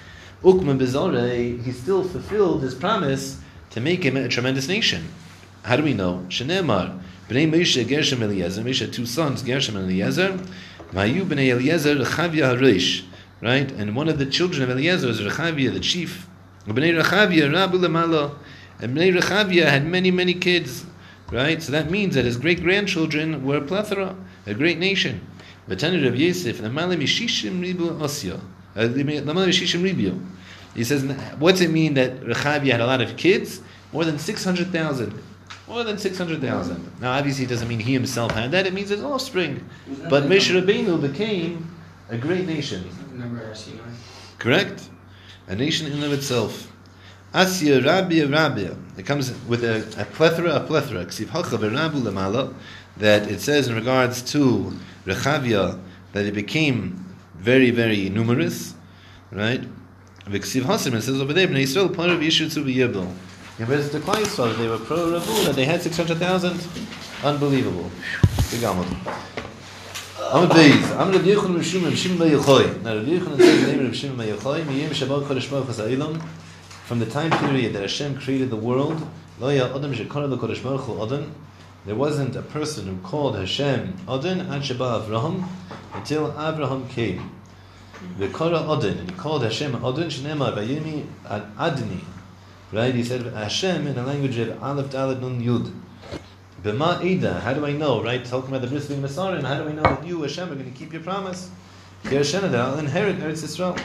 Ukman 0.43 0.79
Bezore, 0.79 1.61
he 1.61 1.71
still 1.73 2.05
fulfilled 2.05 2.63
his 2.63 2.73
promise 2.73 3.41
to 3.71 3.81
make 3.81 4.01
him 4.03 4.15
a 4.15 4.29
tremendous 4.29 4.69
nation. 4.69 5.09
How 5.63 5.75
do 5.75 5.83
we 5.83 5.93
know? 5.93 6.25
Shenemar, 6.29 7.01
Bnei 7.27 7.51
Moshe 7.51 7.85
Gershom 7.85 8.23
Eliezer, 8.23 8.61
Moshe 8.61 8.79
had 8.79 8.93
two 8.93 9.05
sons, 9.05 9.43
Gershom 9.43 9.75
and 9.75 9.91
Eliezer, 9.91 10.39
Vayu 10.93 11.25
Bnei 11.25 11.49
Eliezer 11.49 11.97
Rechavia 11.97 12.57
Harish, 12.57 13.03
right? 13.41 13.69
And 13.73 13.93
one 13.93 14.07
of 14.07 14.17
the 14.19 14.25
children 14.25 14.63
of 14.63 14.69
Eliezer 14.69 15.09
is 15.09 15.19
Rechavia, 15.19 15.73
the 15.73 15.81
chief. 15.81 16.27
Bnei 16.65 16.97
Rechavia, 16.97 17.51
Rabu 17.51 17.73
Lamala, 17.73 18.35
and 18.79 18.95
Bnei 18.95 19.17
Rechavia 19.17 19.65
had 19.65 19.85
many, 19.85 20.11
many 20.11 20.33
kids, 20.33 20.85
right? 21.31 21.61
So 21.61 21.71
that 21.71 21.91
means 21.91 22.15
that 22.15 22.25
his 22.25 22.37
great 22.37 22.61
grandchildren 22.61 23.43
were 23.45 23.57
a 23.57 23.61
plethora, 23.61 24.15
a 24.45 24.53
great 24.53 24.77
nation. 24.77 25.25
V'tani 25.67 26.03
Rav 26.03 26.15
Yosef, 26.15 26.59
Lamala 26.59 26.97
Mishishim 26.97 27.61
Ribu 27.61 27.89
Osya, 27.91 28.39
uh, 28.75 28.79
Lamala 28.79 29.47
Mishishim 29.47 29.83
Ribu. 29.83 30.19
He 30.75 30.83
says, 30.83 31.03
what's 31.39 31.61
it 31.61 31.71
mean 31.71 31.95
that 31.95 32.21
Rechavia 32.21 32.71
had 32.71 32.81
a 32.81 32.85
lot 32.85 33.01
of 33.01 33.17
kids? 33.17 33.61
More 33.91 34.05
than 34.05 34.19
600,000. 34.19 35.21
More 35.67 35.83
than 35.83 35.97
600,000. 35.97 37.01
Now, 37.01 37.11
obviously, 37.11 37.45
it 37.45 37.47
doesn't 37.47 37.67
mean 37.67 37.79
he 37.79 37.93
himself 37.93 38.31
had 38.31 38.51
that, 38.51 38.65
it 38.65 38.73
means 38.73 38.89
his 38.89 39.03
offspring. 39.03 39.67
But 40.09 40.23
Moshe 40.23 40.49
Rabbeinu 40.59 41.01
became 41.01 41.69
a 42.09 42.17
great 42.17 42.45
nation. 42.45 42.89
Number 43.13 43.43
our 43.43 43.53
senior. 43.53 43.81
Correct? 44.37 44.89
A 45.47 45.55
nation 45.55 45.91
in 45.91 46.01
of 46.03 46.13
itself. 46.13 46.71
Asya 47.33 47.85
Rabia 47.85 48.27
Rabia. 48.27 48.75
It 48.97 49.05
comes 49.05 49.31
with 49.47 49.63
a, 49.63 49.85
a 50.01 50.05
plethora, 50.05 50.55
a 50.55 50.59
plethora. 50.61 51.05
Ksiv 51.05 51.27
Hacha 51.27 51.57
V'Rabu 51.57 52.01
Lamala. 52.01 52.53
That 52.97 53.29
it 53.29 53.39
says 53.39 53.67
in 53.67 53.75
regards 53.75 54.21
to 54.33 54.73
Rechavia 55.05 55.79
that 56.13 56.25
it 56.25 56.33
became 56.33 57.05
very, 57.35 57.69
very 57.69 58.09
numerous. 58.09 58.73
Right? 59.31 59.61
V'Ksiv 60.25 60.63
Hasim, 60.63 60.95
it 60.95 61.01
says 61.03 61.21
over 61.21 61.31
there, 61.33 61.47
Bnei 61.47 61.63
Yisrael, 61.63 61.95
part 61.95 62.09
of 62.09 62.19
Yishutzu 62.19 62.63
V'Yibel. 62.63 63.13
In 63.59 63.67
regards 63.67 63.91
to 63.91 63.99
Klal 63.99 64.23
Yisrael, 64.23 64.57
they 64.57 64.67
were 64.67 64.79
pro 64.79 65.19
Rabu, 65.19 65.45
that 65.45 65.55
they 65.55 65.65
had 65.65 65.83
600,000. 65.83 66.59
Unbelievable. 67.23 67.91
Big 68.49 68.61
Amud. 68.61 68.87
Amud 70.15 70.49
Beis. 70.49 70.81
Amud 70.97 71.13
Rav 71.13 71.23
Yochanan 71.23 71.59
Mishum 71.59 71.83
Rav 71.83 71.95
Shimon 71.95 72.17
Bar 72.17 72.27
Yochai. 72.27 72.81
Now 72.81 72.95
Rav 72.95 73.05
Yochanan 73.05 73.37
says 73.37 73.65
the 73.65 73.71
name 73.75 73.85
of 73.85 74.17
Bar 74.17 74.25
Yochai. 74.25 74.63
Miyim 74.65 74.89
Shabbat 74.89 75.23
Kodesh 75.25 75.51
Baruch 75.51 75.67
HaSa'ilam. 75.67 76.21
From 76.89 76.97
the 76.97 77.05
time 77.05 77.29
period 77.29 77.73
that 77.73 77.83
Hashem 77.83 78.17
created 78.19 78.49
the 78.49 78.55
world. 78.55 79.07
There 79.37 79.69
wasn't 81.95 82.35
a 82.35 82.41
person 82.41 82.87
who 82.87 82.97
called 83.07 83.37
Hashem 83.37 83.93
Adon 84.07 84.39
Avraham 84.47 85.47
until 85.93 86.31
Abraham 86.31 86.87
came. 86.89 87.29
V'kara 88.17 88.67
Adon, 88.75 88.97
and 88.97 89.07
he 89.07 89.15
called 89.15 89.43
Hashem 89.43 89.75
Adon 89.75 90.09
Shnema 90.09 90.51
Vayimi 90.57 91.05
Ad 91.29 91.55
Adni. 91.57 92.03
Right? 92.71 92.95
He 92.95 93.03
said 93.03 93.21
Hashem 93.21 93.85
in 93.85 93.93
the 93.93 94.01
language 94.01 94.39
of 94.39 94.63
Aleph 94.63 94.89
Dalet 94.89 95.21
Nun 95.21 95.39
Yud. 95.43 95.71
B'ma 96.63 97.03
Eda, 97.05 97.39
how 97.41 97.53
do 97.53 97.67
I 97.67 97.71
know? 97.71 98.01
Right? 98.01 98.25
Talking 98.25 98.49
about 98.49 98.61
the 98.61 98.67
Bris 98.67 98.87
being 98.87 99.03
Messiah, 99.03 99.39
how 99.45 99.61
do 99.61 99.69
I 99.69 99.73
know 99.73 99.83
that 99.83 100.07
you, 100.07 100.23
Hashem, 100.23 100.51
are 100.51 100.55
going 100.55 100.73
to 100.73 100.75
keep 100.75 100.91
your 100.91 101.03
promise? 101.03 101.51
Ki 102.05 102.15
Hashem, 102.15 102.51
that 102.51 102.59
I'll 102.59 102.79
inherit 102.79 103.19
Eretz 103.19 103.43
Yisrael. 103.43 103.79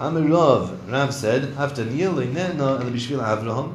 Amir 0.00 0.32
Rav, 0.32 0.90
Rav 0.90 1.14
said, 1.14 1.54
after 1.56 1.84
Neil, 1.84 2.14
Avraham, 2.14 3.74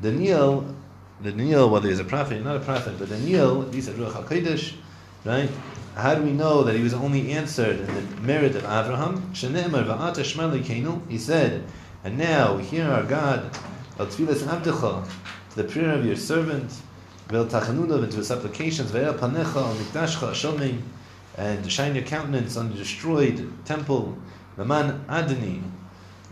the 0.00 0.12
Neil, 0.12 0.74
the 1.22 1.32
Neil, 1.32 1.70
whether 1.70 1.88
he's 1.88 1.98
a 1.98 2.04
prophet, 2.04 2.44
not 2.44 2.56
a 2.56 2.60
prophet, 2.60 2.98
but 2.98 3.08
the 3.08 3.18
Neil, 3.18 3.70
he 3.72 3.80
said 3.80 3.96
Ruach 3.96 4.24
HaKodesh, 4.24 4.74
right? 5.24 5.50
How 5.94 6.14
do 6.14 6.22
we 6.22 6.32
know 6.32 6.62
that 6.62 6.76
he 6.76 6.82
was 6.82 6.92
only 6.92 7.32
answered 7.32 7.80
in 7.80 7.86
the 7.86 8.02
merit 8.20 8.54
of 8.54 8.64
Avraham? 8.64 9.34
He 11.08 11.18
said, 11.18 11.64
and 12.04 12.18
now 12.18 12.58
hear 12.58 12.88
our 12.90 13.02
God, 13.02 13.50
al 13.98 14.06
tfilas 14.06 14.42
abdecha, 14.42 15.08
the 15.54 15.64
prayer 15.64 15.94
of 15.94 16.04
your 16.04 16.16
servant, 16.16 16.70
vel 17.28 17.46
tachanudav 17.46 18.04
into 18.04 18.18
his 18.18 18.28
supplications, 18.28 18.92
ve'el 18.92 19.18
panecha 19.18 19.74
mikdashcha 19.74 20.32
shomim, 20.32 20.82
and 21.38 21.72
shine 21.72 21.94
your 21.94 22.04
countenance 22.04 22.56
on 22.58 22.68
the 22.68 22.76
destroyed 22.76 23.50
temple, 23.64 24.16
Laman 24.56 25.04
Adni, 25.08 25.62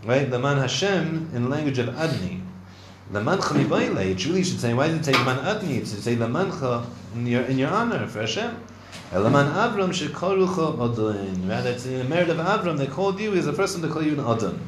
right? 0.05 0.29
Laman 0.29 0.57
Hashem 0.57 1.31
in 1.33 1.43
the 1.43 1.49
language 1.49 1.79
of 1.79 1.87
Adni. 1.89 2.41
Lamancha 3.11 3.53
mibayle. 3.53 4.03
It 4.05 4.25
really 4.25 4.43
should 4.43 4.59
say, 4.59 4.73
why 4.73 4.87
did 4.87 4.97
it 4.97 5.05
say 5.05 5.13
Laman 5.13 5.37
Adni? 5.37 5.77
It 5.77 5.87
should 5.87 6.03
say 6.03 6.15
Lamancha 6.15 6.85
in 7.13 7.27
your 7.27 7.43
in 7.43 7.57
your 7.57 7.69
honor 7.69 8.07
for 8.07 8.21
Hashem. 8.21 8.57
Laman 9.13 9.47
Avram 9.53 9.89
shekarucha 9.89 10.73
Adon. 10.73 11.47
Rather, 11.47 11.71
it's 11.71 11.85
in 11.85 11.99
the 11.99 12.03
merit 12.05 12.29
of 12.29 12.37
Avram 12.37 12.77
they 12.77 12.87
called 12.87 13.19
you 13.19 13.33
as 13.33 13.47
a 13.47 13.53
person 13.53 13.81
to 13.81 13.87
call 13.89 14.01
you 14.01 14.13
an 14.13 14.19
Adon. 14.19 14.59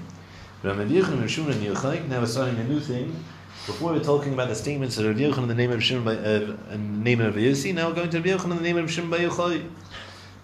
Now 0.63 0.73
we're 0.73 2.25
starting 2.25 2.59
a 2.59 2.63
new 2.63 2.79
thing. 2.79 3.23
Before 3.65 3.91
we 3.91 3.99
we're 3.99 4.03
talking 4.03 4.33
about 4.33 4.47
the 4.47 4.55
statements 4.55 4.97
of 4.97 5.05
Rav 5.05 5.15
Yochanan 5.17 5.43
in 5.43 5.47
the 5.49 5.55
name 5.55 5.71
of 5.71 5.83
Shimon 5.83 6.03
by 6.05 6.15
uh, 6.15 6.55
the 6.69 6.77
name 6.77 7.21
of 7.21 7.35
Yossi, 7.35 7.73
now 7.73 7.89
we're 7.89 7.95
going 7.95 8.09
to 8.09 8.17
Rav 8.17 8.25
Yochanan 8.25 8.51
in 8.51 8.57
the 8.57 8.63
name 8.63 8.77
of 8.77 8.89
Shimon 8.89 9.09
by 9.09 9.19
Yochai. 9.19 9.69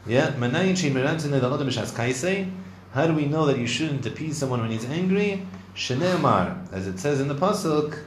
Yeah, 0.06 0.32
Manayin 0.34 0.74
Shein 0.74 0.92
Merantin 0.92 1.30
the 1.32 1.38
Adam 1.38 1.68
Mishas 1.68 1.94
Kaisei. 1.94 2.52
How 2.94 3.08
do 3.08 3.14
we 3.16 3.26
know 3.26 3.48
that 3.48 3.58
you 3.58 3.66
shouldn't 3.66 4.06
appease 4.06 4.38
someone 4.38 4.62
when 4.62 4.70
he's 4.70 4.86
angry? 4.86 5.48
Shenemar, 5.76 6.72
as 6.72 6.86
it 6.86 7.00
says 7.00 7.20
in 7.20 7.28
the 7.28 7.34
pasuk, 7.34 7.98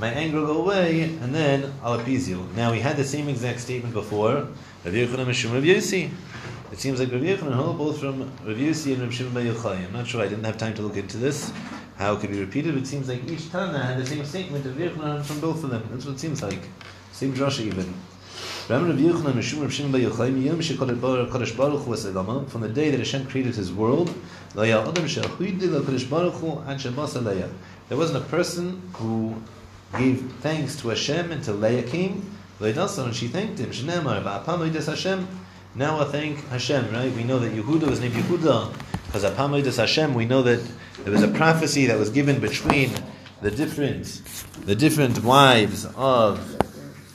My 0.00 0.08
anger 0.08 0.40
will 0.40 0.46
go 0.46 0.62
away, 0.62 1.02
and 1.02 1.32
then 1.32 1.72
I'll 1.80 2.00
appease 2.00 2.28
you. 2.28 2.44
Now 2.56 2.72
we 2.72 2.80
had 2.80 2.96
the 2.96 3.04
same 3.04 3.28
exact 3.28 3.60
statement 3.60 3.94
before. 3.94 4.48
Rav 4.84 4.94
Yochanan 4.94 5.26
Mishum 5.26 5.54
Rav 5.54 5.62
Yossi. 5.62 6.10
It 6.72 6.80
seems 6.80 6.98
like 6.98 7.12
Rav 7.12 7.20
Yochanan 7.20 7.52
hold 7.52 7.78
both 7.78 8.00
from 8.00 8.22
Rav 8.44 8.56
Yossi 8.56 8.94
and 8.94 9.02
Rav 9.02 9.14
Shimon 9.14 9.46
Yochai. 9.46 9.86
I'm 9.86 9.92
not 9.92 10.08
sure. 10.08 10.22
I 10.22 10.26
didn't 10.26 10.42
have 10.42 10.58
time 10.58 10.74
to 10.74 10.82
look 10.82 10.96
into 10.96 11.18
this. 11.18 11.52
How 11.98 12.14
it 12.14 12.20
could 12.20 12.30
be 12.30 12.40
repeated? 12.40 12.76
It 12.76 12.88
seems 12.88 13.06
like 13.08 13.30
each 13.30 13.48
Tana 13.52 13.78
had 13.78 13.96
the 13.96 14.06
same 14.06 14.24
statement 14.24 14.66
of 14.66 14.74
Yochanan 14.74 15.22
from 15.22 15.38
both 15.38 15.62
of 15.62 15.70
them. 15.70 15.88
That's 15.92 16.04
what 16.04 16.14
it 16.16 16.18
seems 16.18 16.42
like. 16.42 16.68
Same 17.12 17.32
drasha 17.32 17.60
even. 17.60 17.94
From 18.72 18.88
the 18.88 18.94
day 22.72 22.90
that 22.90 22.98
Hashem 22.98 23.26
created 23.26 23.54
His 23.54 23.70
world, 23.70 24.14
there 24.54 24.86
wasn't 27.98 28.16
a 28.16 28.28
person 28.30 28.82
who 28.94 29.42
gave 29.98 30.32
thanks 30.40 30.76
to 30.80 30.88
Hashem 30.88 31.32
until 31.32 31.56
Leah 31.56 31.82
came. 31.82 32.30
And 32.60 33.14
she 33.14 33.28
thanked 33.28 33.58
him. 33.58 33.72
Now 35.74 36.00
I 36.00 36.04
thank 36.04 36.48
Hashem, 36.48 36.92
right? 36.94 37.12
We 37.12 37.24
know 37.24 37.38
that 37.40 37.52
Yehuda 37.52 37.86
was 37.90 38.00
named 38.00 38.14
Yehuda 38.14 38.72
because 39.04 39.24
Apam 39.24 39.76
Hashem. 39.76 40.14
We 40.14 40.24
know 40.24 40.42
that 40.44 40.66
there 41.04 41.12
was 41.12 41.22
a 41.22 41.28
prophecy 41.28 41.84
that 41.88 41.98
was 41.98 42.08
given 42.08 42.40
between 42.40 42.90
the 43.42 43.50
different, 43.50 44.22
the 44.64 44.74
different 44.74 45.22
wives 45.22 45.84
of 45.94 46.56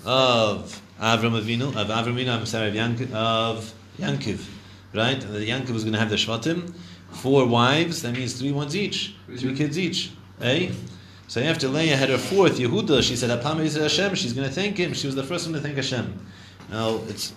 of 0.05 0.83
Avram 0.99 1.39
Avinu, 1.39 1.69
of 1.69 1.87
Avram 1.87 2.15
Avinu, 2.15 2.29
I'm 2.29 2.45
sorry, 2.45 2.69
of, 2.69 2.75
Yank, 2.75 3.01
of 3.13 3.73
Yankiv, 3.99 4.45
right? 4.93 5.23
And 5.23 5.35
the 5.35 5.47
Yankiv 5.47 5.71
was 5.71 5.83
going 5.83 5.93
to 5.93 5.99
have 5.99 6.09
the 6.09 6.15
Shvatim, 6.15 6.73
four 7.11 7.45
wives, 7.45 8.01
that 8.01 8.13
means 8.13 8.39
three 8.39 8.51
ones 8.51 8.75
each, 8.75 9.15
three 9.37 9.55
kids 9.55 9.77
each, 9.77 10.11
eh? 10.41 10.71
So 11.27 11.41
after 11.41 11.67
Leah 11.67 11.97
had 11.97 12.09
her 12.09 12.17
fourth, 12.17 12.57
Yehuda, 12.57 13.03
she 13.03 13.15
said, 13.15 13.29
Apam 13.29 13.59
Hashem, 13.59 14.15
she's 14.15 14.33
going 14.33 14.47
to 14.47 14.53
thank 14.53 14.77
him. 14.77 14.93
She 14.93 15.07
was 15.07 15.15
the 15.15 15.23
first 15.23 15.45
one 15.45 15.53
to 15.55 15.59
thank 15.59 15.75
Hashem. 15.75 16.17
Now, 16.69 17.01
it's 17.09 17.33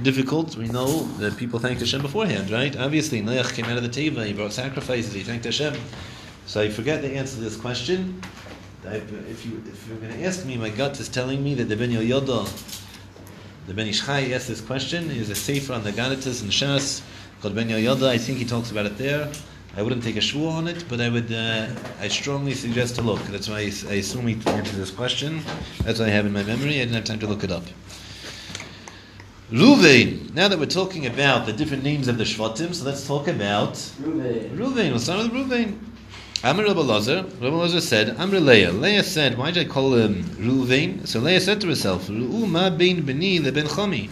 difficult. 0.00 0.56
We 0.56 0.68
know 0.68 1.02
that 1.18 1.36
people 1.36 1.58
thanked 1.58 1.80
Hashem 1.80 2.02
beforehand, 2.02 2.50
right? 2.50 2.76
Obviously, 2.76 3.20
Noach 3.20 3.52
came 3.52 3.64
out 3.64 3.76
of 3.76 3.82
the 3.82 3.88
Teva, 3.88 4.24
he 4.24 4.32
brought 4.32 4.52
sacrifices, 4.52 5.12
he 5.12 5.22
thanked 5.22 5.44
Hashem. 5.44 5.74
So 6.46 6.60
I 6.60 6.68
forget 6.70 7.02
the 7.02 7.14
answer 7.16 7.36
to 7.36 7.42
this 7.42 7.56
question. 7.56 8.22
If, 8.84 9.44
you, 9.44 9.62
if 9.66 9.88
you're 9.88 9.98
going 9.98 10.12
to 10.12 10.24
ask 10.24 10.44
me, 10.46 10.56
my 10.56 10.70
gut 10.70 10.98
is 10.98 11.08
telling 11.08 11.42
me 11.42 11.54
that 11.54 11.64
the 11.64 11.76
Ben 11.76 11.90
Yoda 11.90 12.46
the 13.66 13.74
Ben 13.74 13.86
Ish 13.86 14.04
Chai 14.04 14.32
asked 14.32 14.48
this 14.48 14.60
question. 14.60 15.08
He 15.08 15.18
has 15.18 15.30
a 15.30 15.34
sefer 15.34 15.72
on 15.72 15.84
the 15.84 15.92
Ganatas 15.92 16.42
and 16.42 16.50
Shas 16.50 17.02
called 17.40 17.54
Ben 17.54 17.68
Yoda. 17.68 18.08
I 18.08 18.18
think 18.18 18.38
he 18.38 18.44
talks 18.44 18.70
about 18.70 18.86
it 18.86 18.98
there. 18.98 19.30
I 19.76 19.82
wouldn't 19.82 20.02
take 20.02 20.16
a 20.16 20.20
shvur 20.20 20.50
on 20.50 20.68
it, 20.68 20.84
but 20.88 21.00
I 21.00 21.08
would. 21.08 21.32
Uh, 21.32 21.68
I 22.00 22.08
strongly 22.08 22.52
suggest 22.52 22.96
to 22.96 23.02
look. 23.02 23.20
That's 23.22 23.48
why 23.48 23.58
I, 23.58 23.72
I 23.88 23.94
assume 23.94 24.26
he 24.26 24.34
answered 24.50 24.76
this 24.76 24.90
question. 24.90 25.40
That's 25.84 25.98
what 25.98 26.08
I 26.08 26.12
have 26.12 26.26
in 26.26 26.32
my 26.32 26.42
memory. 26.42 26.76
I 26.76 26.84
didn't 26.84 26.94
have 26.94 27.04
time 27.04 27.20
to 27.20 27.26
look 27.26 27.42
it 27.42 27.50
up. 27.50 27.64
Ruvain. 29.50 30.32
Now 30.34 30.48
that 30.48 30.58
we're 30.58 30.66
talking 30.66 31.06
about 31.06 31.46
the 31.46 31.52
different 31.52 31.84
names 31.84 32.08
of 32.08 32.18
the 32.18 32.24
Shvatim, 32.24 32.74
so 32.74 32.84
let's 32.84 33.06
talk 33.06 33.28
about 33.28 33.74
Ruvain. 33.74 34.56
Ruvain. 34.56 34.90
We'll 34.90 34.98
start 34.98 35.30
with 35.30 35.32
Ruvain. 35.32 35.78
Amr 36.44 36.64
Rabbi 36.64 36.80
Lazar, 36.80 37.22
Rabbi 37.40 37.54
Lazar 37.54 37.80
said, 37.80 38.16
Amr 38.18 38.40
Leah. 38.40 38.72
Leah 38.72 39.04
said, 39.04 39.38
why 39.38 39.52
did 39.52 39.68
I 39.68 39.70
call 39.70 39.94
him 39.94 40.24
Ruvain? 40.40 41.06
So 41.06 41.20
Leah 41.20 41.40
said 41.40 41.60
to 41.60 41.68
herself, 41.68 42.08
Ru'u 42.08 42.48
ma 42.48 42.68
bein 42.68 43.02
beni 43.02 43.38
leben 43.38 43.66
chami. 43.66 44.10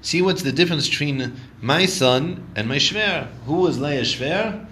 See 0.00 0.22
what's 0.22 0.42
the 0.42 0.52
difference 0.52 0.88
between 0.88 1.32
my 1.60 1.86
son 1.86 2.46
and 2.54 2.68
my 2.68 2.76
shver. 2.76 3.26
Who 3.46 3.54
was 3.54 3.80
Leah's 3.80 4.14
shver? 4.14 4.64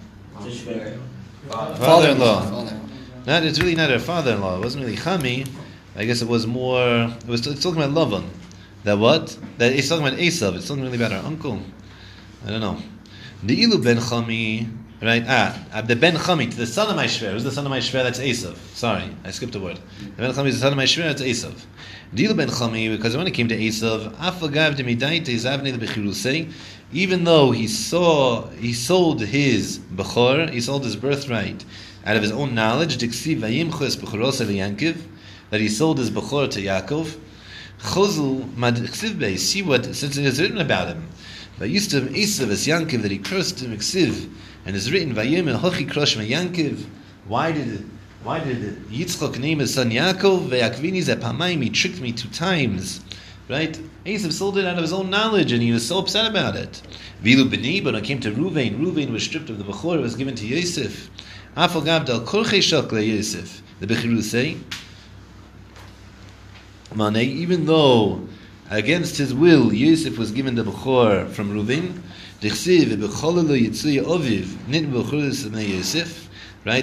Father-in-law. 1.49 2.71
Not, 3.25 3.43
it's 3.43 3.59
really 3.59 3.75
not 3.75 3.89
her 3.89 3.99
father-in-law. 3.99 4.59
It 4.59 4.63
wasn't 4.63 4.85
really 4.85 4.95
chami. 4.95 5.45
I 5.97 6.05
guess 6.05 6.21
it 6.21 6.29
was 6.29 6.47
more. 6.47 7.13
It 7.13 7.27
was 7.27 7.45
it's 7.45 7.61
talking 7.61 7.81
about 7.81 7.93
Lavan. 7.93 8.23
That 8.85 8.97
what? 8.99 9.37
That 9.57 9.73
it's 9.73 9.89
talking 9.89 10.07
about 10.07 10.17
Esav. 10.17 10.55
It's 10.55 10.69
talking 10.69 10.83
really 10.83 10.95
about 10.95 11.11
her 11.11 11.21
uncle. 11.25 11.59
I 12.45 12.51
don't 12.51 12.61
know. 12.61 12.77
The 13.43 13.63
ilu 13.63 13.83
ben 13.83 13.97
chami 13.97 14.69
Right? 14.99 15.23
Ah, 15.27 15.55
uh, 15.73 15.81
the 15.83 15.95
Ben 15.95 16.15
Chami, 16.15 16.51
the 16.51 16.65
son 16.65 16.89
of 16.89 16.95
my 16.95 17.05
Shver. 17.05 17.31
Who's 17.31 17.43
the 17.43 17.51
son 17.51 17.65
of 17.65 17.69
my 17.69 17.77
Shver? 17.77 18.03
That's 18.03 18.19
Esav. 18.19 18.55
Sorry, 18.73 19.03
I 19.23 19.29
skipped 19.29 19.53
a 19.53 19.59
word. 19.59 19.79
The 19.99 20.23
Ben 20.23 20.31
Chami 20.31 20.47
is 20.47 20.55
the 20.55 20.61
son 20.61 20.73
of 20.73 20.77
my 20.77 20.85
Shver, 20.85 21.03
that's 21.03 21.21
Esav. 21.21 21.53
Deal 22.15 22.33
Ben 22.33 22.47
Chami, 22.47 22.89
because 22.89 23.15
when 23.15 23.27
it 23.27 23.31
came 23.35 23.47
to 23.47 23.55
Esav, 23.55 24.11
Afagav 24.15 24.75
de 24.75 24.83
Midaite 24.83 25.27
Zavne 25.35 25.77
the 25.77 25.85
Bechirusei, 25.85 26.51
even 26.91 27.25
though 27.25 27.51
he 27.51 27.67
saw, 27.67 28.47
he 28.51 28.73
sold 28.73 29.21
his 29.21 29.77
Bechor, 29.77 30.49
he 30.49 30.61
sold 30.61 30.83
his 30.83 30.95
birthright 30.95 31.63
out 32.03 32.15
of 32.15 32.23
his 32.23 32.31
own 32.31 32.55
knowledge, 32.55 32.97
Diksiv 32.97 33.41
Vayimchus 33.41 33.97
Bechoros 33.97 34.43
Yankiv, 34.43 34.97
that 35.51 35.61
he 35.61 35.69
sold 35.69 35.99
his 35.99 36.09
Bechor 36.09 36.49
to 36.49 36.59
Yaakov, 36.59 37.19
Chozul 37.81 38.51
Mad 38.55 38.77
see 39.37 39.61
what, 39.61 39.85
since 39.93 40.17
it 40.17 40.25
is 40.25 40.41
written 40.41 40.57
about 40.57 40.87
him, 40.87 41.07
to 41.59 41.65
Esav 41.65 42.49
as 42.49 42.65
Yankiv, 42.65 43.03
that 43.03 43.11
he 43.11 43.19
cursed 43.19 43.59
him, 43.59 43.77
Ksiv, 43.77 44.29
and 44.67 44.75
it's 44.75 44.91
written 44.91 45.15
Vayim 45.15 45.57
Hochi 45.57 45.89
Krosh 45.89 46.17
Yankiv. 46.27 46.85
Why 47.25 47.53
did 47.53 47.89
why 48.21 48.43
did 48.43 48.75
Yitzchok 48.89 49.39
name 49.39 49.59
his 49.59 49.73
son 49.73 49.91
Yaakov? 49.91 50.49
Ve'akvini 50.49 51.01
zepamayim. 51.01 51.63
He 51.63 51.69
tricked 51.69 52.01
me 52.01 52.11
two 52.11 52.27
times. 52.27 52.99
Right? 53.49 53.79
Esav 54.05 54.33
sold 54.33 54.57
it 54.57 54.65
out 54.65 54.75
of 54.75 54.81
his 54.81 54.91
own 54.91 55.09
knowledge, 55.09 55.53
and 55.53 55.63
he 55.63 55.71
was 55.71 55.87
so 55.87 55.99
upset 55.99 56.29
about 56.29 56.57
it. 56.57 56.81
Vilu 57.23 57.49
b'ni, 57.49 57.81
but 57.81 57.95
it 57.95 58.03
came 58.03 58.19
to 58.19 58.31
Ruvain, 58.31 58.77
Ruvain 58.77 59.11
was 59.11 59.23
stripped 59.23 59.49
of 59.49 59.57
the 59.57 59.63
bechor. 59.63 59.99
It 59.99 60.01
was 60.01 60.17
given 60.17 60.35
to 60.35 60.45
Yosef. 60.45 61.09
Afal 61.55 61.83
gavdal 61.83 62.25
korchei 62.25 62.61
shokle 62.61 62.99
Yosef. 62.99 63.61
The 63.79 63.87
bechiru 63.87 64.21
say, 64.21 64.57
Mane, 66.93 67.15
even 67.15 67.65
though 67.67 68.27
against 68.69 69.15
his 69.15 69.33
will 69.33 69.71
Yosef 69.71 70.17
was 70.17 70.31
given 70.31 70.55
the 70.55 70.63
bechor 70.65 71.29
from 71.29 71.53
Ruvain, 71.53 72.01
Right, 72.39 72.53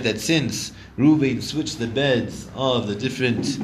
that 0.03 0.19
since 0.19 0.73
Reuben 0.97 1.43
switched 1.43 1.79
the 1.79 1.87
beds 1.87 2.49
of 2.57 2.89
the 2.89 2.97
different 2.97 3.61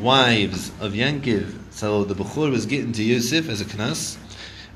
wives 0.00 0.70
of 0.80 0.92
Yankiv, 0.94 1.52
so 1.70 2.04
the 2.04 2.14
Bechor 2.14 2.50
was 2.50 2.64
getting 2.64 2.92
to 2.92 3.02
Yosef 3.02 3.50
as 3.50 3.60
a 3.60 3.66
knas. 3.66 4.16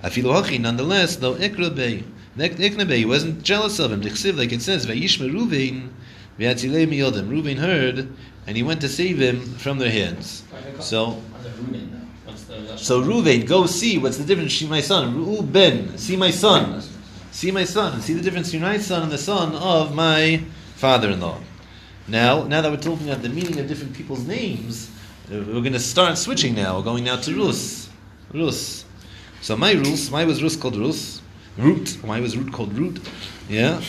Afilu 0.04 0.60
nonetheless, 0.60 1.16
though 1.16 1.36
Ikrabei, 1.36 2.04
Iknabei, 2.36 2.96
he 2.98 3.06
wasn't 3.06 3.42
jealous 3.42 3.78
of 3.78 3.90
him. 3.90 4.02
Dichsiv, 4.02 4.36
like 4.36 4.52
it 4.52 4.60
says, 4.60 4.84
Vayishma 4.84 5.32
Reuben, 5.32 5.94
Vyatzilei 6.38 6.86
miyodim. 6.86 7.30
Reuben 7.30 7.56
heard, 7.56 8.08
and 8.46 8.56
he 8.58 8.62
went 8.62 8.82
to 8.82 8.90
save 8.90 9.18
him 9.18 9.40
from 9.54 9.78
their 9.78 9.90
hands. 9.90 10.42
So, 10.80 11.22
so 12.76 13.02
Ruvain, 13.02 13.46
go 13.46 13.66
see 13.66 13.98
what's 13.98 14.16
the 14.16 14.24
difference 14.24 14.52
between 14.54 14.70
my 14.70 14.80
son. 14.80 15.14
Reuben, 15.16 15.96
see 15.98 16.16
my 16.16 16.30
son. 16.30 16.82
See 17.30 17.50
my 17.50 17.64
son. 17.64 18.00
See 18.00 18.14
the 18.14 18.22
difference 18.22 18.48
between 18.48 18.62
my 18.62 18.78
son 18.78 19.02
and 19.02 19.12
the 19.12 19.18
son 19.18 19.54
of 19.54 19.94
my 19.94 20.42
father-in-law. 20.76 21.38
Now, 22.08 22.44
now 22.44 22.60
that 22.60 22.70
we're 22.70 22.76
talking 22.76 23.08
about 23.08 23.22
the 23.22 23.28
meaning 23.28 23.58
of 23.58 23.68
different 23.68 23.94
people's 23.94 24.26
names, 24.26 24.90
we're 25.30 25.44
going 25.44 25.72
to 25.72 25.78
start 25.78 26.18
switching 26.18 26.54
now. 26.54 26.76
We're 26.76 26.84
going 26.84 27.04
now 27.04 27.16
to 27.16 27.34
Rus. 27.34 27.88
Rus. 28.34 28.84
So 29.40 29.56
my 29.56 29.72
Rus, 29.72 30.10
why 30.10 30.24
was 30.24 30.42
Rus 30.42 30.56
called 30.56 30.76
Rus? 30.76 31.22
Root. 31.58 31.98
Why 32.02 32.20
was 32.20 32.36
root 32.36 32.52
called 32.52 32.76
root? 32.78 32.98
Yeah. 33.48 33.80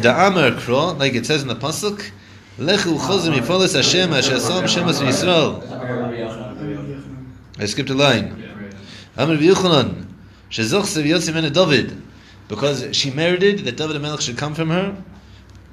the 0.00 0.10
Amar 0.10 0.58
Kro, 0.60 0.92
like 0.92 1.14
it 1.14 1.26
says 1.26 1.42
in 1.42 1.48
the 1.48 1.54
pasuk, 1.54 2.10
Lechu 2.58 2.98
chozim 2.98 3.34
yifolis 3.34 3.74
Hashem 3.74 4.12
asher 4.12 4.40
som 4.40 4.64
shemas 4.64 5.00
Yisrael. 5.00 6.53
I 7.58 7.66
skipped 7.66 7.90
a 7.90 7.94
line. 7.94 8.42
Amr 9.16 9.36
v'Yochanan, 9.36 10.06
shezoch 10.50 10.86
sev 10.86 11.06
Yosef 11.06 11.34
David, 11.52 12.02
because 12.48 12.96
she 12.96 13.10
merited 13.10 13.60
that 13.60 13.76
David 13.76 14.02
Melech 14.02 14.22
should 14.22 14.36
come 14.36 14.54
from 14.54 14.70
her, 14.70 14.96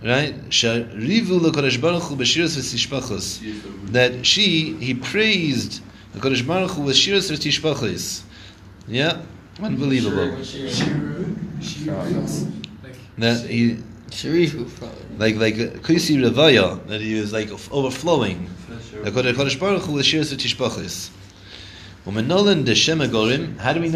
right? 0.03 0.35
Sharivu 0.49 1.41
l'Kodesh 1.41 1.81
Baruch 1.81 2.03
Hu 2.03 2.15
b'shiras 2.15 2.55
v'tishpachos. 2.55 3.91
That 3.91 4.25
she, 4.25 4.75
he 4.75 4.93
praised 4.93 5.81
the 6.13 6.19
Kodesh 6.19 6.45
Baruch 6.45 6.71
Hu 6.71 6.83
with 6.83 6.95
shiras 6.95 7.31
v'tishpachos. 7.31 8.21
Yeah, 8.87 9.21
unbelievable. 9.59 10.37
That 13.17 13.45
he. 13.49 13.77
Like 15.17 15.37
like 15.37 15.53
uh, 15.55 15.79
Kusi 15.79 16.17
Revaya, 16.21 16.85
that 16.87 16.99
he 16.99 17.17
was 17.17 17.31
like 17.31 17.49
overflowing. 17.71 18.49
The 19.03 19.09
Kodesh 19.09 19.57
Baruch 19.57 19.83
Hu 19.83 19.93
with 19.93 20.05
shiras 20.05 20.33
v'tishpachos. 20.35 21.09
How 22.03 22.09
do 22.09 22.15
we 22.15 22.23
know 22.23 22.43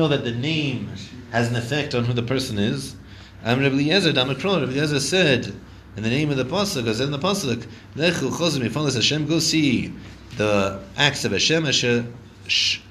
that 0.08 0.24
the 0.24 0.32
name 0.32 0.92
has 1.32 1.50
an 1.50 1.56
effect 1.56 1.96
on 1.96 2.06
who 2.06 2.14
the 2.14 2.22
person 2.22 2.60
is? 2.60 2.96
Am 3.44 3.60
Rabbi 3.60 3.76
Eliezer 3.76 4.14
Rabbi 4.14 4.42
Eliezer 4.42 5.00
said, 5.00 5.52
in 5.98 6.04
the 6.04 6.10
name 6.10 6.30
of 6.30 6.38
the 6.38 6.46
Pasuk, 6.46 6.86
as 6.88 7.00
in 7.00 7.10
the 7.10 7.18
Pasuk, 7.18 7.66
Lechu 7.96 8.30
chozim 8.30 8.68
yifalas 8.68 8.94
Hashem, 8.94 9.26
go 9.28 9.40
see 9.40 9.92
the 10.38 10.80
acts 10.98 11.26
of 11.26 11.32
Hashem, 11.32 11.66
Asher 11.66 12.06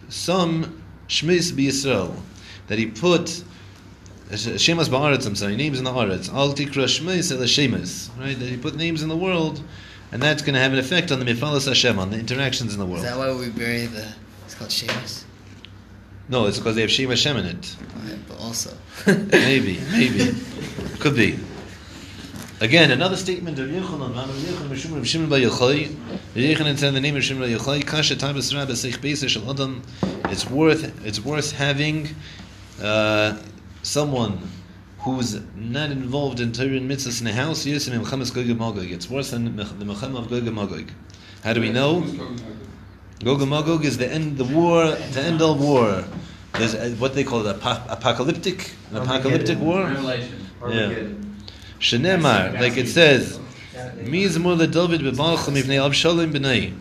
some 0.09 0.83
Shmis 1.07 1.53
Yisrael, 1.53 2.17
that 2.67 2.79
he 2.79 2.87
put 2.87 3.45
Shemas 4.31 4.89
Ba'aretz, 4.89 5.27
I'm 5.27 5.37
sorry, 5.37 5.55
names 5.55 5.79
in 5.79 5.85
the 5.85 5.93
Aretz, 5.93 6.29
Al 6.33 6.55
Tikra 6.55 6.87
Shmis 6.87 7.31
El 7.31 7.39
Shemas, 7.39 8.11
right, 8.19 8.37
that 8.37 8.49
he 8.49 8.57
put 8.57 8.75
names 8.75 9.03
in 9.03 9.09
the 9.09 9.17
world, 9.17 9.62
and 10.11 10.21
that's 10.21 10.43
going 10.43 10.55
to 10.55 10.61
have 10.61 10.73
an 10.73 10.79
effect 10.79 11.12
on 11.12 11.21
the 11.21 11.25
Mifalas 11.25 11.69
Hashem, 11.69 12.01
on 12.01 12.11
the 12.11 12.19
interactions 12.19 12.73
in 12.73 12.81
the 12.81 12.87
world. 12.87 13.05
Is 13.05 13.11
that 13.11 13.19
why 13.19 13.33
we 13.33 13.51
bury 13.51 13.87
the 13.87 14.12
it's 14.55 14.59
called 14.59 14.71
Sheamus. 14.71 15.25
No, 16.29 16.47
it's 16.47 16.59
because 16.59 16.77
they 16.77 16.83
have 16.83 16.91
Shema 16.91 17.17
Shem 17.17 17.37
in 17.37 17.47
it. 17.47 17.77
Right, 18.05 18.19
but 18.29 18.39
also. 18.39 18.77
maybe, 19.07 19.81
maybe. 19.91 20.33
Could 21.01 21.17
be. 21.17 21.39
Again, 22.61 22.93
another 22.93 23.17
statement 23.17 23.59
of 23.59 23.69
Yechonon. 23.69 24.15
Manu 24.15 24.33
Yechonon 24.33 24.69
Mishum 24.69 24.95
Rav 24.95 25.07
Shimon 25.07 25.29
Bar 25.29 25.41
Yochai. 25.41 25.95
Yechonon 26.35 26.79
said 26.79 26.89
in 26.89 26.95
the 26.95 27.01
name 27.01 27.17
of 27.17 27.25
Shimon 27.25 27.43
Bar 27.43 27.59
Yochai, 27.59 27.87
Kasha 27.87 28.15
Tabas 28.15 28.55
Rabba 28.55 28.73
Seich 28.73 28.99
Beiser 28.99 29.29
Shel 29.29 29.51
Adam. 29.51 29.83
It's 30.31 30.49
worth 30.49 31.05
it's 31.05 31.21
worth 31.21 31.51
having 31.53 32.09
uh, 32.81 33.37
someone 33.83 34.39
who's 35.01 35.41
not 35.57 35.91
involved 35.91 36.39
in 36.41 36.53
Torah 36.53 36.69
and 36.69 36.89
mitzvahs 36.89 37.19
in 37.21 37.27
the 37.27 37.33
house. 37.33 37.67
Yes, 37.67 37.89
in 37.89 38.01
Mechamas 38.01 38.33
Gog 38.33 38.49
and 38.49 38.59
Magog. 38.59 38.91
It's 38.91 39.11
worse 39.11 39.33
than 39.33 39.57
the 39.57 39.65
Mechem 39.65 40.17
of 40.17 40.31
Gog 40.31 40.47
and 40.47 40.55
Magog. 40.55 40.91
How 41.43 41.53
do 41.53 41.61
we 41.61 41.71
know? 41.71 42.05
Gog 43.23 43.41
and 43.41 43.51
Magog 43.51 43.85
is 43.85 43.97
the 43.99 44.11
end, 44.11 44.41
of 44.41 44.49
the 44.49 44.55
war, 44.55 44.87
the 44.91 45.21
end 45.21 45.41
of 45.41 45.61
war. 45.61 46.05
There's 46.55 46.75
a, 46.75 46.91
what 46.97 47.15
they 47.15 47.25
call 47.25 47.47
it, 47.47 47.57
apo- 47.57 47.93
apocalyptic, 47.93 48.73
an 48.91 48.99
apocalyptic 48.99 49.59
war. 49.59 49.85
Revelation. 49.85 50.47
Yeah. 50.69 51.09
Shenemar, 51.81 52.61
like 52.61 52.77
it 52.77 52.89
says, 52.89 53.39
Mizmor 53.75 54.57
le 54.57 54.67
David 54.67 55.01
bebalcham 55.01 55.61
ibnei 55.61 55.79
Avshalom 55.79 56.33
b'nei. 56.33 56.77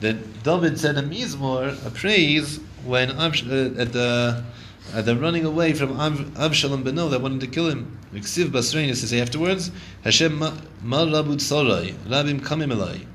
That 0.00 0.42
David 0.42 0.78
said 0.78 0.96
a 0.98 1.02
mizmor, 1.02 1.86
a 1.86 1.90
praise, 1.90 2.58
when 2.84 3.10
Avsh, 3.10 3.48
uh, 3.48 3.80
at 3.80 3.92
the 3.92 4.44
at 4.92 5.04
the 5.04 5.16
running 5.16 5.44
away 5.44 5.72
from 5.72 5.98
Av, 6.00 6.14
Avshalom 6.34 6.82
b'no 6.82 7.10
that 7.10 7.20
wanted 7.20 7.40
to 7.40 7.46
kill 7.46 7.68
him. 7.68 7.98
Miksiv 8.12 8.46
Basrein 8.46 8.88
is 8.88 9.00
to 9.00 9.08
say 9.08 9.20
afterwards, 9.20 9.70
Hashem 10.02 10.38
ma 10.38 10.52
ma 10.82 11.04
rabud 11.04 11.40
sarai, 11.40 11.94
rabim 12.06 12.40
kamim 12.40 12.72
elai. 12.74 13.06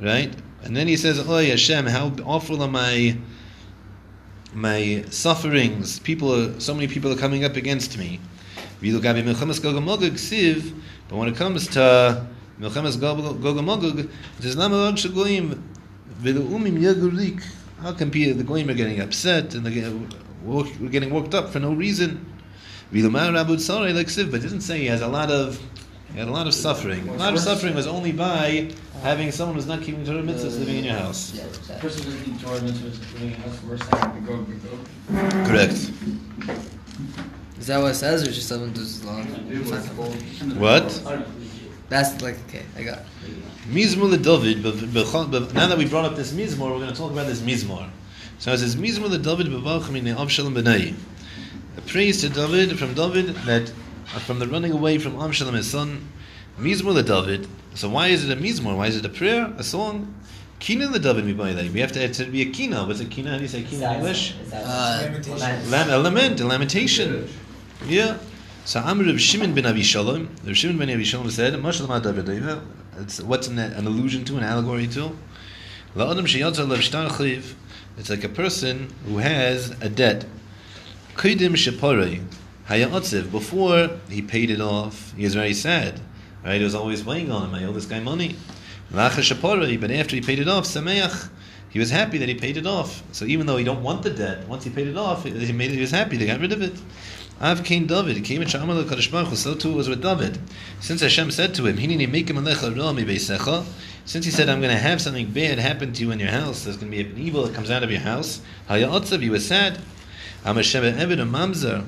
Right? 0.00 0.34
And 0.66 0.76
then 0.76 0.88
he 0.88 0.96
says, 0.96 1.20
Oh 1.20 1.38
Hashem, 1.38 1.86
how 1.86 2.12
awful 2.24 2.60
are 2.60 2.68
my 2.68 3.16
my 4.52 5.04
sufferings. 5.10 6.00
People 6.00 6.34
are, 6.34 6.58
so 6.58 6.74
many 6.74 6.88
people 6.88 7.12
are 7.12 7.16
coming 7.16 7.44
up 7.44 7.54
against 7.54 7.96
me. 7.98 8.18
But 8.80 9.04
when 11.10 11.28
it 11.28 11.36
comes 11.36 11.68
to 11.68 12.26
Milchemes 12.58 13.00
Gog 13.00 13.20
it 13.20 13.40
says. 14.40 14.56
How 17.82 17.92
can 17.92 18.08
be 18.08 18.32
the 18.32 18.42
goyim 18.42 18.70
are 18.70 18.74
getting 18.74 19.00
upset 19.00 19.54
and 19.54 19.64
they're 19.64 19.72
getting, 19.72 20.10
worked 21.12 21.34
up 21.34 21.50
for 21.50 21.60
no 21.60 21.74
reason? 21.74 22.26
But 22.90 22.98
it 22.98 24.42
doesn't 24.42 24.62
say 24.62 24.80
he 24.80 24.86
has 24.86 25.02
a 25.02 25.08
lot 25.08 25.30
of 25.30 25.60
he 26.16 26.20
had 26.20 26.30
a 26.30 26.32
lot 26.32 26.46
of 26.46 26.54
suffering. 26.54 27.06
A 27.10 27.12
lot 27.12 27.34
of 27.34 27.40
suffering 27.40 27.74
was 27.74 27.86
only 27.86 28.10
by 28.10 28.72
having 29.02 29.30
someone 29.30 29.54
who's 29.54 29.66
not 29.66 29.82
keeping 29.82 30.02
Torah 30.02 30.22
mitzvahs 30.22 30.58
living 30.58 30.76
in 30.76 30.84
your 30.84 30.94
house. 30.94 31.34
Yeah, 31.34 31.44
exactly. 31.44 31.76
Person 31.76 32.04
doesn't 32.10 32.40
Torah 32.40 32.60
mitzvahs 32.60 33.12
living 33.12 33.32
in 33.32 33.34
a 33.34 33.40
house 33.42 33.62
worse 33.64 33.86
than 33.86 34.24
the 34.24 34.32
Gog 34.32 34.48
and 34.48 35.46
Correct. 35.46 35.92
Is 37.58 37.66
that 37.66 37.82
what 37.82 37.90
it 37.90 37.96
says, 37.96 38.26
or 38.26 38.32
just 38.32 38.48
someone 38.48 38.72
does 38.72 39.04
long? 39.04 39.26
What? 40.58 41.02
That's 41.90 42.22
like 42.22 42.38
okay, 42.48 42.64
I 42.78 42.82
got. 42.82 43.00
It. 43.00 43.04
Mizmor 43.68 44.08
le 44.08 44.16
David, 44.16 44.64
now 45.54 45.66
that 45.68 45.76
we 45.76 45.84
brought 45.86 46.06
up 46.06 46.16
this 46.16 46.32
Mizmor, 46.32 46.70
we're 46.70 46.78
going 46.78 46.88
to 46.88 46.96
talk 46.96 47.12
about 47.12 47.26
this 47.26 47.42
Mizmor. 47.42 47.90
So 48.38 48.52
it 48.52 48.58
says, 48.58 48.74
Mizmor 48.74 49.10
le 49.10 49.18
David 49.18 49.48
b'vachim 49.48 49.96
in 49.98 50.06
Avshalom 50.06 50.54
b'nei. 50.54 50.94
A 51.76 51.80
praise 51.82 52.22
to 52.22 52.30
David, 52.30 52.78
from 52.78 52.94
David, 52.94 53.34
that 53.44 53.70
from 54.06 54.38
the 54.38 54.46
running 54.46 54.72
away 54.72 54.98
from 54.98 55.14
Avshalom 55.14 55.54
his 55.54 55.70
son, 55.70 56.08
Mizmor 56.58 56.94
le 56.94 57.02
David. 57.02 57.48
So 57.74 57.88
why 57.88 58.08
is 58.08 58.28
it 58.28 58.36
a 58.36 58.40
Mizmor? 58.40 58.76
Why 58.76 58.86
is 58.86 58.96
it 58.96 59.04
a 59.04 59.08
prayer, 59.08 59.52
a 59.58 59.62
song? 59.62 60.14
Kina 60.58 60.88
le 60.88 60.98
David 60.98 61.24
mibayday. 61.24 61.70
We 61.72 61.80
have 61.80 61.92
to, 61.92 62.08
to 62.08 62.24
be 62.26 62.42
a 62.42 62.46
kina. 62.46 62.86
What's 62.86 63.00
a 63.00 63.04
kina? 63.04 63.30
How 63.30 63.36
do 63.36 63.42
you 63.42 63.48
say 63.48 63.62
kina 63.62 63.90
in 63.90 63.96
English? 63.96 64.34
Uh, 64.52 65.20
Lam- 65.66 65.90
a 65.90 65.98
lament, 65.98 66.40
a 66.40 66.46
lamentation. 66.46 67.28
Yeah. 67.86 68.16
So 68.64 68.80
Amr 68.80 69.04
Reb 69.04 69.18
Shimon 69.18 69.54
ben 69.54 69.64
Avishalom, 69.64 70.28
Reb 70.44 70.54
Shimon 70.54 70.78
ben 70.78 70.88
Avishalom 70.88 71.30
said, 71.30 71.52
"Mashal 71.54 71.88
ma 71.88 71.98
David 71.98 72.24
Doiva." 72.24 72.64
It's 72.98 73.20
what's 73.20 73.48
an, 73.48 73.58
an 73.58 73.86
allusion 73.86 74.24
to, 74.24 74.38
an 74.38 74.42
allegory 74.42 74.86
to. 74.88 75.10
La'adam 75.94 76.24
sheyatza 76.24 76.66
lev 76.66 76.80
shtar 76.80 77.10
chiv. 77.10 77.54
It's 77.98 78.08
like 78.08 78.24
a 78.24 78.28
person 78.28 78.92
who 79.04 79.18
has 79.18 79.70
a 79.82 79.90
debt. 79.90 80.24
Kodim 81.16 81.52
sheparei 81.52 82.22
hayatziv. 82.68 83.30
Before 83.30 83.90
he 84.08 84.22
paid 84.22 84.50
it 84.50 84.60
off, 84.60 85.12
he 85.16 85.24
was 85.24 85.34
very 85.34 85.54
sad. 85.54 86.00
Right? 86.44 86.60
It 86.60 86.64
was 86.64 86.74
always 86.74 87.04
weighing 87.04 87.30
on 87.30 87.48
him. 87.48 87.54
I 87.54 87.64
owe 87.64 87.72
this 87.72 87.86
guy 87.86 88.00
money. 88.00 88.36
But 88.90 89.00
after 89.00 90.14
he 90.14 90.20
paid 90.20 90.38
it 90.38 90.48
off, 90.48 90.64
sameach. 90.64 91.30
He 91.68 91.80
was 91.80 91.90
happy 91.90 92.18
that 92.18 92.28
he 92.28 92.34
paid 92.34 92.56
it 92.56 92.66
off. 92.66 93.02
So 93.12 93.24
even 93.26 93.46
though 93.46 93.56
he 93.56 93.64
don't 93.64 93.82
want 93.82 94.02
the 94.02 94.10
debt, 94.10 94.46
once 94.48 94.64
he 94.64 94.70
paid 94.70 94.86
it 94.86 94.96
off, 94.96 95.24
he 95.24 95.52
made 95.52 95.70
it, 95.72 95.74
he 95.74 95.80
was 95.80 95.90
happy. 95.90 96.16
They 96.16 96.26
got 96.26 96.40
rid 96.40 96.52
of 96.52 96.62
it. 96.62 96.74
Av 97.38 97.62
came 97.64 97.86
David. 97.86 98.16
He 98.16 98.22
came 98.22 98.40
in 98.40 98.48
Shamal 98.48 99.10
Baruch. 99.10 99.36
So 99.36 99.54
too 99.54 99.74
was 99.74 99.88
with 99.88 100.00
David. 100.00 100.38
Since 100.80 101.02
Hashem 101.02 101.32
said 101.32 101.54
to 101.56 101.66
him, 101.66 101.76
"Hinini 101.76 102.10
make 102.10 102.30
him 102.30 102.36
alecha 102.36 102.74
ra 102.74 102.92
mi 102.92 103.04
beisecha." 103.04 103.66
Since 104.06 104.24
he 104.24 104.30
said, 104.30 104.48
"I'm 104.48 104.60
going 104.62 104.74
to 104.74 104.80
have 104.80 105.02
something 105.02 105.26
bad 105.26 105.58
happen 105.58 105.92
to 105.92 106.00
you 106.00 106.12
in 106.12 106.20
your 106.20 106.30
house," 106.30 106.64
there's 106.64 106.78
going 106.78 106.90
to 106.90 106.96
be 106.96 107.02
an 107.02 107.18
evil 107.18 107.42
that 107.44 107.54
comes 107.54 107.70
out 107.70 107.82
of 107.82 107.90
your 107.90 108.00
house. 108.00 108.40
He 108.70 109.28
was 109.28 109.46
sad. 109.46 109.78
I'm 110.46 110.56
a 110.56 110.60
sheva 110.60 110.96
eved 110.96 111.20
a 111.20 111.26
mamzer 111.26 111.84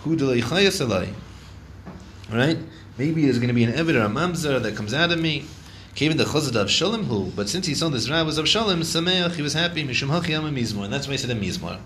hu 0.00 0.16
delay 0.16 0.40
chayas 0.40 0.84
alai. 0.84 1.12
Right? 2.30 2.58
Maybe 2.98 3.24
there's 3.24 3.38
going 3.38 3.48
to 3.48 3.54
be 3.54 3.64
an 3.64 3.72
eved 3.72 3.94
or 3.94 4.04
a 4.04 4.08
mamzer 4.08 4.60
that 4.62 4.76
comes 4.76 4.94
out 4.94 5.12
of 5.12 5.20
me. 5.20 5.44
Came 5.94 6.10
in 6.10 6.16
the 6.18 6.24
chazad 6.24 6.56
of 6.56 6.70
Shalom 6.70 7.04
hu, 7.04 7.30
but 7.34 7.48
since 7.48 7.66
he 7.66 7.74
saw 7.74 7.88
this 7.88 8.10
rab 8.10 8.26
was 8.26 8.38
of 8.38 8.48
Shalom, 8.48 8.80
sameach, 8.80 9.34
he 9.34 9.42
was 9.42 9.54
happy. 9.54 9.82
Mishum 9.86 10.08
hachi 10.08 10.30
yam 10.30 10.44
mizmor, 10.54 10.84
and 10.84 10.92
that's 10.92 11.06
why 11.06 11.12
he 11.12 11.18
said 11.18 11.30
a 11.30 11.34
mizmor. 11.34 11.78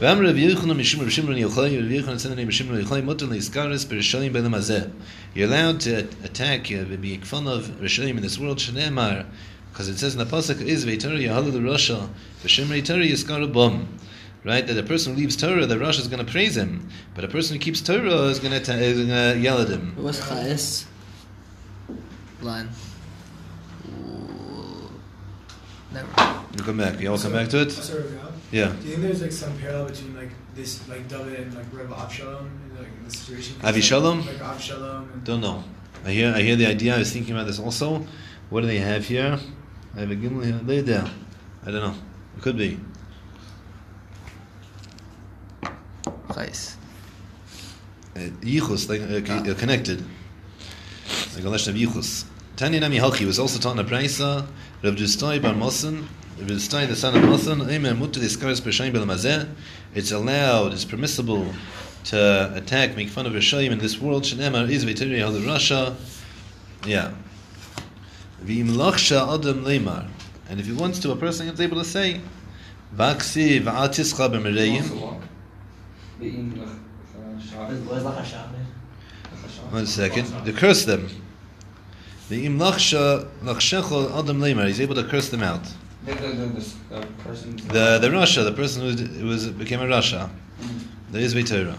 ואמר 0.00 0.28
רבי 0.28 0.40
יוחנן 0.40 0.76
משום 0.76 1.00
רבי 1.00 1.10
שמעון 1.10 1.36
יוחאי, 1.36 1.78
רבי 1.78 1.94
יוחנן 1.94 2.18
said 2.18 2.30
the 2.30 2.36
name 2.36 2.50
Shimon 2.50 2.84
Yochai, 2.84 3.02
mutter 3.02 3.26
le'iskaris 3.26 3.84
b'rishoyim 3.84 4.32
b'elam 4.32 4.54
hazeh. 4.54 4.92
You're 5.34 5.48
allowed 5.48 5.80
to 5.80 6.06
attack, 6.22 6.70
uh, 6.70 6.84
be 6.84 7.16
fun 7.18 7.48
of 7.48 7.64
Rishoyim 7.80 8.10
in 8.10 8.22
this 8.22 8.38
world, 8.38 8.58
shenemar, 8.58 9.26
because 9.72 9.88
it 9.88 9.98
says 9.98 10.14
in 10.14 10.20
the 10.20 10.24
pasuk 10.24 10.60
is 10.60 10.86
ve'torah 10.86 11.20
yahalu 11.20 11.52
l'rasha, 11.52 12.08
v'shemrei 12.44 12.84
torah 12.84 13.00
yiskaru 13.00 13.52
bum. 13.52 13.88
Right, 14.45 14.67
that 14.67 14.77
a 14.77 14.83
person 14.83 15.13
who 15.13 15.21
leaves 15.21 15.37
Torah, 15.37 15.65
the 15.65 15.79
Rosh 15.79 15.97
is 15.99 16.09
going 16.09 16.25
to 16.25 16.29
praise 16.29 16.57
him, 16.57 16.89
but 17.15 17.23
a 17.23 17.29
person 17.29 17.55
who 17.55 17.61
keeps 17.61 17.81
Torah 17.81 18.23
is 18.23 18.39
going 18.39 18.51
to, 18.61 18.73
is 18.73 18.97
going 18.97 19.07
to 19.07 19.39
yell 19.39 19.61
at 19.61 19.69
him. 19.69 19.93
What's 19.95 20.19
chayes? 20.19 20.85
Line. 22.41 22.69
Ooh. 23.87 24.91
Never. 25.93 26.07
We'll 26.55 26.65
come 26.65 26.77
back. 26.77 26.99
Yeah, 26.99 27.09
we'll 27.11 27.19
come 27.19 27.31
back 27.31 27.47
to 27.49 27.61
it. 27.61 27.71
Sorry, 27.71 28.03
Yeah. 28.51 28.73
Do 28.81 28.87
you 28.87 28.95
think 28.95 29.01
there's 29.01 29.21
like 29.21 29.31
some 29.31 29.57
parallel 29.59 29.85
between 29.85 30.13
like 30.15 30.31
this, 30.55 30.85
like 30.89 31.07
David 31.07 31.39
and 31.39 31.53
like 31.55 31.65
Reb 31.71 31.89
Avshalom, 31.89 32.41
in, 32.41 32.77
like 32.77 32.87
in 32.87 33.05
the 33.05 33.11
situation? 33.11 33.55
Avishalom? 33.61 34.25
Like 34.25 34.37
Avshalom. 34.37 35.13
And 35.13 35.23
Don't 35.23 35.41
know. 35.41 35.63
I 36.05 36.11
hear. 36.11 36.33
I 36.35 36.41
hear 36.41 36.57
the 36.57 36.65
idea. 36.65 36.95
I 36.95 36.99
was 36.99 37.13
thinking 37.13 37.33
about 37.33 37.47
this 37.47 37.59
also. 37.59 38.05
What 38.49 38.61
do 38.61 38.67
they 38.67 38.79
have 38.79 39.05
here? 39.05 39.39
I 39.95 39.99
have 40.01 40.11
a 40.11 40.15
gimel 40.15 40.43
here. 40.43 40.59
Lay 40.65 40.77
it 40.79 40.85
down. 40.85 41.09
I 41.65 41.71
don't 41.71 41.81
know. 41.81 41.95
It 42.37 42.41
could 42.43 42.57
be. 42.57 42.77
Chayes. 46.33 46.75
Uh, 48.15 48.29
Yichus, 48.41 48.89
like 48.89 49.01
uh, 49.01 49.51
uh, 49.51 49.55
connected. 49.55 50.03
A 51.37 51.41
lesson 51.41 51.75
of 51.75 51.81
Yichus. 51.81 52.25
Tanya 52.55 52.79
Nami 52.79 52.97
Halchi 52.97 53.25
was 53.25 53.39
also 53.39 53.59
taught 53.59 53.77
in 53.77 53.85
a 53.85 53.89
Braisa. 53.89 54.45
Rav 54.83 54.95
Dustoi 54.95 55.41
Bar 55.41 55.53
Mosen. 55.53 56.05
Rav 56.37 56.47
Dustoi, 56.47 56.87
the 56.87 56.95
son 56.95 57.15
of 57.15 57.23
Mosen. 57.23 57.61
Eimer 57.65 57.97
Mutter 57.97 58.19
Diskaris 58.19 58.61
B'Shayim 58.61 58.93
B'Lamazeh. 58.93 59.49
It's 59.95 60.11
allowed, 60.11 60.73
it's 60.73 60.85
permissible 60.85 61.53
to 62.05 62.51
attack, 62.55 62.95
make 62.95 63.09
fun 63.09 63.25
of 63.25 63.33
Rishayim 63.33 63.71
in 63.71 63.79
this 63.79 63.99
world. 63.99 64.23
Shenemar 64.23 64.69
is 64.69 64.85
V'Tiri 64.85 65.19
Hal 65.19 65.31
Rasha. 65.31 65.95
Yeah. 66.85 67.13
V'im 68.43 68.69
Lachsha 68.69 69.33
Adam 69.33 69.63
Leimar. 69.63 70.07
And 70.49 70.59
if 70.59 70.65
he 70.65 70.73
wants 70.73 70.99
to, 70.99 71.11
a 71.11 71.15
person 71.15 71.47
is 71.47 71.59
able 71.61 71.77
to 71.77 71.85
say, 71.85 72.21
Vaksi 72.95 73.61
V'atischa 73.61 74.29
B'Mereyim. 74.29 75.12
Lachashah? 77.91 78.49
One 79.71 79.85
second. 79.85 80.45
To 80.45 80.53
curse 80.53 80.85
them. 80.85 81.09
The 82.29 82.45
im 82.45 82.57
lachsha 82.57 83.27
lachshecho 83.43 84.17
adam 84.17 84.39
leimar. 84.39 84.67
He's 84.67 84.79
able 84.81 84.95
to 84.95 85.03
curse 85.03 85.29
them 85.29 85.43
out. 85.43 85.63
The, 86.05 86.13
the, 88.01 88.09
Rasha, 88.09 88.43
the 88.43 88.51
person 88.51 88.81
who 88.81 89.25
was, 89.25 89.47
became 89.47 89.79
a 89.79 89.85
Rasha. 89.85 90.29
There 91.11 91.21
is 91.21 91.33
Torah. 91.49 91.77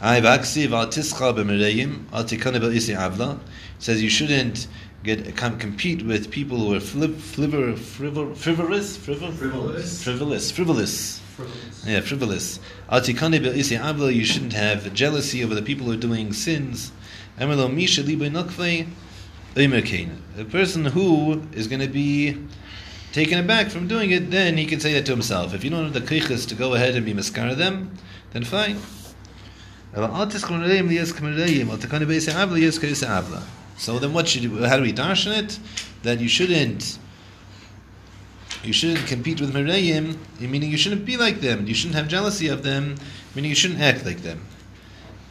I 0.00 0.20
vaksi 0.20 0.68
v'atischa 0.68 1.34
b'mereyim 1.34 2.04
atikane 2.10 2.60
b'isi 2.60 2.96
avla. 2.96 3.38
Says 3.78 4.02
you 4.02 4.10
shouldn't 4.10 4.68
get 5.02 5.36
com- 5.36 5.58
compete 5.58 6.02
with 6.04 6.30
people 6.30 6.58
who 6.58 6.74
are 6.74 6.80
flip, 6.80 7.16
flivor, 7.16 7.72
frivol, 7.72 8.36
frivolous, 8.36 8.96
frivol, 8.98 9.32
Frivolous. 9.32 10.02
frivolous, 10.02 10.50
frivolous. 10.50 11.20
Yeah, 11.84 12.00
frivolous. 12.00 12.60
B'isi 12.88 13.78
avla. 13.78 14.14
You 14.14 14.24
shouldn't 14.24 14.54
have 14.54 14.92
jealousy 14.94 15.44
over 15.44 15.54
the 15.54 15.62
people 15.62 15.86
who 15.86 15.92
are 15.92 15.96
doing 15.96 16.32
sins. 16.32 16.92
Emelo 17.38 17.72
misha. 17.72 18.02
A 20.38 20.44
person 20.44 20.84
who 20.84 21.42
is 21.52 21.66
going 21.66 21.80
to 21.80 21.88
be 21.88 22.36
taken 23.12 23.38
aback 23.38 23.68
from 23.68 23.88
doing 23.88 24.10
it, 24.10 24.30
then 24.30 24.58
he 24.58 24.66
can 24.66 24.80
say 24.80 24.92
that 24.94 25.06
to 25.06 25.12
himself. 25.12 25.54
If 25.54 25.64
you 25.64 25.70
don't 25.70 25.84
have 25.84 25.94
the 25.94 26.00
krichas 26.00 26.46
to 26.48 26.54
go 26.54 26.74
ahead 26.74 26.94
and 26.94 27.06
be 27.06 27.14
maskara 27.14 27.56
them, 27.56 27.96
then 28.32 28.44
fine. 28.44 28.78
So 33.78 33.98
then, 33.98 34.12
what 34.12 34.28
should 34.28 34.42
you, 34.42 34.64
how 34.64 34.76
do 34.76 34.82
we 34.82 34.92
darshan 34.92 35.38
it? 35.38 35.58
That 36.02 36.20
you 36.20 36.28
shouldn't. 36.28 36.98
You 38.66 38.72
shouldn't 38.72 39.06
compete 39.06 39.40
with 39.40 39.54
Merayim, 39.54 40.16
meaning 40.40 40.70
you 40.70 40.76
shouldn't 40.76 41.04
be 41.04 41.16
like 41.16 41.40
them. 41.40 41.66
You 41.66 41.74
shouldn't 41.74 41.94
have 41.94 42.08
jealousy 42.08 42.48
of 42.48 42.64
them, 42.64 42.96
meaning 43.34 43.50
you 43.50 43.54
shouldn't 43.54 43.80
act 43.80 44.04
like 44.04 44.22
them. 44.22 44.40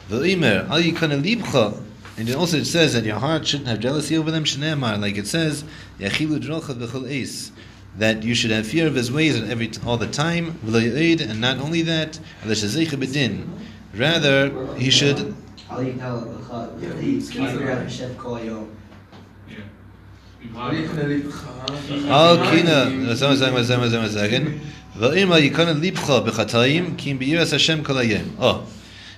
V'omer, 0.10 0.70
al 0.70 0.82
yikana 0.82 1.82
and 2.18 2.30
it 2.30 2.36
also 2.36 2.58
it 2.58 2.66
says 2.66 2.94
that 2.94 3.04
your 3.04 3.20
heart 3.20 3.46
shouldn't 3.46 3.68
have 3.68 3.80
jealousy 3.80 4.18
over 4.18 4.32
them. 4.32 4.46
Shneemar, 4.46 5.02
like 5.02 5.18
it 5.18 5.28
says, 5.28 5.66
yachilu 6.00 6.40
drolcha 6.40 6.76
v'chol 6.76 7.10
eis, 7.10 7.52
that 7.98 8.24
you 8.24 8.34
should 8.34 8.52
have 8.52 8.66
fear 8.66 8.88
of 8.88 8.96
his 8.96 9.12
ways 9.12 9.38
at 9.38 9.50
every 9.50 9.70
all 9.86 9.98
the 9.98 10.08
time. 10.08 10.54
V'lo 10.66 11.20
and 11.20 11.42
not 11.42 11.58
only 11.58 11.82
that, 11.82 12.20
l'shazeicha 12.46 12.92
bedin. 12.92 13.48
Rather, 13.94 14.76
he 14.76 14.90
should. 14.90 15.36
Al 15.70 15.80
yikal 15.80 16.40
b'chad. 16.40 16.80
Kibir 16.80 17.84
Hashem 17.84 18.16
kol 18.16 18.40
yom. 18.40 18.70
Yeah. 19.50 19.58
Oh. 28.40 28.68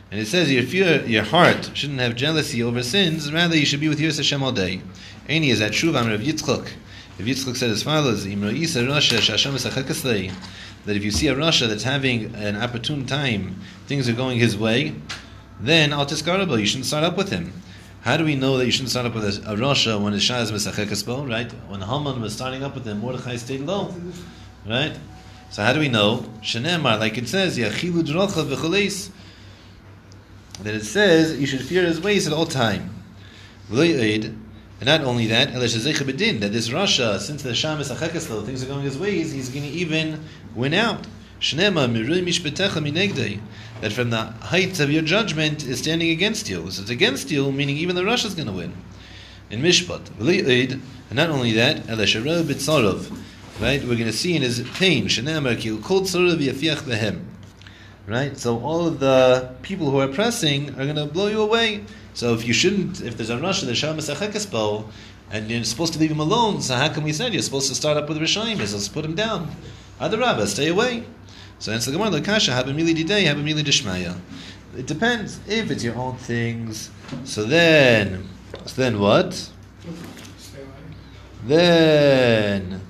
And 0.10 0.22
it 0.22 0.28
says 0.28 0.52
your 0.52 0.64
fear, 0.64 1.04
your 1.06 1.24
heart 1.24 1.72
shouldn't 1.74 2.00
have 2.00 2.16
jealousy 2.16 2.64
over 2.64 2.82
sins. 2.82 3.32
Rather, 3.32 3.58
you 3.58 3.66
should 3.66 3.82
be 3.82 3.90
with 3.90 4.00
Yiras 4.00 4.18
Hashem 4.18 4.42
all 4.42 4.54
day. 4.54 4.82
Any 5.28 5.50
is 5.50 5.60
that 5.60 5.74
true? 5.74 5.96
Amr 5.96 6.14
of 6.14 6.22
Yitzchak. 6.22 6.72
If 7.20 7.26
Yitzchak 7.26 7.58
said 7.58 7.72
as 7.72 7.84
follows: 7.84 8.24
that 10.88 10.96
if 10.96 11.04
you 11.04 11.12
see 11.12 11.28
a 11.28 11.36
Rasha 11.36 11.68
that's 11.68 11.84
having 11.84 12.34
an 12.36 12.56
opportune 12.56 13.06
time, 13.06 13.60
things 13.88 14.08
are 14.08 14.14
going 14.14 14.40
his 14.40 14.56
way, 14.58 14.94
then 15.60 15.92
al 15.92 16.08
you 16.08 16.66
shouldn't 16.66 16.86
start 16.86 17.04
up 17.04 17.18
with 17.18 17.30
him. 17.30 17.52
How 18.02 18.16
do 18.16 18.24
we 18.24 18.36
know 18.36 18.58
that 18.58 18.66
you 18.66 18.72
shouldn't 18.72 18.92
start 18.92 19.06
up 19.06 19.16
with 19.16 19.26
a, 19.26 19.52
a 19.52 19.56
Rasha 19.56 20.02
when 20.02 20.14
his 20.14 20.24
Shah 20.24 20.40
is 20.40 20.52
mesachekesbo? 20.52 21.30
Right? 21.30 21.52
When 21.70 21.82
Haman 21.82 22.22
was 22.22 22.34
starting 22.34 22.64
up 22.64 22.76
with 22.76 22.86
him, 22.86 23.00
Mordechai 23.00 23.36
stayed 23.36 23.62
low. 23.62 23.94
Right? 24.66 24.98
So 25.50 25.64
how 25.64 25.74
do 25.74 25.80
we 25.80 25.90
know? 25.90 26.26
Shenemar, 26.42 27.00
like 27.00 27.18
it 27.18 27.28
says, 27.28 27.58
Yachilu 27.58 28.04
drocha 28.04 28.46
v'choleis 28.46 29.12
that 30.64 30.74
it 30.74 30.84
says 30.84 31.40
you 31.40 31.46
should 31.48 31.62
fear 31.62 31.84
his 31.84 32.02
ways 32.02 32.28
at 32.28 32.34
all 32.34 32.46
time. 32.46 32.90
And 33.70 34.86
not 34.86 35.02
only 35.02 35.28
that, 35.28 35.54
that 35.54 35.60
this 35.60 36.70
Rasha, 36.70 37.20
since 37.20 37.44
the 37.44 37.54
Sham 37.54 37.80
is 37.80 37.90
achekeslo, 37.92 38.46
things 38.46 38.64
are 38.64 38.68
going 38.68 38.84
his 38.84 38.98
ways, 38.98 39.32
he's 39.32 39.50
going 39.50 39.64
to 39.64 39.70
even 39.70 40.24
win 40.56 40.74
out. 40.74 41.06
That 43.82 43.94
from 43.94 44.10
the 44.10 44.24
heights 44.42 44.80
of 44.80 44.90
your 44.92 45.04
judgment 45.04 45.64
is 45.66 45.80
standing 45.80 46.10
against 46.10 46.50
you. 46.50 46.70
So 46.72 46.82
it's 46.82 46.90
against 46.90 47.30
you, 47.30 47.52
meaning 47.52 47.78
even 47.78 47.96
the 47.96 48.02
Rasha 48.02 48.26
is 48.26 48.36
going 48.36 48.48
to 48.48 48.54
win. 48.54 48.74
In 49.50 49.62
Mishpat. 49.62 50.10
And 51.10 51.16
not 51.16 51.30
only 51.30 51.54
that, 51.54 51.88
right, 51.88 53.82
we're 53.82 53.96
going 53.96 54.06
to 54.06 54.12
see 54.12 54.36
in 54.36 54.42
his 54.42 54.62
pain, 54.76 55.08
right? 58.08 58.38
So 58.38 58.60
all 58.60 58.88
of 58.88 59.00
the 59.00 59.56
people 59.62 59.92
who 59.92 60.00
are 60.00 60.08
pressing 60.08 60.72
are 60.72 60.84
going 60.86 60.96
to 60.96 61.06
blow 61.06 61.28
you 61.28 61.42
away. 61.42 61.84
So 62.14 62.34
if 62.34 62.46
you 62.48 62.54
shouldn't, 62.54 63.02
if 63.02 63.16
there's 63.16 63.30
a 63.30 63.38
Rasha, 63.38 63.66
there's 63.66 63.78
Shah 63.78 63.94
Mesachekespo, 63.94 64.90
and 65.30 65.50
you're 65.52 65.64
supposed 65.64 65.94
to 65.94 66.00
leave 66.00 66.12
him 66.12 66.20
alone, 66.20 66.62
so 66.62 66.76
how 66.76 66.90
come 66.92 67.04
we 67.04 67.14
said 67.14 67.34
you're 67.34 67.44
supposed 67.44 67.68
to 67.70 67.76
start 67.76 67.98
up 67.98 68.10
with 68.10 68.18
Rishayim? 68.18 68.58
Let's 68.58 68.88
put 68.88 69.06
him 69.06 69.14
down. 69.14 69.52
Adarabba, 70.00 70.48
stay 70.48 70.70
away. 70.70 71.04
So 71.60 71.72
answer 71.72 71.92
the 71.92 71.98
Gemara, 71.98 72.12
the 72.12 72.22
Kasha, 72.22 72.54
have 72.54 72.68
a 72.68 72.72
mili 72.72 72.96
didei, 72.96 73.26
have 73.26 73.40
a 73.40 73.42
mili 73.42 73.64
dishmaya. 73.64 74.16
It 74.78 74.86
depends. 74.86 75.40
If 75.48 75.72
it's 75.72 75.84
your 75.84 75.96
own 75.96 76.18
things, 76.18 76.92
so 77.24 77.44
then, 77.44 78.28
so 78.66 78.82
then 78.82 79.00
what? 79.00 79.50
Then 81.46 82.82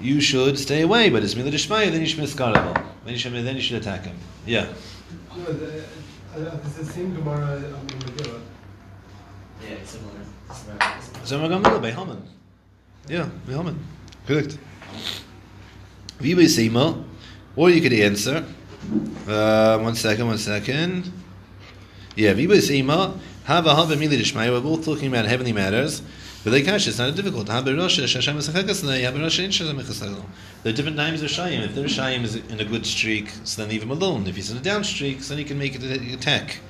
you 0.00 0.20
should 0.20 0.58
stay 0.58 0.82
away. 0.82 1.08
But 1.08 1.22
it's 1.22 1.34
mila 1.34 1.50
dishmaya, 1.50 1.90
then 1.90 2.00
you 2.00 2.06
should 2.06 2.22
miskarabo. 2.22 2.74
Then 3.04 3.12
you 3.12 3.18
should, 3.18 3.32
then 3.32 3.56
you 3.56 3.62
should 3.62 3.80
attack 3.80 4.04
him. 4.04 4.16
Yeah. 4.44 4.66
No, 5.36 5.44
the, 5.44 5.84
uh, 6.34 6.58
it's 6.64 6.74
the 6.74 6.84
same 6.84 7.14
Gemara 7.14 7.56
um, 7.56 7.86
in 7.88 8.42
Yeah, 9.62 9.68
it's 9.76 9.90
similar. 9.90 10.12
So 11.24 11.40
we're 11.40 11.48
going 11.48 11.62
to 11.62 11.78
by 11.78 11.90
Haman. 11.90 12.22
Yeah, 13.08 13.28
by 13.46 13.54
Haman. 13.54 13.78
Correct. 14.26 14.58
Vibe 16.20 16.46
Seima, 16.46 17.04
or 17.56 17.70
you 17.70 17.80
could 17.80 17.92
answer. 17.92 18.44
Uh, 19.26 19.78
one 19.78 19.96
second, 19.96 20.26
one 20.26 20.38
second. 20.38 21.10
Yeah, 22.14 22.34
Vibe 22.34 22.58
Seima, 22.58 23.18
Hava 23.44 23.74
Hava 23.74 23.96
Mili 23.96 24.18
Dishmaya, 24.18 24.52
we're 24.52 24.60
both 24.60 24.84
talking 24.84 25.08
about 25.08 25.24
heavenly 25.24 25.52
matters. 25.52 26.02
But 26.44 26.52
they 26.52 26.62
cash, 26.62 26.86
it's 26.86 26.98
not 26.98 27.16
difficult. 27.16 27.48
There 27.48 27.56
are 27.56 27.62
different 27.64 27.96
names 30.96 31.22
of 31.22 31.28
Shayim. 31.28 31.64
If 31.64 31.74
their 31.74 31.86
Shayim 31.86 32.22
is 32.22 32.36
in 32.36 32.60
a 32.60 32.64
good 32.64 32.86
streak, 32.86 33.30
so 33.42 33.60
then 33.60 33.68
leave 33.68 33.82
him 33.82 33.90
alone. 33.90 34.28
If 34.28 34.36
he's 34.36 34.52
in 34.52 34.56
a 34.56 34.60
down 34.60 34.84
streak, 34.84 35.24
so 35.24 35.30
then 35.30 35.38
he 35.38 35.44
can 35.44 35.58
make 35.58 35.74
an 35.74 35.82
attack. 36.14 36.60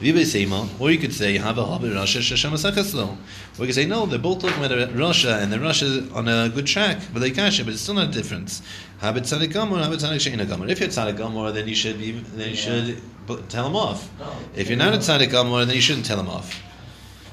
Vibe 0.00 0.20
Seima, 0.20 0.68
or 0.78 0.90
you 0.90 0.98
could 0.98 1.14
say 1.14 1.38
Hava 1.38 1.64
Hava 1.64 1.88
Rosh, 1.88 2.16
Hashem 2.16 2.52
Esachakasei. 2.52 3.08
Or 3.08 3.16
you 3.58 3.66
could 3.66 3.74
say 3.74 3.86
no, 3.86 4.04
they're 4.04 4.18
both 4.18 4.40
talking 4.42 4.62
about 4.62 4.90
Rasha 4.90 5.42
and 5.42 5.50
the 5.50 5.56
Rasha 5.56 6.14
on 6.14 6.28
a 6.28 6.50
good 6.50 6.66
track, 6.66 6.98
but 7.14 7.20
they 7.20 7.30
cash 7.30 7.58
it, 7.58 7.64
but 7.64 7.72
it's 7.72 7.82
still 7.82 7.94
not 7.94 8.08
a 8.08 8.12
difference. 8.12 8.60
Habit 8.98 9.22
Tzadik 9.22 9.52
Gomor, 9.52 9.82
Habit 9.82 10.00
Tzadik 10.00 10.20
Sheina 10.20 10.44
Gomor. 10.44 10.68
If 10.68 10.80
you're 10.80 10.90
Tzadik 10.90 11.16
Gomor, 11.16 11.52
then 11.54 11.66
you 11.66 11.74
should 11.74 11.98
be, 11.98 12.12
then 12.12 12.50
you 12.50 12.56
should 12.56 13.00
tell 13.48 13.66
him 13.66 13.74
off. 13.74 14.10
If 14.54 14.68
you're 14.68 14.76
not 14.76 14.92
a 14.92 14.98
Tzadik 14.98 15.30
Gomor, 15.30 15.64
then 15.64 15.74
you 15.74 15.80
shouldn't 15.80 16.04
tell 16.04 16.20
him 16.20 16.28
off. 16.28 16.62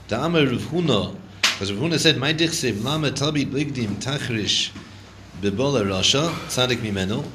The 0.08 0.24
Amar 0.24 0.46
Rav 0.46 0.62
Huna, 0.62 1.16
because 1.42 1.72
Rav 1.72 1.82
Huna 1.82 2.00
said, 2.00 2.18
"My 2.18 2.34
dichsev 2.34 2.82
lama 2.84 3.12
talbid 3.12 3.52
bigdim 3.52 4.02
tachrish 4.02 4.72
bebola 5.42 5.84
rasha 5.84 6.30
tzadik 6.48 6.78
mimenu." 6.78 7.26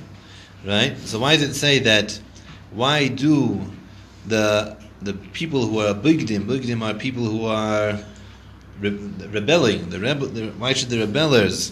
Right. 0.67 0.99
So 1.07 1.19
why 1.19 1.37
does 1.37 1.51
it 1.51 1.55
say 1.55 1.79
that? 1.81 2.19
Why 2.71 3.09
do 3.09 3.61
the 4.27 4.77
the 5.03 5.13
people 5.13 5.67
who 5.67 5.81
are 5.81 5.95
bigdim? 5.95 6.47
Bigdim 6.47 6.83
are 6.83 6.95
people 6.99 7.25
who 7.25 7.47
are 7.47 7.99
re- 8.81 8.91
rebelling. 9.31 9.91
The 9.91 10.01
rebel. 10.01 10.27
The, 10.29 10.49
why 10.59 10.73
should 10.73 10.91
the 10.91 10.99
rebellers? 10.99 11.71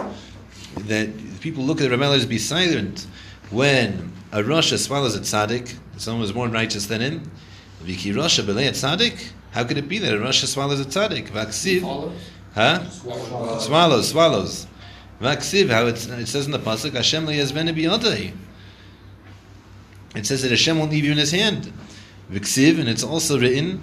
That 0.87 1.09
people 1.41 1.65
look 1.65 1.81
at 1.81 1.85
the 1.85 1.91
rebellers 1.91 2.27
be 2.27 2.39
silent 2.39 3.07
when 3.51 4.13
a 4.33 4.43
rasha 4.43 4.79
swallows 4.79 5.17
a 5.17 5.21
tzaddik. 5.21 5.77
Someone 5.97 6.21
was 6.21 6.35
more 6.35 6.49
righteous 6.49 6.87
than 6.87 7.01
him. 7.01 7.31
Viki 7.83 8.15
rasha 8.15 8.45
belay 8.45 8.67
a 8.69 8.73
tzaddik. 8.73 9.31
How 9.53 9.65
could 9.65 9.79
it 9.79 9.89
be 9.89 9.99
that 9.99 10.13
a 10.13 10.19
rasha 10.19 10.47
swallows 10.47 10.81
a 10.81 10.85
tzaddik? 10.85 11.29
Vaksiv. 11.29 12.13
Huh? 12.55 12.89
Swallows, 13.59 14.09
swallows. 14.09 14.67
Vaksiv, 15.21 15.71
how 15.71 15.87
it 15.87 15.97
says 16.27 16.47
in 16.47 16.53
the 16.53 16.59
pasuk, 16.59 16.93
Hashem 16.93 17.27
liyazvene 17.27 17.75
biyadei. 17.75 18.33
It 20.15 20.27
says 20.27 20.43
that 20.43 20.51
Hashem 20.51 20.79
won't 20.79 20.91
leave 20.91 21.05
you 21.05 21.13
in 21.13 21.19
His 21.19 21.33
hand. 21.33 21.73
Viksiv, 22.31 22.79
and 22.79 22.89
it's 22.89 23.05
also 23.05 23.39
written, 23.39 23.83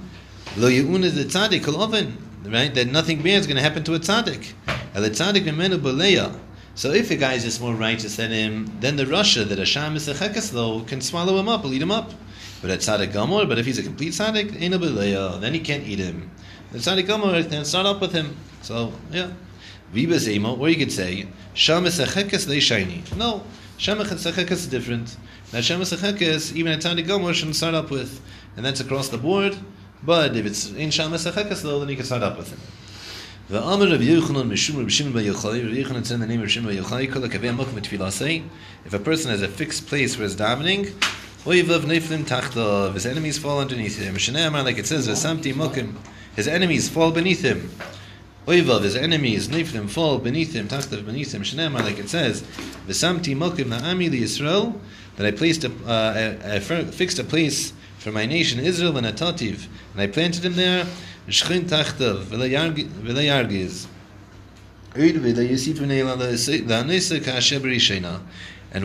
Lo 0.58 0.68
ye'una 0.68 1.10
the 1.10 1.24
tzaddik 1.24 1.68
oven, 1.80 2.18
right? 2.46 2.74
That 2.76 2.88
nothing 2.88 3.20
bad 3.20 3.40
is 3.40 3.48
going 3.48 3.58
to 3.58 3.64
happen 3.64 3.84
to 3.86 3.96
a 3.96 4.00
tzaddik. 4.00 4.54
El 4.94 5.04
tzaddik 5.04 5.44
memenu 5.46 5.80
beleya. 5.80 6.38
So 6.76 6.92
if 6.92 7.12
a 7.12 7.16
guy 7.16 7.34
is 7.34 7.44
just 7.44 7.62
more 7.62 7.74
righteous 7.74 8.16
than 8.16 8.32
him, 8.32 8.78
then 8.80 8.96
the 8.96 9.06
Rasha 9.06 9.48
that 9.48 9.58
Hashem 9.60 9.96
is 9.96 10.08
a 10.08 10.14
the 10.14 10.84
can 10.88 11.02
swallow 11.02 11.40
him 11.40 11.48
up, 11.48 11.66
eat 11.66 11.82
him 11.82 11.92
up. 11.92 12.12
But 12.62 12.72
at 12.72 12.80
tzaddik 12.80 13.14
gomor, 13.14 13.48
but 13.48 13.60
if 13.60 13.66
he's 13.66 13.80
a 13.80 13.84
complete 13.84 14.14
tzaddik, 14.14 14.62
ain't 14.62 14.74
beleya, 14.74 15.40
then 15.40 15.54
he 15.54 15.60
can't 15.60 15.88
eat 15.88 16.00
him. 16.00 16.30
The 16.72 16.80
tzaddik 16.80 17.08
gomor 17.08 17.48
can 17.50 17.64
start 17.64 17.86
up 17.86 18.02
with 18.02 18.12
him. 18.12 18.36
So 18.62 18.94
yeah. 19.12 19.32
Vibas 19.94 20.28
or 20.60 20.70
you 20.70 20.76
could 20.76 20.92
say, 20.92 21.28
Sham 21.54 21.84
esachekes 21.86 22.48
they 22.48 22.60
shiny. 22.60 23.04
No, 23.16 23.44
Sham 23.78 24.00
esachekes 24.00 24.52
is 24.52 24.68
different. 24.68 25.16
Now 25.54 25.62
Sham 25.62 25.82
esachekes, 25.82 26.56
even 26.56 26.72
a 26.72 26.80
tiny 26.80 27.04
gomer 27.04 27.32
shouldn't 27.32 27.56
start 27.56 27.76
up 27.76 27.92
with, 27.92 28.22
and 28.58 28.66
that's 28.66 28.80
across 28.80 29.10
the 29.10 29.20
board. 29.20 29.56
But 30.02 30.36
if 30.36 30.48
it's 30.48 30.72
in 30.72 30.90
Sham 30.90 31.12
esachekes 31.12 31.62
though, 31.62 31.80
then 31.80 31.90
you 31.90 31.96
can 31.96 32.06
start 32.06 32.24
up 32.24 32.40
with 32.40 32.50
him. 32.50 32.60
The 33.50 33.62
Amr 33.62 33.94
of 33.94 34.02
Mishum 34.02 34.78
Rav 34.80 34.92
Shimon 34.92 35.14
Bar 35.14 35.22
Yochai, 35.22 35.94
Rav 35.94 36.08
said 36.08 36.22
the 36.22 36.26
name 36.26 36.42
of 36.42 36.50
Shimon 36.50 36.76
Bar 36.76 36.84
Yochai, 36.84 37.12
Kol 37.12 37.26
if 38.86 38.94
a 38.94 39.00
person 39.00 39.30
has 39.30 39.44
a 39.44 39.48
fixed 39.48 39.86
place 39.86 40.16
for 40.16 40.24
his 40.24 40.36
davening, 40.36 40.88
Oivav 41.44 41.82
Neiflim 41.82 42.24
Tachtav, 42.24 42.96
his 42.96 43.06
enemies 43.06 43.38
fall 43.38 43.60
underneath 43.60 44.00
him. 44.00 44.16
Shnei 44.16 44.48
Amar, 44.48 44.64
like 44.64 44.80
it 44.80 44.88
says, 44.88 45.08
Vesamti 45.08 45.54
Mokum, 45.54 45.98
his 46.36 46.48
enemies 46.48 46.90
fall 46.90 47.12
beneath 47.12 47.44
him. 47.44 47.70
Oivav, 48.46 48.84
his 48.84 48.98
enemies, 48.98 49.48
Neiflim, 49.48 49.90
fall 49.90 50.20
beneath 50.20 50.54
him, 50.54 50.68
Tachtav 50.68 51.06
beneath 51.06 51.34
him. 51.34 51.44
Shnei 51.44 51.68
Amar, 51.68 51.82
like 51.82 51.98
it 51.98 52.10
says, 52.10 52.42
Vesamti 52.88 53.34
Mokum 53.36 53.70
Na'ami 53.70 54.12
Li 54.12 54.22
Yisrael, 54.22 54.78
that 55.16 55.26
I 55.26 55.32
placed 55.32 55.64
a, 55.64 55.72
uh, 55.88 56.36
I, 56.44 56.56
I 56.56 56.60
fixed 56.60 57.20
a 57.20 57.24
place 57.24 57.72
for 58.00 58.12
my 58.12 58.26
nation 58.26 58.60
Israel 58.60 58.98
and 58.98 59.08
Atativ, 59.08 59.68
and 59.94 60.02
I 60.02 60.08
planted 60.08 60.44
him 60.44 60.56
there, 60.56 60.86
Shchin 61.30 61.70
Tachtav, 61.70 62.26
Velayargiz. 62.26 63.88
And 64.96 65.26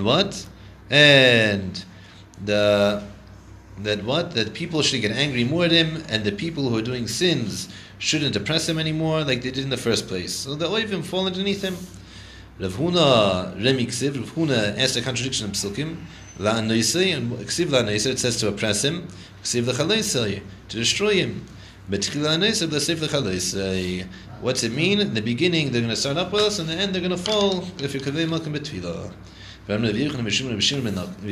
what? 0.04 0.46
And 0.90 1.84
the 2.44 3.02
that 3.80 4.04
what? 4.04 4.30
That 4.30 4.54
people 4.54 4.82
should 4.82 5.02
get 5.02 5.11
angry 5.11 5.44
more 5.44 5.66
at 5.66 5.70
him, 5.70 6.02
and 6.09 6.24
the 6.24 6.32
people 6.32 6.70
who 6.70 6.78
are 6.78 6.82
doing 6.82 7.06
sins 7.09 7.68
shouldn't 7.99 8.36
oppress 8.36 8.68
him 8.68 8.78
anymore 8.78 9.24
like 9.24 9.42
they 9.42 9.51
did 9.51 9.59
in 9.59 9.70
the 9.70 9.76
first 9.76 10.09
place. 10.09 10.34
So 10.34 10.55
the 10.55 10.66
Oivim 10.66 11.05
fall 11.05 11.26
underneath 11.26 11.62
him. 11.62 11.76
Rav 12.61 12.72
Huna 12.72 13.57
remiksiv, 13.57 14.16
Rav 14.16 14.30
Huna 14.34 14.78
asked 14.78 14.96
a 14.96 15.03
contradiction 15.03 15.46
in 15.46 15.53
Psukim. 15.53 15.96
La 16.38 16.55
Anoisei, 16.55 17.16
and 17.16 17.32
Ksiv 17.32 17.70
La 17.70 17.82
Anoisei, 17.82 18.12
it 18.12 18.18
says 18.18 18.36
to 18.38 18.49
oppress 18.49 18.84
him. 18.84 19.09
Ksiv 19.42 19.66
La 19.66 19.72
Chaloisei, 19.74 20.42
to 20.68 20.76
destroy 20.76 21.14
him. 21.14 21.44
What's 21.88 22.09
it 24.62 24.72
mean? 24.72 25.01
In 25.01 25.14
the 25.14 25.22
beginning, 25.22 25.72
they're 25.72 25.80
going 25.80 25.88
to 25.88 25.96
start 25.96 26.18
up 26.18 26.32
with 26.32 26.42
us, 26.42 26.59
in 26.59 26.66
the 26.66 26.74
end, 26.74 26.94
they're 26.94 27.01
going 27.01 27.16
to 27.16 27.16
fall. 27.16 27.64
If 27.78 27.94
you're 27.94 28.03
Kavei 28.03 28.28
Malkim 28.28 28.55
Betfilah. 28.55 29.11
Yochai. 29.68 31.28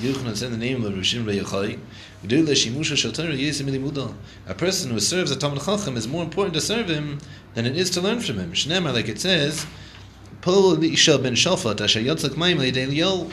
Yochanan 0.00 0.36
said 0.36 0.52
the 0.52 0.58
name 0.58 0.84
of 0.84 0.94
Rav 0.94 1.06
Shimon 1.06 1.34
Yochai. 1.34 1.78
Gdul 2.22 2.46
Shimusha 2.48 2.94
Yesim 2.94 3.70
Limuda. 3.70 4.12
A 4.46 4.54
person 4.54 4.90
who 4.90 5.00
serves 5.00 5.30
a 5.30 5.36
Talmud 5.36 5.64
Chacham 5.64 5.96
is 5.96 6.06
more 6.06 6.22
important 6.22 6.52
to 6.54 6.60
serve 6.60 6.90
him 6.90 7.18
than 7.54 7.64
it 7.64 7.74
is 7.74 7.88
to 7.90 8.02
learn 8.02 8.20
from 8.20 8.38
him. 8.38 8.52
Shnemar, 8.52 8.92
like 8.92 9.08
it 9.08 9.18
says, 9.18 9.64
Pol 10.42 10.84
Isha 10.84 11.18
ben 11.18 11.32
Shafat 11.32 11.80
Asher 11.80 12.00
Yotzak 12.00 12.36
Maim 12.36 12.58
Leidei 12.58 13.32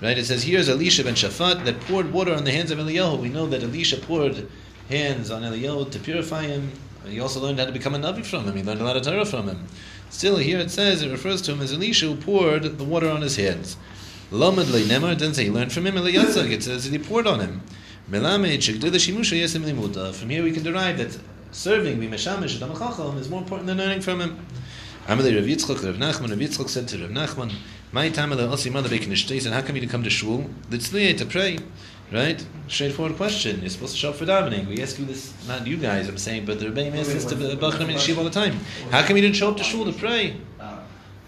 Right, 0.00 0.16
it 0.16 0.26
says 0.26 0.44
here's 0.44 0.68
Elisha 0.68 1.02
ben 1.02 1.14
Shafat 1.14 1.64
that 1.64 1.80
poured 1.80 2.12
water 2.12 2.32
on 2.32 2.44
the 2.44 2.52
hands 2.52 2.70
of 2.70 2.78
Eliyahu. 2.78 3.18
We 3.18 3.28
know 3.28 3.48
that 3.48 3.64
Elisha 3.64 3.96
poured 3.96 4.46
hands 4.88 5.32
on 5.32 5.42
Eliyahu 5.42 5.90
to 5.90 5.98
purify 5.98 6.44
him. 6.44 6.70
He 7.08 7.18
also 7.18 7.40
learned 7.40 7.58
how 7.58 7.64
to 7.64 7.72
become 7.72 7.96
a 7.96 7.98
Navi 7.98 8.24
from 8.24 8.44
him. 8.44 8.54
He 8.54 8.62
learned 8.62 8.80
a 8.80 8.84
lot 8.84 8.96
of 8.96 9.02
Torah 9.02 9.24
from 9.24 9.48
him. 9.48 9.66
Still, 10.10 10.38
here 10.38 10.58
it 10.58 10.70
says, 10.70 11.02
it 11.02 11.10
refers 11.10 11.42
to 11.42 11.52
him 11.52 11.60
as 11.60 11.72
Elisha 11.72 12.06
who 12.06 12.16
poured 12.16 12.78
the 12.78 12.84
water 12.84 13.08
on 13.08 13.22
his 13.22 13.36
hands. 13.36 13.76
Lamed 14.30 14.66
nemar, 14.66 15.16
doesn't 15.16 15.34
say 15.34 15.44
he 15.44 15.50
learned 15.50 15.72
from 15.72 15.86
him, 15.86 15.94
Eliyatzak, 15.94 16.50
it 16.50 16.62
says 16.62 16.84
that 16.84 16.92
he 16.92 16.98
poured 16.98 17.26
on 17.26 17.40
him. 17.40 17.62
Melamed 18.10 18.58
shimusha. 18.58 20.14
From 20.14 20.30
here 20.30 20.42
we 20.42 20.52
can 20.52 20.62
derive 20.62 20.98
that 20.98 21.18
serving, 21.50 21.98
b'meshamish, 21.98 22.58
adamachacham, 22.58 23.18
is 23.18 23.28
more 23.28 23.40
important 23.40 23.66
than 23.66 23.78
learning 23.78 24.00
from 24.00 24.20
him. 24.20 24.46
Amalei 25.06 25.34
Rav 25.34 25.44
Yitzchak, 25.44 25.84
Rav 25.84 25.96
Nachman, 25.96 26.30
Rav 26.30 26.38
Yitzchak 26.38 26.68
said 26.68 26.88
to 26.88 26.98
Rav 26.98 27.10
Nachman, 27.10 27.52
my 27.92 28.10
time 28.10 28.32
of 28.32 28.38
the 28.38 28.46
Osi 28.46 28.70
Mother 28.70 28.88
said, 29.40 29.52
how 29.52 29.62
come 29.62 29.76
you 29.76 29.80
didn't 29.80 29.92
come 29.92 30.04
to 30.04 30.10
shul? 30.10 30.50
Litzliye, 30.70 31.16
to 31.16 31.24
pray. 31.24 31.58
Right? 32.10 32.44
Straightforward 32.68 33.16
question. 33.16 33.60
You're 33.60 33.68
supposed 33.68 33.92
to 33.92 33.98
show 33.98 34.10
up 34.10 34.16
for 34.16 34.24
davening. 34.24 34.66
We 34.66 34.80
ask 34.82 34.98
you 34.98 35.04
this, 35.04 35.34
not 35.46 35.66
you 35.66 35.76
guys, 35.76 36.08
I'm 36.08 36.16
saying, 36.16 36.46
but 36.46 36.58
the 36.58 36.66
Rebbeinu 36.66 36.98
asks 36.98 37.12
this 37.12 37.24
to 37.26 37.34
Bachram 37.34 37.80
and 37.80 37.90
Yeshiva 37.90 38.18
all 38.18 38.24
the 38.24 38.30
time. 38.30 38.58
How 38.90 39.02
come 39.02 39.16
you 39.16 39.22
didn't 39.22 39.36
show 39.36 39.50
up 39.50 39.58
to 39.58 39.64
shul 39.64 39.84
to 39.84 39.92
pray? 39.92 40.36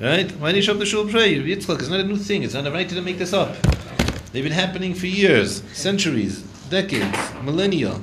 Right? 0.00 0.32
Why 0.32 0.52
didn't 0.52 0.56
you 0.56 0.62
show 0.62 0.72
up 0.72 0.78
to 0.78 0.86
shul 0.86 1.04
to 1.04 1.10
pray? 1.10 1.34
Yitzchak, 1.34 1.80
it's 1.80 1.90
not 1.90 2.00
a 2.00 2.04
new 2.04 2.16
thing. 2.16 2.42
It's 2.44 2.54
not 2.54 2.66
a 2.66 2.70
right 2.70 2.88
to 2.88 3.02
make 3.02 3.18
this 3.18 3.34
up. 3.34 3.54
They've 4.32 4.42
been 4.42 4.52
happening 4.52 4.94
for 4.94 5.06
years, 5.06 5.62
centuries, 5.72 6.42
decades, 6.70 7.18
millennia. 7.42 8.00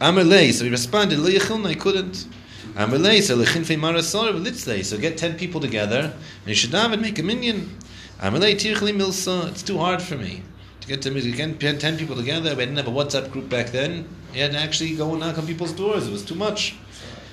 Amalei, 0.00 0.52
so 0.52 0.64
he 0.64 0.70
responded, 0.70 1.18
I 1.18 1.74
couldn't. 1.74 2.26
Amalei, 2.74 3.22
so 3.22 3.36
lechinfei 3.36 3.78
marasor 3.78 4.32
v'litzlei, 4.32 4.84
so 4.84 4.96
get 4.98 5.16
ten 5.16 5.36
people 5.36 5.60
together, 5.60 6.12
and 6.40 6.46
you 6.46 6.54
should 6.54 6.70
daven, 6.70 7.00
make 7.00 7.18
a 7.18 7.22
minyan. 7.22 7.76
Amalei 8.20 8.54
tirchli 8.54 8.92
milsa, 8.94 9.48
it's 9.48 9.62
too 9.62 9.78
hard 9.78 10.02
for 10.02 10.16
me. 10.16 10.42
To 10.84 10.90
get 10.90 11.00
to 11.00 11.10
get 11.10 11.80
ten 11.80 11.96
people 11.96 12.14
together, 12.14 12.50
we 12.50 12.56
didn't 12.56 12.76
have 12.76 12.88
a 12.88 12.90
WhatsApp 12.90 13.30
group 13.30 13.48
back 13.48 13.68
then. 13.68 14.06
You 14.34 14.42
had 14.42 14.52
to 14.52 14.58
actually 14.58 14.94
go 14.94 15.12
and 15.12 15.20
knock 15.20 15.38
on 15.38 15.46
people's 15.46 15.72
doors, 15.72 16.06
it 16.06 16.12
was 16.12 16.22
too 16.22 16.34
much. 16.34 16.76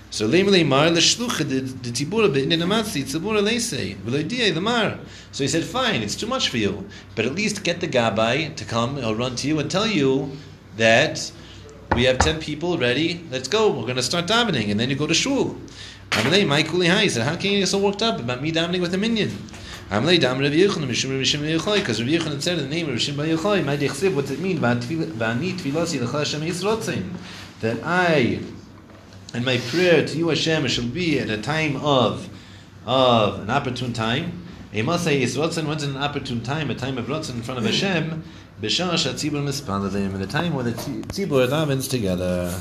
So. 0.10 0.26
So 0.30 0.32
he 5.44 5.48
said, 5.50 5.64
fine, 5.66 6.02
it's 6.02 6.16
too 6.16 6.28
much 6.28 6.48
for 6.48 6.58
you, 6.58 6.88
but 7.16 7.26
at 7.26 7.36
least 7.36 7.66
get 7.66 7.82
the 7.82 7.90
gabbai 7.90 8.56
to 8.56 8.64
come 8.64 8.96
He'll 8.96 9.16
run 9.16 9.36
to 9.36 9.48
you 9.50 9.60
and 9.60 9.70
tell 9.70 9.88
you 9.88 10.32
that 10.78 11.30
we 11.94 12.06
have 12.06 12.20
ten 12.20 12.40
people 12.40 12.78
ready. 12.78 13.26
Let's 13.32 13.50
go. 13.50 13.70
We're 13.70 13.84
going 13.84 13.98
to 13.98 14.04
start 14.04 14.28
davening, 14.28 14.72
and 14.72 14.80
then 14.80 14.90
you 14.90 14.96
go 14.96 15.08
to 15.08 15.14
shul. 15.14 15.58
Amalei 16.12 16.48
my 16.48 16.64
kuli. 16.64 16.88
He 16.88 17.10
said, 17.10 17.28
how 17.28 17.36
can 17.36 17.52
you 17.52 17.60
get 17.60 17.68
so 17.68 17.80
worked 17.80 18.02
up 18.02 18.18
about 18.18 18.42
me 18.42 18.54
davening 18.54 18.80
with 18.80 18.94
a 18.94 18.98
minyan? 18.98 19.32
Amalei 19.92 20.22
dam 20.22 20.40
Rav 20.40 20.54
Yechonim 20.54 20.88
Mishum 20.88 21.18
Rav 21.18 21.28
Shimon 21.28 21.50
Yochai 21.50 21.80
because 21.80 22.02
Rav 22.02 22.10
Yechonim 22.10 22.42
said 22.42 22.58
the 22.58 22.66
name 22.66 22.86
of 22.86 22.94
Rav 22.94 23.02
Shimon 23.02 23.28
Yochai, 23.28 23.66
my 23.66 23.76
dechsiv. 23.76 24.16
What's 24.16 24.32
it 24.32 24.40
mean? 24.40 24.58
Va'ani 24.58 24.80
tfilasi 25.60 26.02
l'chal 26.02 26.20
Hashem 26.20 26.40
Yisrotzim. 26.40 27.10
That 27.60 27.78
I 27.84 28.40
and 29.34 29.44
my 29.44 29.58
prayer 29.58 30.08
to 30.08 30.18
you 30.18 30.30
Hashem 30.30 30.66
shall 30.70 30.86
be 30.86 31.20
at 31.20 31.30
a 31.30 31.42
time 31.42 31.76
of 31.76 32.30
of 32.86 33.42
an 33.42 33.50
opportune 33.50 33.92
time. 33.92 34.46
He 34.72 34.82
must 34.82 35.04
say 35.04 35.22
Yisrotzim. 35.22 35.68
What's 35.68 35.84
an 35.84 35.98
opportune 35.98 36.42
time? 36.42 36.70
A 36.70 36.76
time 36.76 36.98
of 36.98 37.08
rotzin 37.08 37.32
in 37.32 37.42
front 37.42 37.60
of 37.60 37.66
Hashem. 37.66 38.24
B'shah 38.62 38.94
shatzibur 38.94 39.44
mispaladim. 39.44 40.14
In 40.14 40.22
the 40.22 40.26
time 40.26 40.54
when 40.54 40.68
the 40.68 40.72
tzibur 40.72 41.50
davens 41.50 41.90
together. 41.90 42.58